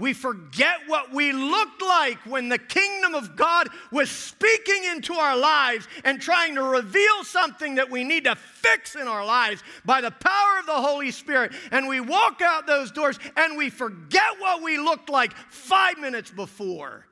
We 0.00 0.14
forget 0.14 0.78
what 0.86 1.12
we 1.12 1.30
looked 1.32 1.82
like 1.82 2.16
when 2.24 2.48
the 2.48 2.58
kingdom 2.58 3.14
of 3.14 3.36
God 3.36 3.68
was 3.92 4.10
speaking 4.10 4.84
into 4.84 5.12
our 5.12 5.36
lives 5.36 5.86
and 6.04 6.18
trying 6.18 6.54
to 6.54 6.62
reveal 6.62 7.22
something 7.22 7.74
that 7.74 7.90
we 7.90 8.02
need 8.02 8.24
to 8.24 8.34
fix 8.34 8.96
in 8.96 9.06
our 9.06 9.24
lives 9.24 9.62
by 9.84 10.00
the 10.00 10.10
power 10.10 10.58
of 10.58 10.64
the 10.64 10.72
Holy 10.72 11.10
Spirit. 11.10 11.52
And 11.70 11.86
we 11.86 12.00
walk 12.00 12.40
out 12.40 12.66
those 12.66 12.90
doors 12.90 13.18
and 13.36 13.58
we 13.58 13.68
forget 13.68 14.40
what 14.40 14.62
we 14.62 14.78
looked 14.78 15.10
like 15.10 15.36
five 15.50 15.98
minutes 15.98 16.30
before. 16.30 17.04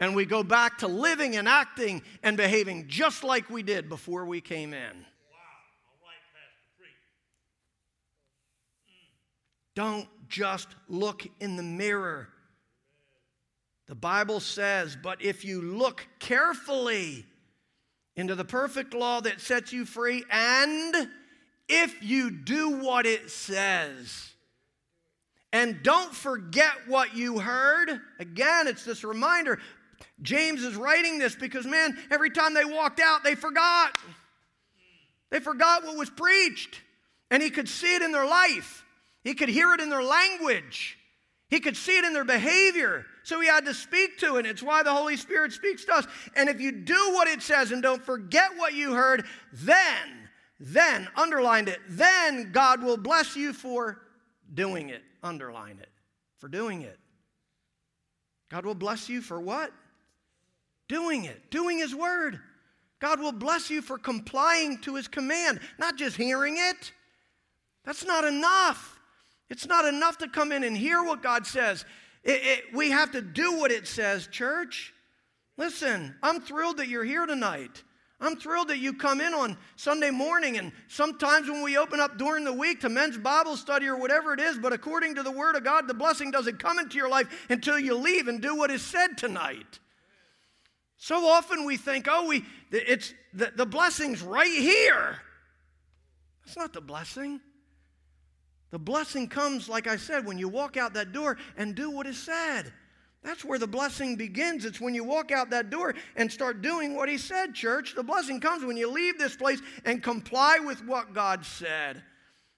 And 0.00 0.16
we 0.16 0.24
go 0.24 0.42
back 0.42 0.78
to 0.78 0.88
living 0.88 1.36
and 1.36 1.48
acting 1.48 2.02
and 2.24 2.36
behaving 2.36 2.88
just 2.88 3.22
like 3.22 3.48
we 3.48 3.62
did 3.62 3.88
before 3.88 4.26
we 4.26 4.40
came 4.40 4.74
in. 4.74 5.06
Don't 9.74 10.08
just 10.34 10.66
look 10.88 11.26
in 11.38 11.54
the 11.54 11.62
mirror. 11.62 12.28
The 13.86 13.94
Bible 13.94 14.40
says, 14.40 14.96
but 15.00 15.22
if 15.22 15.44
you 15.44 15.62
look 15.62 16.08
carefully 16.18 17.24
into 18.16 18.34
the 18.34 18.44
perfect 18.44 18.94
law 18.94 19.20
that 19.20 19.40
sets 19.40 19.72
you 19.72 19.84
free, 19.84 20.24
and 20.30 21.08
if 21.68 22.02
you 22.02 22.32
do 22.32 22.80
what 22.82 23.06
it 23.06 23.30
says, 23.30 24.32
and 25.52 25.84
don't 25.84 26.12
forget 26.12 26.72
what 26.88 27.14
you 27.14 27.38
heard, 27.38 28.00
again, 28.18 28.66
it's 28.66 28.84
this 28.84 29.04
reminder. 29.04 29.60
James 30.20 30.64
is 30.64 30.74
writing 30.74 31.20
this 31.20 31.36
because, 31.36 31.64
man, 31.64 31.96
every 32.10 32.30
time 32.30 32.54
they 32.54 32.64
walked 32.64 32.98
out, 32.98 33.22
they 33.22 33.36
forgot. 33.36 33.96
They 35.30 35.38
forgot 35.38 35.84
what 35.84 35.96
was 35.96 36.10
preached, 36.10 36.80
and 37.30 37.40
he 37.40 37.50
could 37.50 37.68
see 37.68 37.94
it 37.94 38.02
in 38.02 38.10
their 38.10 38.26
life. 38.26 38.83
He 39.24 39.34
could 39.34 39.48
hear 39.48 39.72
it 39.72 39.80
in 39.80 39.88
their 39.88 40.02
language. 40.02 40.98
He 41.48 41.58
could 41.58 41.76
see 41.76 41.96
it 41.96 42.04
in 42.04 42.12
their 42.12 42.24
behavior. 42.24 43.06
So 43.22 43.40
he 43.40 43.48
had 43.48 43.64
to 43.64 43.74
speak 43.74 44.18
to 44.18 44.36
it. 44.36 44.46
It's 44.46 44.62
why 44.62 44.82
the 44.82 44.92
Holy 44.92 45.16
Spirit 45.16 45.52
speaks 45.52 45.84
to 45.86 45.94
us. 45.94 46.06
And 46.36 46.48
if 46.48 46.60
you 46.60 46.70
do 46.70 47.10
what 47.12 47.26
it 47.26 47.42
says 47.42 47.72
and 47.72 47.82
don't 47.82 48.04
forget 48.04 48.50
what 48.56 48.74
you 48.74 48.92
heard, 48.92 49.24
then, 49.52 50.28
then, 50.60 51.08
underlined 51.16 51.68
it, 51.68 51.80
then 51.88 52.52
God 52.52 52.82
will 52.82 52.98
bless 52.98 53.34
you 53.34 53.52
for 53.52 54.02
doing 54.52 54.90
it. 54.90 55.02
Underline 55.22 55.78
it. 55.80 55.88
For 56.38 56.48
doing 56.48 56.82
it. 56.82 56.98
God 58.50 58.66
will 58.66 58.74
bless 58.74 59.08
you 59.08 59.20
for 59.20 59.40
what? 59.40 59.72
Doing 60.86 61.24
it, 61.24 61.50
doing 61.50 61.78
His 61.78 61.94
word. 61.94 62.38
God 63.00 63.18
will 63.20 63.32
bless 63.32 63.70
you 63.70 63.80
for 63.82 63.98
complying 63.98 64.78
to 64.82 64.96
His 64.96 65.08
command, 65.08 65.60
not 65.78 65.96
just 65.96 66.16
hearing 66.16 66.56
it. 66.58 66.92
That's 67.84 68.04
not 68.04 68.24
enough. 68.24 68.93
It's 69.50 69.66
not 69.66 69.84
enough 69.84 70.18
to 70.18 70.28
come 70.28 70.52
in 70.52 70.64
and 70.64 70.76
hear 70.76 71.02
what 71.02 71.22
God 71.22 71.46
says. 71.46 71.84
It, 72.22 72.40
it, 72.42 72.64
we 72.74 72.90
have 72.90 73.12
to 73.12 73.20
do 73.20 73.58
what 73.58 73.70
it 73.70 73.86
says, 73.86 74.26
church. 74.26 74.94
Listen, 75.56 76.14
I'm 76.22 76.40
thrilled 76.40 76.78
that 76.78 76.88
you're 76.88 77.04
here 77.04 77.26
tonight. 77.26 77.82
I'm 78.20 78.36
thrilled 78.36 78.68
that 78.68 78.78
you 78.78 78.94
come 78.94 79.20
in 79.20 79.34
on 79.34 79.56
Sunday 79.76 80.10
morning 80.10 80.56
and 80.56 80.72
sometimes 80.88 81.48
when 81.48 81.62
we 81.62 81.76
open 81.76 82.00
up 82.00 82.16
during 82.16 82.44
the 82.44 82.52
week 82.52 82.80
to 82.80 82.88
men's 82.88 83.18
Bible 83.18 83.56
study 83.56 83.86
or 83.86 83.96
whatever 83.96 84.32
it 84.32 84.40
is, 84.40 84.56
but 84.56 84.72
according 84.72 85.16
to 85.16 85.22
the 85.22 85.30
Word 85.30 85.56
of 85.56 85.64
God, 85.64 85.86
the 85.88 85.94
blessing 85.94 86.30
doesn't 86.30 86.58
come 86.58 86.78
into 86.78 86.96
your 86.96 87.08
life 87.08 87.46
until 87.50 87.78
you 87.78 87.94
leave 87.96 88.28
and 88.28 88.40
do 88.40 88.56
what 88.56 88.70
is 88.70 88.82
said 88.82 89.18
tonight. 89.18 89.78
So 90.96 91.26
often 91.26 91.66
we 91.66 91.76
think, 91.76 92.06
oh, 92.08 92.26
we, 92.26 92.44
it's, 92.70 93.12
the, 93.34 93.52
the 93.54 93.66
blessing's 93.66 94.22
right 94.22 94.50
here. 94.50 95.18
That's 96.44 96.56
not 96.56 96.72
the 96.72 96.80
blessing. 96.80 97.40
The 98.74 98.78
blessing 98.80 99.28
comes, 99.28 99.68
like 99.68 99.86
I 99.86 99.94
said, 99.94 100.26
when 100.26 100.36
you 100.36 100.48
walk 100.48 100.76
out 100.76 100.94
that 100.94 101.12
door 101.12 101.38
and 101.56 101.76
do 101.76 101.92
what 101.92 102.08
is 102.08 102.20
said. 102.20 102.72
That's 103.22 103.44
where 103.44 103.60
the 103.60 103.68
blessing 103.68 104.16
begins. 104.16 104.64
It's 104.64 104.80
when 104.80 104.96
you 104.96 105.04
walk 105.04 105.30
out 105.30 105.50
that 105.50 105.70
door 105.70 105.94
and 106.16 106.32
start 106.32 106.60
doing 106.60 106.96
what 106.96 107.08
he 107.08 107.16
said, 107.16 107.54
church. 107.54 107.94
The 107.94 108.02
blessing 108.02 108.40
comes 108.40 108.64
when 108.64 108.76
you 108.76 108.90
leave 108.90 109.16
this 109.16 109.36
place 109.36 109.62
and 109.84 110.02
comply 110.02 110.58
with 110.58 110.84
what 110.86 111.14
God 111.14 111.46
said. 111.46 112.02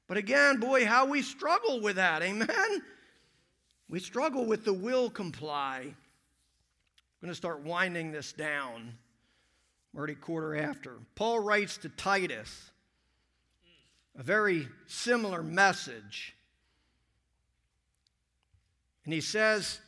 But 0.06 0.16
again, 0.16 0.58
boy, 0.58 0.86
how 0.86 1.04
we 1.04 1.20
struggle 1.20 1.82
with 1.82 1.96
that. 1.96 2.22
Amen? 2.22 2.48
We 3.90 4.00
struggle 4.00 4.46
with 4.46 4.64
the 4.64 4.72
will 4.72 5.10
comply. 5.10 5.80
I'm 5.80 5.94
going 7.20 7.30
to 7.30 7.34
start 7.34 7.60
winding 7.60 8.10
this 8.10 8.32
down. 8.32 8.74
I'm 9.92 9.98
already 9.98 10.14
quarter 10.14 10.56
after. 10.56 10.94
Paul 11.14 11.40
writes 11.40 11.76
to 11.76 11.90
Titus 11.90 12.70
a 14.16 14.22
very 14.22 14.68
similar 14.86 15.42
message. 15.42 16.34
And 19.04 19.12
he 19.12 19.20
says, 19.20 19.80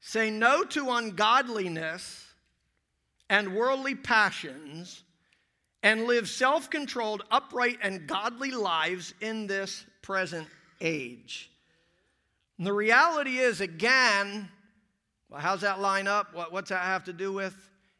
Say 0.00 0.30
no 0.30 0.62
to 0.64 0.90
ungodliness 0.90 2.24
and 3.28 3.56
worldly 3.56 3.96
passions, 3.96 5.02
and 5.82 6.04
live 6.04 6.28
self 6.28 6.70
controlled, 6.70 7.24
upright, 7.30 7.78
and 7.82 8.06
godly 8.06 8.50
lives 8.52 9.14
in 9.20 9.46
this 9.46 9.84
present 10.02 10.46
age. 10.80 11.50
And 12.58 12.66
the 12.66 12.72
reality 12.72 13.38
is, 13.38 13.60
again, 13.60 14.48
well, 15.28 15.40
how's 15.40 15.62
that 15.62 15.80
line 15.80 16.06
up? 16.06 16.34
What, 16.34 16.52
what's 16.52 16.70
that 16.70 16.82
have 16.84 17.04
to 17.04 17.12
do 17.12 17.32
with? 17.32 17.56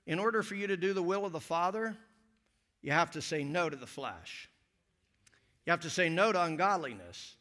In 0.07 0.19
order 0.19 0.43
for 0.43 0.55
you 0.55 0.69
to 0.69 0.77
do 0.77 0.93
the 0.93 1.03
will 1.03 1.25
of 1.25 1.33
the 1.33 1.41
Father, 1.41 1.97
you 2.83 2.93
have 2.93 3.11
to 3.13 3.23
say 3.23 3.43
no 3.43 3.69
to 3.69 3.77
the 3.77 3.87
flesh. 3.87 4.49
You 5.67 5.73
have 5.73 5.81
to 5.81 5.91
say 5.91 6.09
no 6.09 6.33
to 6.33 6.43
ungodliness. 6.43 7.35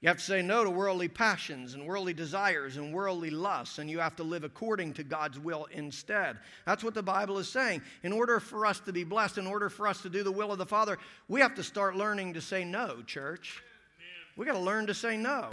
You 0.00 0.08
have 0.08 0.18
to 0.18 0.24
say 0.24 0.42
no 0.42 0.62
to 0.62 0.70
worldly 0.70 1.08
passions 1.08 1.74
and 1.74 1.86
worldly 1.86 2.12
desires 2.12 2.76
and 2.76 2.92
worldly 2.92 3.30
lusts, 3.30 3.78
and 3.78 3.90
you 3.90 3.98
have 3.98 4.16
to 4.16 4.22
live 4.22 4.44
according 4.44 4.92
to 4.94 5.04
God's 5.04 5.38
will 5.38 5.66
instead. 5.72 6.38
That's 6.66 6.84
what 6.84 6.94
the 6.94 7.02
Bible 7.02 7.38
is 7.38 7.48
saying. 7.48 7.82
In 8.02 8.12
order 8.12 8.38
for 8.38 8.66
us 8.66 8.78
to 8.80 8.92
be 8.92 9.04
blessed, 9.04 9.38
in 9.38 9.46
order 9.46 9.70
for 9.70 9.86
us 9.86 10.02
to 10.02 10.10
do 10.10 10.22
the 10.22 10.32
will 10.32 10.52
of 10.52 10.58
the 10.58 10.66
Father, 10.66 10.98
we 11.28 11.40
have 11.40 11.54
to 11.54 11.62
start 11.62 11.96
learning 11.96 12.34
to 12.34 12.40
say 12.40 12.62
no, 12.62 13.02
church. 13.06 13.62
We 14.36 14.44
got 14.44 14.52
to 14.52 14.58
learn 14.58 14.86
to 14.86 14.94
say 14.94 15.16
no. 15.16 15.48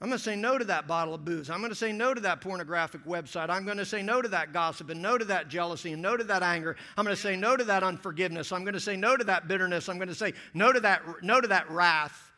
I'm 0.00 0.08
going 0.08 0.18
to 0.18 0.22
say 0.22 0.36
no 0.36 0.58
to 0.58 0.64
that 0.66 0.86
bottle 0.86 1.14
of 1.14 1.24
booze. 1.24 1.48
I'm 1.48 1.60
going 1.60 1.70
to 1.70 1.76
say 1.76 1.90
no 1.90 2.12
to 2.12 2.20
that 2.20 2.42
pornographic 2.42 3.06
website. 3.06 3.48
I'm 3.48 3.64
going 3.64 3.78
to 3.78 3.84
say 3.86 4.02
no 4.02 4.20
to 4.20 4.28
that 4.28 4.52
gossip 4.52 4.90
and 4.90 5.00
no 5.00 5.16
to 5.16 5.24
that 5.26 5.48
jealousy 5.48 5.94
and 5.94 6.02
no 6.02 6.18
to 6.18 6.24
that 6.24 6.42
anger. 6.42 6.76
I'm 6.98 7.04
going 7.04 7.16
to 7.16 7.22
say 7.22 7.34
no 7.34 7.56
to 7.56 7.64
that 7.64 7.82
unforgiveness. 7.82 8.52
I'm 8.52 8.62
going 8.62 8.74
to 8.74 8.80
say 8.80 8.94
no 8.94 9.16
to 9.16 9.24
that 9.24 9.48
bitterness. 9.48 9.88
I'm 9.88 9.96
going 9.96 10.08
to 10.08 10.14
say 10.14 10.34
no 10.52 10.70
to 10.70 10.80
that 10.80 11.02
no 11.22 11.40
to 11.40 11.48
that 11.48 11.70
wrath. 11.70 12.30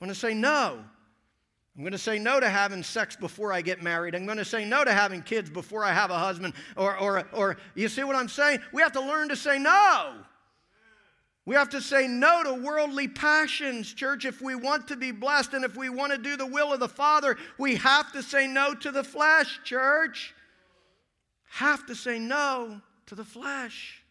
I'm 0.00 0.06
going 0.06 0.14
to 0.14 0.18
say 0.18 0.32
no. 0.32 0.82
I'm 1.76 1.82
going 1.82 1.92
to 1.92 1.98
say 1.98 2.18
no 2.18 2.40
to 2.40 2.48
having 2.48 2.82
sex 2.82 3.16
before 3.16 3.52
I 3.52 3.60
get 3.60 3.82
married. 3.82 4.14
I'm 4.14 4.24
going 4.24 4.38
to 4.38 4.44
say 4.44 4.64
no 4.64 4.84
to 4.84 4.92
having 4.92 5.22
kids 5.22 5.50
before 5.50 5.84
I 5.84 5.92
have 5.92 6.10
a 6.10 6.18
husband. 6.18 6.54
Or, 6.76 6.96
or, 6.96 7.24
or 7.32 7.56
you 7.74 7.88
see 7.88 8.04
what 8.04 8.14
I'm 8.14 8.28
saying? 8.28 8.60
We 8.72 8.80
have 8.80 8.92
to 8.92 9.00
learn 9.00 9.28
to 9.30 9.36
say 9.36 9.58
no. 9.58 10.14
We 11.46 11.54
have 11.56 11.68
to 11.70 11.80
say 11.80 12.08
no 12.08 12.42
to 12.42 12.54
worldly 12.54 13.06
passions, 13.06 13.92
church. 13.92 14.24
If 14.24 14.40
we 14.40 14.54
want 14.54 14.88
to 14.88 14.96
be 14.96 15.12
blessed 15.12 15.52
and 15.52 15.64
if 15.64 15.76
we 15.76 15.90
want 15.90 16.12
to 16.12 16.18
do 16.18 16.36
the 16.36 16.46
will 16.46 16.72
of 16.72 16.80
the 16.80 16.88
Father, 16.88 17.36
we 17.58 17.76
have 17.76 18.12
to 18.12 18.22
say 18.22 18.46
no 18.46 18.74
to 18.74 18.90
the 18.90 19.04
flesh, 19.04 19.60
church. 19.62 20.34
Have 21.50 21.84
to 21.86 21.94
say 21.94 22.18
no 22.18 22.80
to 23.06 23.14
the 23.14 23.24
flesh. 23.24 24.02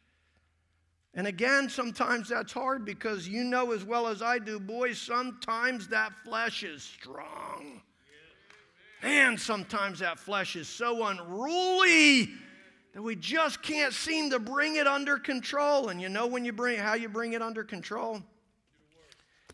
And 1.15 1.25
again, 1.25 1.69
sometimes 1.69 2.29
that's 2.29 2.53
hard 2.53 2.85
because 2.85 3.27
you 3.27 3.43
know 3.43 3.71
as 3.71 3.83
well 3.83 4.07
as 4.07 4.21
I 4.21 4.37
do, 4.37 4.59
boys, 4.59 4.99
sometimes 4.99 5.87
that 5.87 6.13
flesh 6.23 6.63
is 6.63 6.83
strong. 6.83 7.81
Man, 9.01 9.37
sometimes 9.37 9.99
that 9.99 10.19
flesh 10.19 10.55
is 10.55 10.67
so 10.67 11.05
unruly 11.05 12.29
that 12.93 13.01
we 13.01 13.15
just 13.15 13.61
can't 13.61 13.93
seem 13.93 14.29
to 14.29 14.39
bring 14.39 14.75
it 14.75 14.87
under 14.87 15.17
control. 15.17 15.89
And 15.89 16.01
you 16.01 16.09
know 16.09 16.27
when 16.27 16.45
you 16.45 16.53
bring 16.53 16.77
how 16.79 16.93
you 16.93 17.09
bring 17.09 17.33
it 17.33 17.41
under 17.41 17.63
control? 17.63 18.21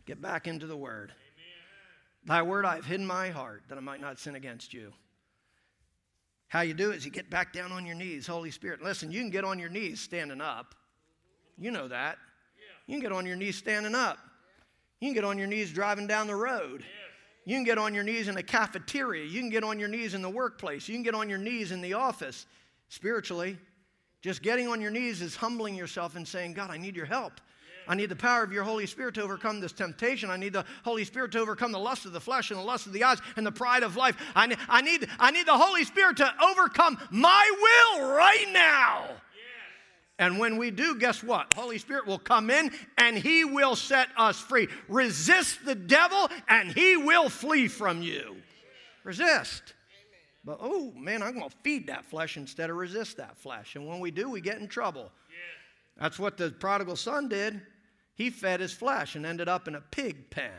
Get 0.06 0.22
back 0.22 0.48
into 0.48 0.68
the 0.68 0.78
word. 0.78 1.14
Thy 2.26 2.42
word 2.42 2.66
I've 2.66 2.86
hidden 2.86 3.06
my 3.06 3.30
heart 3.30 3.64
that 3.70 3.78
I 3.78 3.82
might 3.82 4.02
not 4.02 4.20
sin 4.20 4.36
against 4.36 4.74
you. 4.74 4.92
How 6.48 6.62
you 6.62 6.74
do 6.74 6.92
is 6.92 7.06
you 7.06 7.12
get 7.12 7.30
back 7.30 7.54
down 7.54 7.72
on 7.72 7.86
your 7.86 7.96
knees, 7.96 8.28
Holy 8.28 8.52
Spirit. 8.52 8.82
Listen, 8.82 9.12
you 9.12 9.22
can 9.22 9.30
get 9.30 9.46
on 9.46 9.60
your 9.60 9.70
knees 9.70 10.02
standing 10.02 10.42
up. 10.42 10.76
You 11.58 11.72
know 11.72 11.88
that. 11.88 12.18
You 12.88 12.96
can 12.96 13.02
get 13.02 13.12
on 13.12 13.26
your 13.26 13.36
knees 13.36 13.56
standing 13.56 13.94
up. 13.94 14.18
You 15.00 15.10
can 15.10 15.14
get 15.14 15.24
on 15.24 15.38
your 15.38 15.48
knees 15.48 15.72
driving 15.72 16.08
down 16.08 16.28
the 16.28 16.36
road. 16.36 16.84
You 17.46 17.56
can 17.56 17.64
get 17.64 17.78
on 17.78 17.94
your 17.94 18.04
knees 18.04 18.28
in 18.28 18.36
a 18.38 18.44
cafeteria. 18.44 19.26
You 19.26 19.40
can 19.40 19.50
get 19.50 19.64
on 19.64 19.80
your 19.80 19.90
knees 19.90 20.14
in 20.14 20.22
the 20.22 20.30
workplace. 20.30 20.90
You 20.90 20.96
can 20.96 21.04
get 21.04 21.16
on 21.16 21.30
your 21.30 21.38
knees 21.38 21.72
in 21.72 21.82
the 21.82 21.94
office 21.94 22.48
spiritually. 22.90 23.58
Just 24.22 24.42
getting 24.42 24.68
on 24.68 24.82
your 24.82 24.92
knees 24.92 25.22
is 25.22 25.36
humbling 25.36 25.76
yourself 25.76 26.16
and 26.16 26.28
saying, 26.28 26.54
God, 26.54 26.70
I 26.70 26.78
need 26.78 26.96
your 26.96 27.06
help. 27.06 27.40
I 27.88 27.96
need 27.96 28.10
the 28.10 28.16
power 28.16 28.44
of 28.44 28.52
your 28.52 28.64
Holy 28.64 28.86
Spirit 28.86 29.16
to 29.16 29.24
overcome 29.24 29.60
this 29.60 29.72
temptation. 29.72 30.30
I 30.30 30.38
need 30.38 30.54
the 30.54 30.66
Holy 30.84 31.04
Spirit 31.04 31.32
to 31.32 31.40
overcome 31.40 31.72
the 31.72 31.80
lust 31.80 32.06
of 32.06 32.12
the 32.12 32.20
flesh 32.20 32.52
and 32.52 32.60
the 32.60 32.64
lust 32.64 32.86
of 32.86 32.94
the 32.94 33.04
eyes 33.04 33.18
and 33.36 33.46
the 33.46 33.52
pride 33.52 33.82
of 33.82 33.96
life. 33.96 34.16
I 34.36 34.46
need, 34.46 34.60
I 34.68 34.82
need, 34.82 35.08
I 35.20 35.32
need 35.32 35.48
the 35.48 35.58
Holy 35.58 35.84
Spirit 35.86 36.18
to 36.18 36.32
overcome 36.44 37.00
my 37.10 37.52
will 37.98 38.10
right 38.10 38.48
now. 38.52 39.06
And 40.20 40.38
when 40.38 40.58
we 40.58 40.70
do, 40.70 41.00
guess 41.00 41.24
what? 41.24 41.54
Holy 41.56 41.78
Spirit 41.78 42.06
will 42.06 42.20
come 42.20 42.52
in 42.52 42.72
and 42.98 43.18
he 43.18 43.46
will 43.46 43.76
set 43.76 44.10
us 44.18 44.38
free. 44.38 44.68
Resist 44.90 45.66
the 45.66 45.76
devil 45.76 46.30
and 46.48 46.72
he 46.72 46.98
will 46.98 47.30
flee 47.30 47.70
from 47.70 48.02
you. 48.02 48.36
Resist. 49.04 49.74
But 50.44 50.60
oh 50.62 50.94
man, 50.94 51.22
I'm 51.22 51.38
going 51.38 51.50
to 51.50 51.56
feed 51.64 51.88
that 51.88 52.06
flesh 52.06 52.38
instead 52.38 52.70
of 52.70 52.78
resist 52.78 53.18
that 53.18 53.38
flesh. 53.38 53.76
And 53.76 53.88
when 53.88 54.00
we 54.00 54.12
do, 54.12 54.30
we 54.30 54.42
get 54.42 54.60
in 54.60 54.68
trouble. 54.68 55.12
That's 56.00 56.18
what 56.18 56.38
the 56.38 56.50
prodigal 56.50 56.96
son 56.96 57.28
did. 57.28 57.62
He 58.16 58.30
fed 58.30 58.60
his 58.60 58.74
flesh 58.74 59.16
and 59.16 59.26
ended 59.26 59.48
up 59.50 59.68
in 59.68 59.76
a 59.76 59.82
pig 59.82 60.30
pen. 60.30 60.52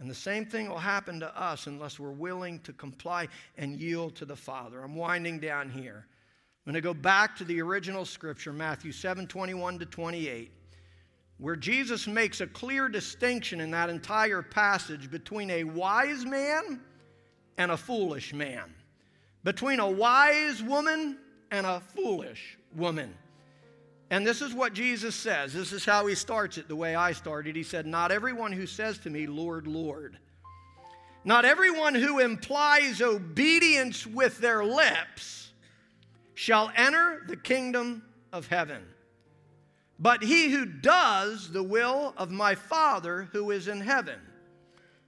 And 0.00 0.10
the 0.10 0.14
same 0.14 0.44
thing 0.44 0.68
will 0.68 0.78
happen 0.78 1.20
to 1.20 1.40
us 1.40 1.66
unless 1.66 1.98
we're 1.98 2.10
willing 2.10 2.60
to 2.60 2.72
comply 2.72 3.28
and 3.56 3.76
yield 3.76 4.16
to 4.16 4.24
the 4.24 4.36
Father. 4.36 4.82
I'm 4.82 4.96
winding 4.96 5.38
down 5.38 5.70
here. 5.70 6.06
I'm 6.66 6.72
going 6.72 6.74
to 6.74 6.86
go 6.86 6.94
back 6.94 7.36
to 7.36 7.44
the 7.44 7.60
original 7.62 8.04
scripture, 8.04 8.52
Matthew 8.52 8.92
7 8.92 9.26
21 9.26 9.78
to 9.78 9.86
28, 9.86 10.50
where 11.38 11.56
Jesus 11.56 12.06
makes 12.06 12.40
a 12.40 12.46
clear 12.46 12.88
distinction 12.88 13.60
in 13.60 13.70
that 13.70 13.88
entire 13.88 14.42
passage 14.42 15.10
between 15.10 15.50
a 15.50 15.64
wise 15.64 16.24
man 16.24 16.80
and 17.58 17.70
a 17.70 17.76
foolish 17.76 18.32
man, 18.32 18.74
between 19.42 19.80
a 19.80 19.90
wise 19.90 20.62
woman 20.62 21.18
and 21.50 21.66
a 21.66 21.80
foolish 21.80 22.58
woman. 22.74 23.14
And 24.10 24.26
this 24.26 24.42
is 24.42 24.52
what 24.54 24.74
Jesus 24.74 25.14
says. 25.14 25.52
This 25.52 25.72
is 25.72 25.84
how 25.84 26.06
he 26.06 26.14
starts 26.14 26.58
it 26.58 26.68
the 26.68 26.76
way 26.76 26.94
I 26.94 27.12
started. 27.12 27.56
He 27.56 27.62
said, 27.62 27.86
Not 27.86 28.12
everyone 28.12 28.52
who 28.52 28.66
says 28.66 28.98
to 28.98 29.10
me, 29.10 29.26
Lord, 29.26 29.66
Lord. 29.66 30.18
Not 31.24 31.44
everyone 31.44 31.94
who 31.94 32.18
implies 32.18 33.00
obedience 33.00 34.06
with 34.06 34.38
their 34.38 34.62
lips 34.62 35.52
shall 36.34 36.70
enter 36.76 37.22
the 37.26 37.36
kingdom 37.36 38.02
of 38.30 38.46
heaven, 38.48 38.82
but 39.98 40.22
he 40.22 40.50
who 40.50 40.66
does 40.66 41.50
the 41.50 41.62
will 41.62 42.12
of 42.18 42.30
my 42.30 42.54
Father 42.54 43.28
who 43.32 43.50
is 43.52 43.68
in 43.68 43.80
heaven. 43.80 44.20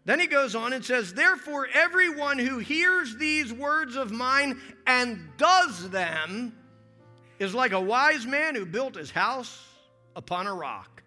Then 0.06 0.20
he 0.20 0.28
goes 0.28 0.54
on 0.54 0.72
and 0.72 0.84
says, 0.84 1.12
Therefore, 1.12 1.68
everyone 1.74 2.38
who 2.38 2.58
hears 2.58 3.16
these 3.16 3.52
words 3.52 3.96
of 3.96 4.12
mine 4.12 4.60
and 4.86 5.18
does 5.36 5.90
them 5.90 6.56
is 7.40 7.54
like 7.54 7.72
a 7.72 7.80
wise 7.80 8.24
man 8.24 8.54
who 8.54 8.64
built 8.64 8.94
his 8.94 9.10
house 9.10 9.66
upon 10.14 10.46
a 10.46 10.54
rock. 10.54 11.02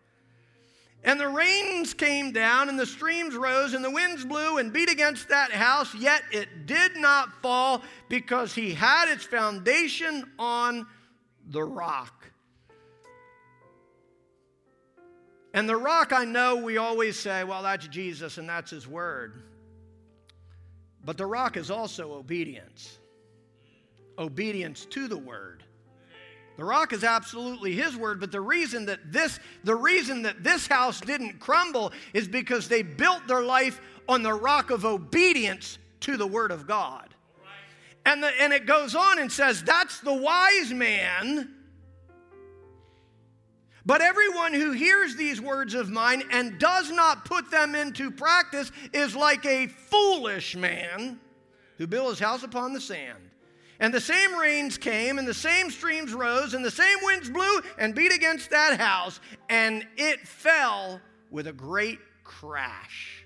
And 1.02 1.18
the 1.18 1.30
rains 1.30 1.93
came 1.93 2.34
down, 2.34 2.68
and 2.68 2.78
the 2.78 2.86
streams 2.86 3.38
rose, 3.38 3.74
and 3.74 3.86
the 3.86 3.89
winds 3.89 4.26
blew 4.26 4.58
and 4.58 4.74
beat 4.74 4.91
against 4.91 5.30
that 5.30 5.52
house, 5.52 5.95
yet 5.95 6.24
it 6.34 6.66
did 6.66 6.97
not 6.97 7.41
fall 7.41 7.84
because 8.10 8.54
he 8.54 8.74
had 8.74 9.08
its 9.08 9.24
foundation 9.24 10.30
on 10.38 10.86
the 11.47 11.64
rock. 11.64 12.18
And 15.54 15.68
the 15.68 15.76
rock, 15.76 16.14
I 16.14 16.26
know 16.26 16.58
we 16.58 16.78
always 16.78 17.18
say, 17.18 17.43
well, 17.43 17.64
that's 17.64 17.88
Jesus 17.88 18.38
and 18.38 18.47
that's 18.47 18.72
his 18.72 18.88
word. 18.88 19.41
But 21.04 21.18
the 21.18 21.26
rock 21.26 21.58
is 21.58 21.72
also 21.72 22.14
obedience 22.14 23.00
obedience 24.20 24.86
to 24.86 25.08
the 25.08 25.18
word. 25.18 25.64
The 26.58 26.66
rock 26.66 26.91
is 26.91 27.06
absolutely 27.06 27.74
his 27.74 27.95
word, 27.95 28.20
but 28.20 28.34
the 28.34 28.41
reason 28.41 28.86
that 28.88 29.14
this 29.14 29.39
the 29.64 29.76
reason 29.76 30.24
that 30.24 30.43
this 30.43 30.68
house 30.68 31.00
didn't 31.00 31.39
crumble 31.39 31.93
is 32.14 32.28
because 32.28 32.68
they 32.68 32.82
built 32.82 33.26
their 33.30 33.41
life 33.41 33.80
on 34.10 34.24
the 34.24 34.34
rock 34.34 34.70
of 34.70 34.84
obedience 34.84 35.78
to 36.02 36.18
the 36.18 36.28
word 36.28 36.52
of 36.52 36.68
God. 36.68 37.16
And, 38.06 38.24
the, 38.24 38.32
and 38.41 38.52
it 38.52 38.66
goes 38.66 38.95
on 38.95 39.20
and 39.20 39.32
says, 39.32 39.64
That's 39.64 40.02
the 40.02 40.14
wise 40.14 40.74
man. 40.74 41.54
But 43.86 44.02
everyone 44.02 44.54
who 44.54 44.72
hears 44.72 45.16
these 45.16 45.40
words 45.40 45.74
of 45.74 45.90
mine 45.90 46.24
and 46.32 46.60
does 46.60 46.92
not 46.92 47.26
put 47.26 47.50
them 47.50 47.76
into 47.76 48.12
practice 48.12 48.72
is 48.94 49.16
like 49.16 49.46
a 49.46 49.68
foolish 49.68 50.56
man 50.56 51.20
who 51.78 51.88
built 51.88 52.10
his 52.10 52.20
house 52.20 52.44
upon 52.44 52.74
the 52.74 52.82
sand. 52.82 53.18
And 53.80 53.94
the 53.94 54.02
same 54.02 54.36
rains 54.36 54.78
came, 54.78 55.18
and 55.18 55.26
the 55.26 55.34
same 55.34 55.72
streams 55.72 56.14
rose, 56.14 56.54
and 56.54 56.66
the 56.66 56.70
same 56.70 56.98
winds 57.04 57.30
blew 57.30 57.62
and 57.78 57.96
beat 57.96 58.14
against 58.14 58.50
that 58.50 58.78
house, 58.78 59.22
and 59.48 59.88
it 59.96 60.28
fell 60.28 61.00
with 61.32 61.48
a 61.48 61.54
great 61.54 62.00
crash. 62.26 63.26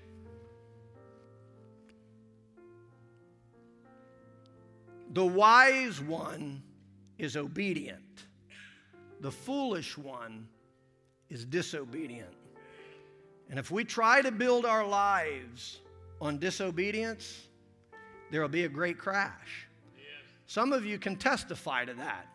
The 5.10 5.26
wise 5.26 6.00
one 6.00 6.62
is 7.18 7.36
obedient, 7.36 8.03
the 9.24 9.30
foolish 9.30 9.96
one 9.96 10.46
is 11.30 11.46
disobedient. 11.46 12.34
And 13.48 13.58
if 13.58 13.70
we 13.70 13.82
try 13.82 14.20
to 14.20 14.30
build 14.30 14.66
our 14.66 14.86
lives 14.86 15.80
on 16.20 16.36
disobedience, 16.36 17.48
there 18.30 18.42
will 18.42 18.50
be 18.50 18.64
a 18.64 18.68
great 18.68 18.98
crash. 18.98 19.66
Some 20.46 20.74
of 20.74 20.84
you 20.84 20.98
can 20.98 21.16
testify 21.16 21.86
to 21.86 21.94
that. 21.94 22.26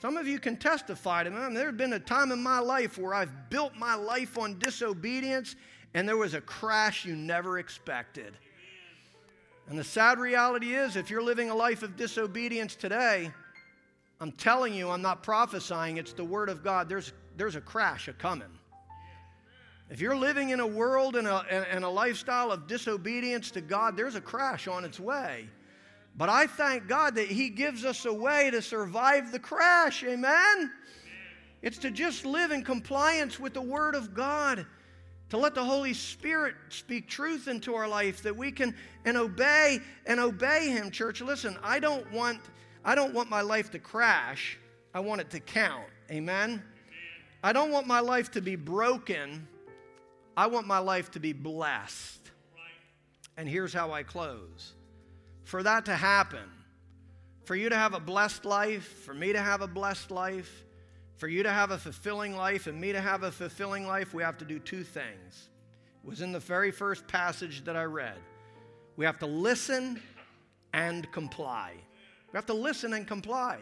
Some 0.00 0.16
of 0.16 0.28
you 0.28 0.38
can 0.38 0.56
testify 0.56 1.24
to 1.24 1.30
that. 1.30 1.52
There's 1.52 1.74
been 1.74 1.94
a 1.94 1.98
time 1.98 2.30
in 2.30 2.40
my 2.40 2.60
life 2.60 2.96
where 2.96 3.12
I've 3.12 3.50
built 3.50 3.74
my 3.74 3.96
life 3.96 4.38
on 4.38 4.60
disobedience 4.60 5.56
and 5.94 6.08
there 6.08 6.16
was 6.16 6.34
a 6.34 6.40
crash 6.40 7.04
you 7.04 7.16
never 7.16 7.58
expected. 7.58 8.34
And 9.66 9.76
the 9.76 9.82
sad 9.82 10.20
reality 10.20 10.76
is, 10.76 10.94
if 10.94 11.10
you're 11.10 11.24
living 11.24 11.50
a 11.50 11.56
life 11.56 11.82
of 11.82 11.96
disobedience 11.96 12.76
today, 12.76 13.32
I'm 14.24 14.32
telling 14.32 14.72
you, 14.72 14.88
I'm 14.88 15.02
not 15.02 15.22
prophesying, 15.22 15.98
it's 15.98 16.14
the 16.14 16.24
Word 16.24 16.48
of 16.48 16.64
God. 16.64 16.88
There's, 16.88 17.12
there's 17.36 17.56
a 17.56 17.60
crash 17.60 18.08
a 18.08 18.14
coming. 18.14 18.48
If 19.90 20.00
you're 20.00 20.16
living 20.16 20.48
in 20.48 20.60
a 20.60 20.66
world 20.66 21.16
and 21.16 21.28
a, 21.28 21.44
and 21.70 21.84
a 21.84 21.88
lifestyle 21.90 22.50
of 22.50 22.66
disobedience 22.66 23.50
to 23.50 23.60
God, 23.60 23.98
there's 23.98 24.14
a 24.14 24.22
crash 24.22 24.66
on 24.66 24.82
its 24.82 24.98
way. 24.98 25.46
But 26.16 26.30
I 26.30 26.46
thank 26.46 26.88
God 26.88 27.16
that 27.16 27.26
He 27.26 27.50
gives 27.50 27.84
us 27.84 28.06
a 28.06 28.14
way 28.14 28.50
to 28.50 28.62
survive 28.62 29.30
the 29.30 29.38
crash. 29.38 30.02
Amen? 30.02 30.72
It's 31.60 31.76
to 31.80 31.90
just 31.90 32.24
live 32.24 32.50
in 32.50 32.64
compliance 32.64 33.38
with 33.38 33.52
the 33.52 33.60
Word 33.60 33.94
of 33.94 34.14
God, 34.14 34.64
to 35.28 35.36
let 35.36 35.54
the 35.54 35.64
Holy 35.64 35.92
Spirit 35.92 36.54
speak 36.70 37.10
truth 37.10 37.46
into 37.46 37.74
our 37.74 37.86
life 37.86 38.22
that 38.22 38.34
we 38.34 38.52
can 38.52 38.74
and 39.04 39.18
obey 39.18 39.80
and 40.06 40.18
obey 40.18 40.68
Him, 40.70 40.90
church. 40.90 41.20
Listen, 41.20 41.58
I 41.62 41.78
don't 41.78 42.10
want 42.10 42.40
I 42.84 42.94
don't 42.94 43.14
want 43.14 43.30
my 43.30 43.40
life 43.40 43.70
to 43.72 43.78
crash. 43.78 44.58
I 44.92 45.00
want 45.00 45.20
it 45.20 45.30
to 45.30 45.40
count. 45.40 45.86
Amen? 46.10 46.62
I 47.42 47.52
don't 47.52 47.70
want 47.70 47.86
my 47.86 48.00
life 48.00 48.30
to 48.32 48.40
be 48.40 48.56
broken. 48.56 49.48
I 50.36 50.46
want 50.46 50.66
my 50.66 50.78
life 50.78 51.10
to 51.12 51.20
be 51.20 51.32
blessed. 51.32 52.20
And 53.36 53.48
here's 53.48 53.72
how 53.72 53.92
I 53.92 54.02
close 54.02 54.72
for 55.44 55.62
that 55.62 55.84
to 55.84 55.94
happen, 55.94 56.48
for 57.44 57.54
you 57.54 57.68
to 57.68 57.76
have 57.76 57.92
a 57.92 58.00
blessed 58.00 58.46
life, 58.46 59.04
for 59.04 59.12
me 59.12 59.32
to 59.32 59.40
have 59.40 59.60
a 59.60 59.66
blessed 59.66 60.10
life, 60.10 60.64
for 61.16 61.28
you 61.28 61.42
to 61.42 61.50
have 61.50 61.70
a 61.70 61.78
fulfilling 61.78 62.34
life, 62.34 62.66
and 62.66 62.80
me 62.80 62.92
to 62.92 63.00
have 63.00 63.22
a 63.22 63.30
fulfilling 63.30 63.86
life, 63.86 64.14
we 64.14 64.22
have 64.22 64.38
to 64.38 64.44
do 64.44 64.58
two 64.58 64.82
things. 64.82 65.48
It 66.02 66.08
was 66.08 66.22
in 66.22 66.32
the 66.32 66.40
very 66.40 66.70
first 66.70 67.06
passage 67.06 67.64
that 67.64 67.76
I 67.76 67.84
read. 67.84 68.16
We 68.96 69.04
have 69.04 69.18
to 69.18 69.26
listen 69.26 70.00
and 70.72 71.10
comply. 71.12 71.74
We 72.34 72.38
have 72.38 72.46
to 72.46 72.54
listen 72.54 72.94
and 72.94 73.06
comply. 73.06 73.60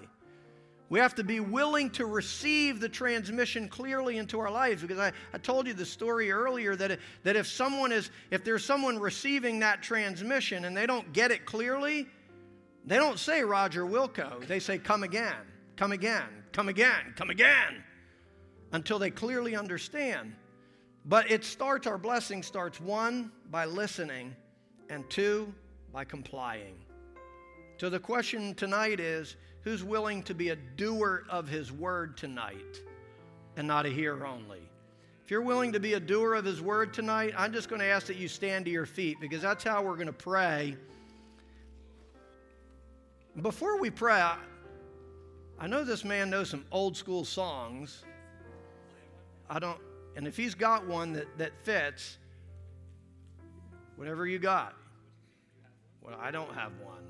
We 0.88 0.98
have 0.98 1.14
to 1.16 1.24
be 1.24 1.40
willing 1.40 1.90
to 1.90 2.06
receive 2.06 2.80
the 2.80 2.88
transmission 2.88 3.68
clearly 3.68 4.16
into 4.16 4.40
our 4.40 4.50
lives 4.50 4.80
because 4.80 4.98
I, 4.98 5.12
I 5.34 5.36
told 5.36 5.66
you 5.66 5.74
the 5.74 5.84
story 5.84 6.32
earlier 6.32 6.74
that, 6.76 6.98
that 7.22 7.36
if 7.36 7.46
someone 7.46 7.92
is, 7.92 8.10
if 8.30 8.44
there's 8.44 8.64
someone 8.64 8.98
receiving 8.98 9.58
that 9.58 9.82
transmission 9.82 10.64
and 10.64 10.74
they 10.74 10.86
don't 10.86 11.12
get 11.12 11.30
it 11.30 11.44
clearly, 11.44 12.08
they 12.86 12.96
don't 12.96 13.18
say 13.18 13.42
Roger 13.42 13.82
Wilco. 13.82 14.46
They 14.46 14.58
say, 14.58 14.78
come 14.78 15.02
again, 15.02 15.44
come 15.76 15.92
again, 15.92 16.30
come 16.52 16.70
again, 16.70 17.12
come 17.14 17.28
again, 17.28 17.84
until 18.72 18.98
they 18.98 19.10
clearly 19.10 19.54
understand. 19.54 20.32
But 21.04 21.30
it 21.30 21.44
starts, 21.44 21.86
our 21.86 21.98
blessing 21.98 22.42
starts 22.42 22.80
one, 22.80 23.32
by 23.50 23.66
listening, 23.66 24.34
and 24.88 25.08
two, 25.10 25.52
by 25.92 26.04
complying. 26.04 26.76
So 27.82 27.90
the 27.90 27.98
question 27.98 28.54
tonight 28.54 29.00
is 29.00 29.34
who's 29.62 29.82
willing 29.82 30.22
to 30.22 30.34
be 30.34 30.50
a 30.50 30.56
doer 30.76 31.24
of 31.28 31.48
his 31.48 31.72
word 31.72 32.16
tonight 32.16 32.80
and 33.56 33.66
not 33.66 33.86
a 33.86 33.88
hearer 33.88 34.24
only? 34.24 34.60
If 35.24 35.32
you're 35.32 35.42
willing 35.42 35.72
to 35.72 35.80
be 35.80 35.94
a 35.94 35.98
doer 35.98 36.34
of 36.34 36.44
his 36.44 36.62
word 36.62 36.94
tonight, 36.94 37.34
I'm 37.36 37.52
just 37.52 37.68
going 37.68 37.80
to 37.80 37.86
ask 37.86 38.06
that 38.06 38.18
you 38.18 38.28
stand 38.28 38.66
to 38.66 38.70
your 38.70 38.86
feet 38.86 39.16
because 39.20 39.42
that's 39.42 39.64
how 39.64 39.82
we're 39.82 39.96
going 39.96 40.06
to 40.06 40.12
pray. 40.12 40.76
Before 43.40 43.80
we 43.80 43.90
pray, 43.90 44.20
I, 44.20 44.38
I 45.58 45.66
know 45.66 45.82
this 45.82 46.04
man 46.04 46.30
knows 46.30 46.50
some 46.50 46.64
old 46.70 46.96
school 46.96 47.24
songs. 47.24 48.04
I 49.50 49.58
don't, 49.58 49.80
and 50.14 50.28
if 50.28 50.36
he's 50.36 50.54
got 50.54 50.86
one 50.86 51.14
that, 51.14 51.26
that 51.36 51.50
fits, 51.64 52.18
whatever 53.96 54.24
you 54.24 54.38
got. 54.38 54.76
Well, 56.00 56.16
I 56.22 56.30
don't 56.30 56.54
have 56.54 56.70
one. 56.80 57.01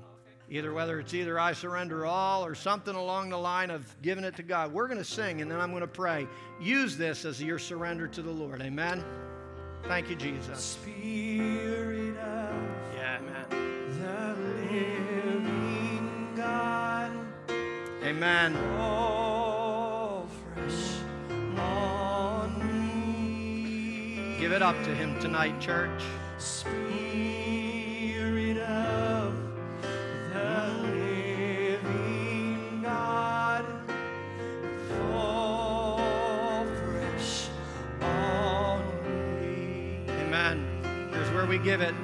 Either 0.49 0.73
whether 0.73 0.99
it's 0.99 1.13
either 1.13 1.39
I 1.39 1.53
surrender 1.53 2.05
all 2.05 2.45
or 2.45 2.53
something 2.53 2.95
along 2.95 3.29
the 3.29 3.37
line 3.37 3.71
of 3.71 3.83
giving 4.01 4.23
it 4.23 4.35
to 4.35 4.43
God. 4.43 4.73
We're 4.73 4.87
going 4.87 4.99
to 4.99 5.05
sing 5.05 5.41
and 5.41 5.49
then 5.49 5.59
I'm 5.59 5.71
going 5.71 5.81
to 5.81 5.87
pray. 5.87 6.27
Use 6.61 6.97
this 6.97 7.25
as 7.25 7.41
your 7.41 7.59
surrender 7.59 8.07
to 8.07 8.21
the 8.21 8.31
Lord. 8.31 8.61
Amen. 8.61 9.03
Thank 9.83 10.09
you, 10.09 10.15
Jesus. 10.15 10.59
Spirit 10.59 12.17
of 12.17 12.55
yeah, 12.95 13.19
amen. 13.19 13.45
the 13.99 14.35
living 14.71 16.33
God, 16.35 17.11
Amen. 18.03 18.53
fall 18.77 20.29
fresh 20.53 20.99
on 21.59 22.59
me. 22.59 24.37
Give 24.39 24.53
it 24.53 24.61
up 24.61 24.75
to 24.83 24.95
Him 24.95 25.19
tonight, 25.19 25.59
church. 25.59 26.01
Spirit 26.37 26.92
we 41.53 41.59
give 41.59 41.81
it. 41.81 42.02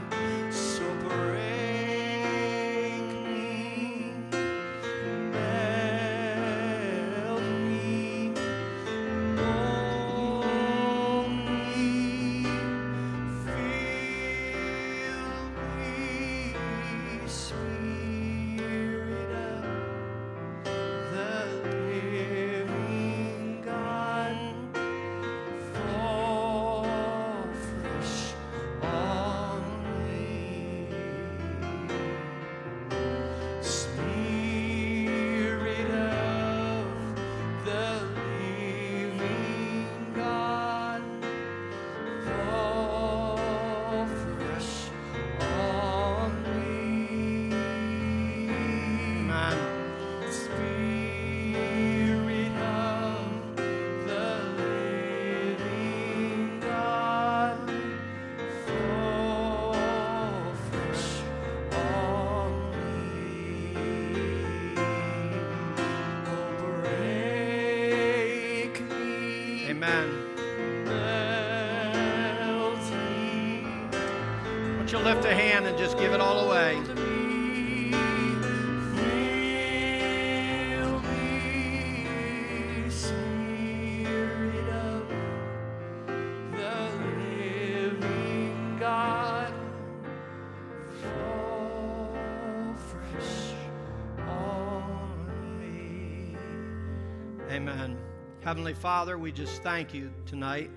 Heavenly 98.50 98.74
Father, 98.74 99.16
we 99.16 99.32
just 99.32 99.62
thank 99.62 99.94
you 99.94 100.12
tonight 100.26 100.72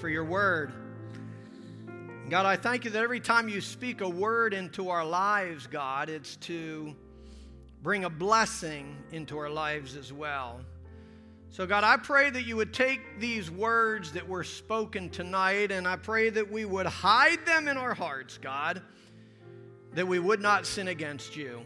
for 0.00 0.08
your 0.08 0.24
word. 0.24 0.72
God, 2.28 2.46
I 2.46 2.56
thank 2.56 2.84
you 2.84 2.90
that 2.90 3.00
every 3.00 3.20
time 3.20 3.48
you 3.48 3.60
speak 3.60 4.00
a 4.00 4.08
word 4.08 4.52
into 4.54 4.88
our 4.88 5.04
lives, 5.04 5.68
God, 5.68 6.08
it's 6.08 6.34
to 6.38 6.96
bring 7.80 8.02
a 8.02 8.10
blessing 8.10 8.96
into 9.12 9.38
our 9.38 9.48
lives 9.48 9.94
as 9.94 10.12
well. 10.12 10.62
So, 11.50 11.64
God, 11.64 11.84
I 11.84 11.96
pray 11.96 12.28
that 12.28 12.42
you 12.42 12.56
would 12.56 12.74
take 12.74 13.20
these 13.20 13.52
words 13.52 14.10
that 14.10 14.28
were 14.28 14.42
spoken 14.42 15.10
tonight 15.10 15.70
and 15.70 15.86
I 15.86 15.94
pray 15.94 16.28
that 16.30 16.50
we 16.50 16.64
would 16.64 16.86
hide 16.86 17.46
them 17.46 17.68
in 17.68 17.76
our 17.76 17.94
hearts, 17.94 18.36
God, 18.36 18.82
that 19.94 20.08
we 20.08 20.18
would 20.18 20.40
not 20.40 20.66
sin 20.66 20.88
against 20.88 21.36
you, 21.36 21.60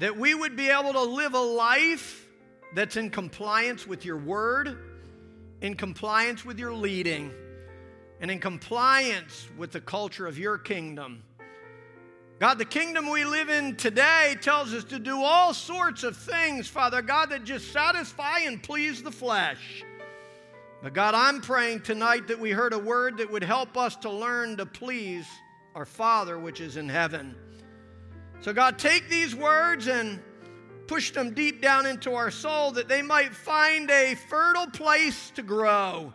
that 0.00 0.16
we 0.16 0.34
would 0.34 0.56
be 0.56 0.70
able 0.70 0.94
to 0.94 1.02
live 1.02 1.34
a 1.34 1.38
life 1.38 2.24
that's 2.74 2.96
in 2.96 3.10
compliance 3.10 3.86
with 3.86 4.04
your 4.04 4.18
word, 4.18 4.78
in 5.60 5.74
compliance 5.74 6.44
with 6.44 6.58
your 6.58 6.72
leading, 6.72 7.32
and 8.20 8.30
in 8.30 8.38
compliance 8.40 9.48
with 9.56 9.72
the 9.72 9.80
culture 9.80 10.26
of 10.26 10.38
your 10.38 10.58
kingdom. 10.58 11.22
God, 12.38 12.58
the 12.58 12.64
kingdom 12.64 13.10
we 13.10 13.24
live 13.24 13.48
in 13.48 13.74
today 13.74 14.36
tells 14.40 14.72
us 14.72 14.84
to 14.84 15.00
do 15.00 15.22
all 15.22 15.52
sorts 15.52 16.04
of 16.04 16.16
things, 16.16 16.68
Father 16.68 17.02
God, 17.02 17.30
that 17.30 17.42
just 17.42 17.72
satisfy 17.72 18.40
and 18.40 18.62
please 18.62 19.02
the 19.02 19.10
flesh. 19.10 19.84
But 20.80 20.94
God, 20.94 21.16
I'm 21.16 21.40
praying 21.40 21.80
tonight 21.80 22.28
that 22.28 22.38
we 22.38 22.52
heard 22.52 22.72
a 22.72 22.78
word 22.78 23.18
that 23.18 23.30
would 23.32 23.42
help 23.42 23.76
us 23.76 23.96
to 23.96 24.10
learn 24.10 24.56
to 24.58 24.66
please 24.66 25.26
our 25.74 25.84
Father 25.84 26.38
which 26.38 26.60
is 26.60 26.76
in 26.76 26.88
heaven. 26.88 27.34
So, 28.40 28.52
God, 28.52 28.78
take 28.78 29.08
these 29.08 29.34
words 29.34 29.88
and 29.88 30.20
push 30.88 31.12
them 31.12 31.34
deep 31.34 31.62
down 31.62 31.86
into 31.86 32.14
our 32.14 32.30
soul 32.30 32.72
that 32.72 32.88
they 32.88 33.02
might 33.02 33.32
find 33.34 33.90
a 33.90 34.16
fertile 34.28 34.66
place 34.66 35.30
to 35.36 35.42
grow. 35.42 36.12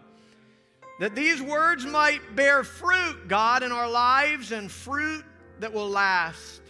That 0.99 1.15
these 1.15 1.41
words 1.41 1.85
might 1.85 2.35
bear 2.35 2.63
fruit, 2.63 3.27
God, 3.27 3.63
in 3.63 3.71
our 3.71 3.89
lives 3.89 4.51
and 4.51 4.69
fruit 4.69 5.23
that 5.59 5.71
will 5.71 5.89
last. 5.89 6.61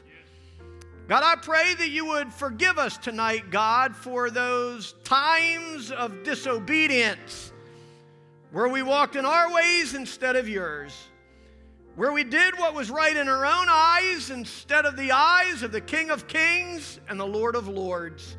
God, 1.07 1.23
I 1.23 1.35
pray 1.35 1.73
that 1.75 1.89
you 1.89 2.05
would 2.05 2.31
forgive 2.31 2.77
us 2.77 2.97
tonight, 2.97 3.49
God, 3.49 3.95
for 3.95 4.29
those 4.29 4.93
times 5.03 5.91
of 5.91 6.23
disobedience 6.23 7.51
where 8.51 8.67
we 8.67 8.83
walked 8.83 9.15
in 9.15 9.25
our 9.25 9.51
ways 9.53 9.95
instead 9.95 10.35
of 10.35 10.47
yours, 10.47 10.93
where 11.95 12.11
we 12.11 12.23
did 12.23 12.57
what 12.57 12.73
was 12.73 12.89
right 12.89 13.15
in 13.15 13.29
our 13.29 13.45
own 13.45 13.67
eyes 13.69 14.29
instead 14.29 14.85
of 14.85 14.97
the 14.97 15.11
eyes 15.11 15.61
of 15.61 15.71
the 15.71 15.81
King 15.81 16.09
of 16.09 16.27
Kings 16.27 16.99
and 17.07 17.19
the 17.19 17.25
Lord 17.25 17.55
of 17.55 17.67
Lords. 17.67 18.35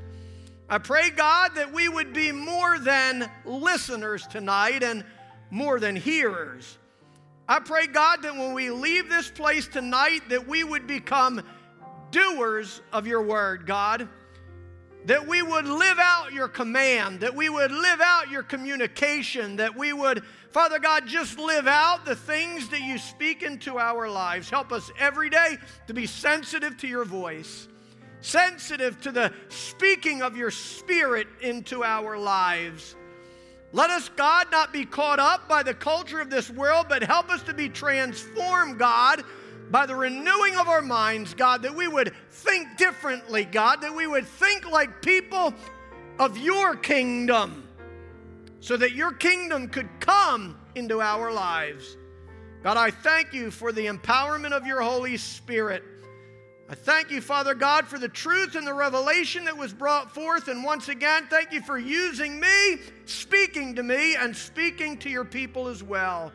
I 0.69 0.79
pray, 0.79 1.11
God, 1.11 1.55
that 1.55 1.73
we 1.73 1.89
would 1.89 2.13
be 2.13 2.33
more 2.33 2.79
than 2.79 3.31
listeners 3.45 4.27
tonight 4.27 4.83
and 4.83 5.05
more 5.51 5.79
than 5.79 5.95
hearers. 5.95 6.79
I 7.47 7.61
pray, 7.61 7.87
God, 7.87 8.23
that 8.23 8.35
when 8.35 8.55
we 8.55 8.71
leave 8.71 9.09
this 9.09 9.31
place 9.31 9.69
tonight, 9.69 10.23
that 10.31 10.49
we 10.49 10.65
would 10.65 10.87
become 10.87 11.43
doers 12.11 12.81
of 12.93 13.07
your 13.07 13.23
word, 13.23 13.67
God. 13.67 14.09
That 15.05 15.29
we 15.29 15.43
would 15.43 15.67
live 15.67 15.99
out 16.01 16.33
your 16.33 16.49
command, 16.49 17.21
that 17.21 17.35
we 17.35 17.51
would 17.51 17.71
live 17.71 18.01
out 18.03 18.31
your 18.31 18.43
communication, 18.43 19.57
that 19.57 19.77
we 19.77 19.93
would, 19.93 20.23
Father 20.55 20.79
God, 20.79 21.09
just 21.09 21.37
live 21.37 21.67
out 21.67 22.05
the 22.05 22.15
things 22.15 22.69
that 22.69 22.81
you 22.81 22.97
speak 22.97 23.43
into 23.43 23.77
our 23.77 24.09
lives. 24.09 24.49
Help 24.49 24.71
us 24.71 24.89
every 25.01 25.29
day 25.29 25.57
to 25.89 25.95
be 25.95 26.07
sensitive 26.07 26.79
to 26.79 26.87
your 26.87 27.05
voice, 27.05 27.67
sensitive 28.21 29.01
to 29.01 29.11
the 29.11 29.33
speaking 29.49 30.23
of 30.23 30.37
your 30.37 30.53
spirit 30.53 31.27
into 31.41 31.83
our 31.83 32.17
lives. 32.17 32.95
Let 33.73 33.91
us, 33.91 34.09
God, 34.11 34.47
not 34.53 34.73
be 34.73 34.85
caught 34.85 35.19
up 35.19 35.49
by 35.49 35.65
the 35.65 35.75
culture 35.75 36.21
of 36.21 36.31
this 36.31 36.49
world, 36.49 36.87
but 36.89 37.03
help 37.03 37.31
us 37.31 37.43
to 37.43 37.53
be 37.53 37.69
transformed, 37.69 38.79
God, 38.79 39.25
by 39.73 39.87
the 39.87 39.97
renewing 39.97 40.55
of 40.55 40.69
our 40.69 40.83
minds, 40.83 41.35
God, 41.35 41.63
that 41.63 41.75
we 41.75 41.89
would 41.89 42.13
think 42.31 42.77
differently, 42.77 43.45
God, 43.45 43.81
that 43.81 43.93
we 43.93 44.07
would 44.07 44.25
think 44.25 44.71
like 44.71 45.03
people 45.03 45.53
of 46.21 46.39
your 46.39 46.77
kingdom, 46.77 47.64
so 48.65 48.79
that 48.79 48.93
your 48.93 49.13
kingdom 49.13 49.69
could 49.69 49.91
come 50.01 50.59
into 50.75 51.03
our 51.03 51.31
lives. 51.31 51.99
God, 52.63 52.79
I 52.79 52.91
thank 52.91 53.35
you 53.35 53.51
for 53.51 53.73
the 53.73 53.85
empowerment 53.85 54.53
of 54.53 54.67
your 54.67 54.81
Holy 54.81 55.19
Spirit. 55.19 55.85
I 56.71 56.75
thank 56.75 57.11
you, 57.11 57.21
Father 57.21 57.55
God, 57.55 57.87
for 57.87 57.99
the 57.99 58.09
truth 58.09 58.55
and 58.55 58.67
the 58.67 58.73
revelation 58.73 59.45
that 59.45 59.59
was 59.59 59.75
brought 59.75 60.15
forth. 60.15 60.49
And 60.49 60.65
once 60.65 60.89
again, 60.89 61.27
thank 61.29 61.53
you 61.53 61.61
for 61.61 61.77
using 61.77 62.41
me, 62.41 62.79
speaking 63.05 63.75
to 63.75 63.83
me, 63.83 64.17
and 64.17 64.35
speaking 64.35 64.97
to 65.01 65.11
your 65.11 65.27
people 65.27 65.69
as 65.69 65.83
well. 65.83 66.33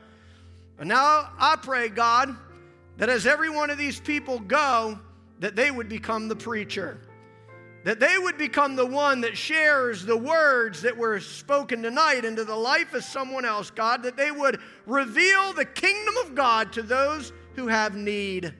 And 0.77 0.87
now 0.87 1.31
I 1.39 1.57
pray, 1.59 1.89
God, 1.89 2.35
that 2.97 3.09
as 3.09 3.25
every 3.25 3.49
one 3.49 3.71
of 3.71 3.79
these 3.79 3.99
people 3.99 4.37
go, 4.37 4.99
that 5.39 5.55
they 5.55 5.71
would 5.71 5.89
become 5.89 6.27
the 6.27 6.35
preacher. 6.35 7.01
That 7.85 7.99
they 7.99 8.17
would 8.17 8.37
become 8.37 8.75
the 8.75 8.85
one 8.85 9.21
that 9.21 9.37
shares 9.37 10.05
the 10.05 10.17
words 10.17 10.81
that 10.81 10.97
were 10.97 11.19
spoken 11.19 11.81
tonight 11.81 12.25
into 12.25 12.43
the 12.43 12.55
life 12.55 12.93
of 12.93 13.03
someone 13.03 13.45
else, 13.45 13.71
God. 13.71 14.03
That 14.03 14.17
they 14.17 14.31
would 14.31 14.59
reveal 14.85 15.53
the 15.53 15.65
kingdom 15.65 16.15
of 16.25 16.35
God 16.35 16.73
to 16.73 16.81
those 16.81 17.31
who 17.55 17.67
have 17.67 17.95
need. 17.95 18.53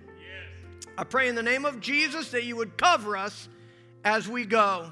I 0.98 1.04
pray 1.04 1.30
in 1.30 1.36
the 1.36 1.44
name 1.44 1.66
of 1.66 1.80
Jesus 1.80 2.32
that 2.32 2.44
you 2.44 2.56
would 2.58 2.78
cover 2.78 3.16
us 3.16 3.48
as 4.04 4.28
we 4.28 4.46
go. 4.46 4.92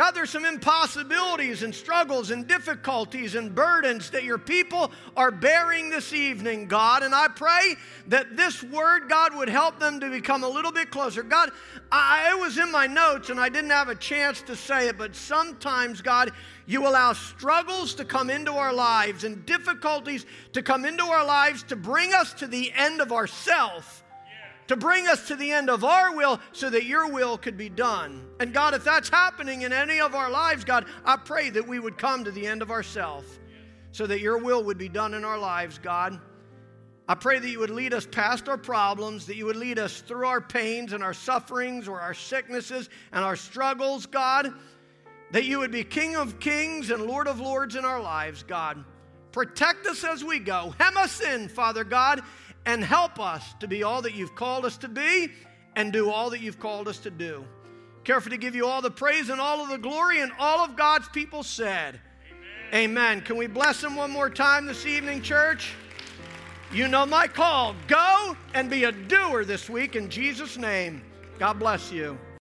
God, 0.00 0.14
there's 0.14 0.30
some 0.30 0.46
impossibilities 0.46 1.62
and 1.62 1.74
struggles 1.74 2.30
and 2.30 2.46
difficulties 2.46 3.34
and 3.34 3.54
burdens 3.54 4.08
that 4.12 4.24
your 4.24 4.38
people 4.38 4.92
are 5.14 5.30
bearing 5.30 5.90
this 5.90 6.14
evening, 6.14 6.68
God. 6.68 7.02
And 7.02 7.14
I 7.14 7.28
pray 7.28 7.74
that 8.06 8.34
this 8.34 8.62
word, 8.62 9.10
God, 9.10 9.36
would 9.36 9.50
help 9.50 9.78
them 9.78 10.00
to 10.00 10.08
become 10.08 10.42
a 10.42 10.48
little 10.48 10.72
bit 10.72 10.90
closer. 10.90 11.22
God, 11.22 11.50
I, 11.92 12.34
was 12.36 12.56
in 12.56 12.72
my 12.72 12.86
notes 12.86 13.28
and 13.28 13.38
I 13.38 13.50
didn't 13.50 13.72
have 13.72 13.90
a 13.90 13.94
chance 13.94 14.40
to 14.40 14.56
say 14.56 14.88
it, 14.88 14.96
but 14.96 15.14
sometimes, 15.14 16.00
God, 16.00 16.30
you 16.64 16.88
allow 16.88 17.12
struggles 17.12 17.94
to 17.96 18.06
come 18.06 18.30
into 18.30 18.52
our 18.54 18.72
lives 18.72 19.24
and 19.24 19.44
difficulties 19.44 20.24
to 20.54 20.62
come 20.62 20.86
into 20.86 21.04
our 21.04 21.26
lives 21.26 21.62
to 21.64 21.76
bring 21.76 22.14
us 22.14 22.32
to 22.32 22.46
the 22.46 22.72
end 22.74 23.02
of 23.02 23.12
ourself 23.12 24.02
to 24.70 24.76
bring 24.76 25.08
us 25.08 25.26
to 25.26 25.34
the 25.34 25.50
end 25.50 25.68
of 25.68 25.82
our 25.82 26.14
will 26.14 26.38
so 26.52 26.70
that 26.70 26.84
your 26.84 27.10
will 27.10 27.36
could 27.36 27.56
be 27.56 27.68
done. 27.68 28.24
And 28.38 28.54
God, 28.54 28.72
if 28.72 28.84
that's 28.84 29.08
happening 29.08 29.62
in 29.62 29.72
any 29.72 30.00
of 30.00 30.14
our 30.14 30.30
lives, 30.30 30.62
God, 30.62 30.86
I 31.04 31.16
pray 31.16 31.50
that 31.50 31.66
we 31.66 31.80
would 31.80 31.98
come 31.98 32.22
to 32.22 32.30
the 32.30 32.46
end 32.46 32.62
of 32.62 32.70
ourself 32.70 33.40
so 33.90 34.06
that 34.06 34.20
your 34.20 34.38
will 34.38 34.62
would 34.62 34.78
be 34.78 34.88
done 34.88 35.14
in 35.14 35.24
our 35.24 35.38
lives, 35.38 35.80
God. 35.80 36.20
I 37.08 37.16
pray 37.16 37.40
that 37.40 37.48
you 37.48 37.58
would 37.58 37.70
lead 37.70 37.92
us 37.92 38.06
past 38.06 38.48
our 38.48 38.56
problems, 38.56 39.26
that 39.26 39.34
you 39.34 39.44
would 39.46 39.56
lead 39.56 39.80
us 39.80 40.02
through 40.02 40.28
our 40.28 40.40
pains 40.40 40.92
and 40.92 41.02
our 41.02 41.14
sufferings 41.14 41.88
or 41.88 42.00
our 42.00 42.14
sicknesses 42.14 42.90
and 43.10 43.24
our 43.24 43.34
struggles, 43.34 44.06
God. 44.06 44.52
That 45.32 45.46
you 45.46 45.58
would 45.58 45.72
be 45.72 45.82
King 45.82 46.14
of 46.14 46.38
kings 46.38 46.90
and 46.90 47.06
Lord 47.06 47.26
of 47.26 47.40
lords 47.40 47.74
in 47.74 47.84
our 47.84 48.00
lives, 48.00 48.44
God. 48.44 48.84
Protect 49.32 49.86
us 49.86 50.04
as 50.04 50.24
we 50.24 50.38
go. 50.38 50.74
Hem 50.78 50.96
us 50.96 51.20
in, 51.20 51.48
Father 51.48 51.82
God, 51.82 52.20
and 52.66 52.84
help 52.84 53.18
us 53.18 53.54
to 53.60 53.68
be 53.68 53.82
all 53.82 54.02
that 54.02 54.14
you've 54.14 54.34
called 54.34 54.64
us 54.64 54.76
to 54.78 54.88
be 54.88 55.28
and 55.76 55.92
do 55.92 56.10
all 56.10 56.30
that 56.30 56.40
you've 56.40 56.60
called 56.60 56.88
us 56.88 56.98
to 56.98 57.10
do. 57.10 57.44
Careful 58.04 58.30
to 58.30 58.38
give 58.38 58.54
you 58.54 58.66
all 58.66 58.82
the 58.82 58.90
praise 58.90 59.28
and 59.28 59.40
all 59.40 59.60
of 59.62 59.68
the 59.68 59.78
glory, 59.78 60.20
and 60.20 60.32
all 60.38 60.64
of 60.64 60.76
God's 60.76 61.08
people 61.08 61.42
said, 61.42 62.00
Amen. 62.72 62.90
Amen. 62.90 63.20
Can 63.20 63.36
we 63.36 63.46
bless 63.46 63.82
him 63.82 63.94
one 63.94 64.10
more 64.10 64.30
time 64.30 64.66
this 64.66 64.86
evening, 64.86 65.22
church? 65.22 65.74
You 66.72 66.86
know 66.86 67.04
my 67.04 67.26
call. 67.26 67.74
Go 67.88 68.36
and 68.54 68.70
be 68.70 68.84
a 68.84 68.92
doer 68.92 69.44
this 69.44 69.68
week 69.68 69.96
in 69.96 70.08
Jesus' 70.08 70.56
name. 70.56 71.02
God 71.38 71.58
bless 71.58 71.90
you. 71.90 72.16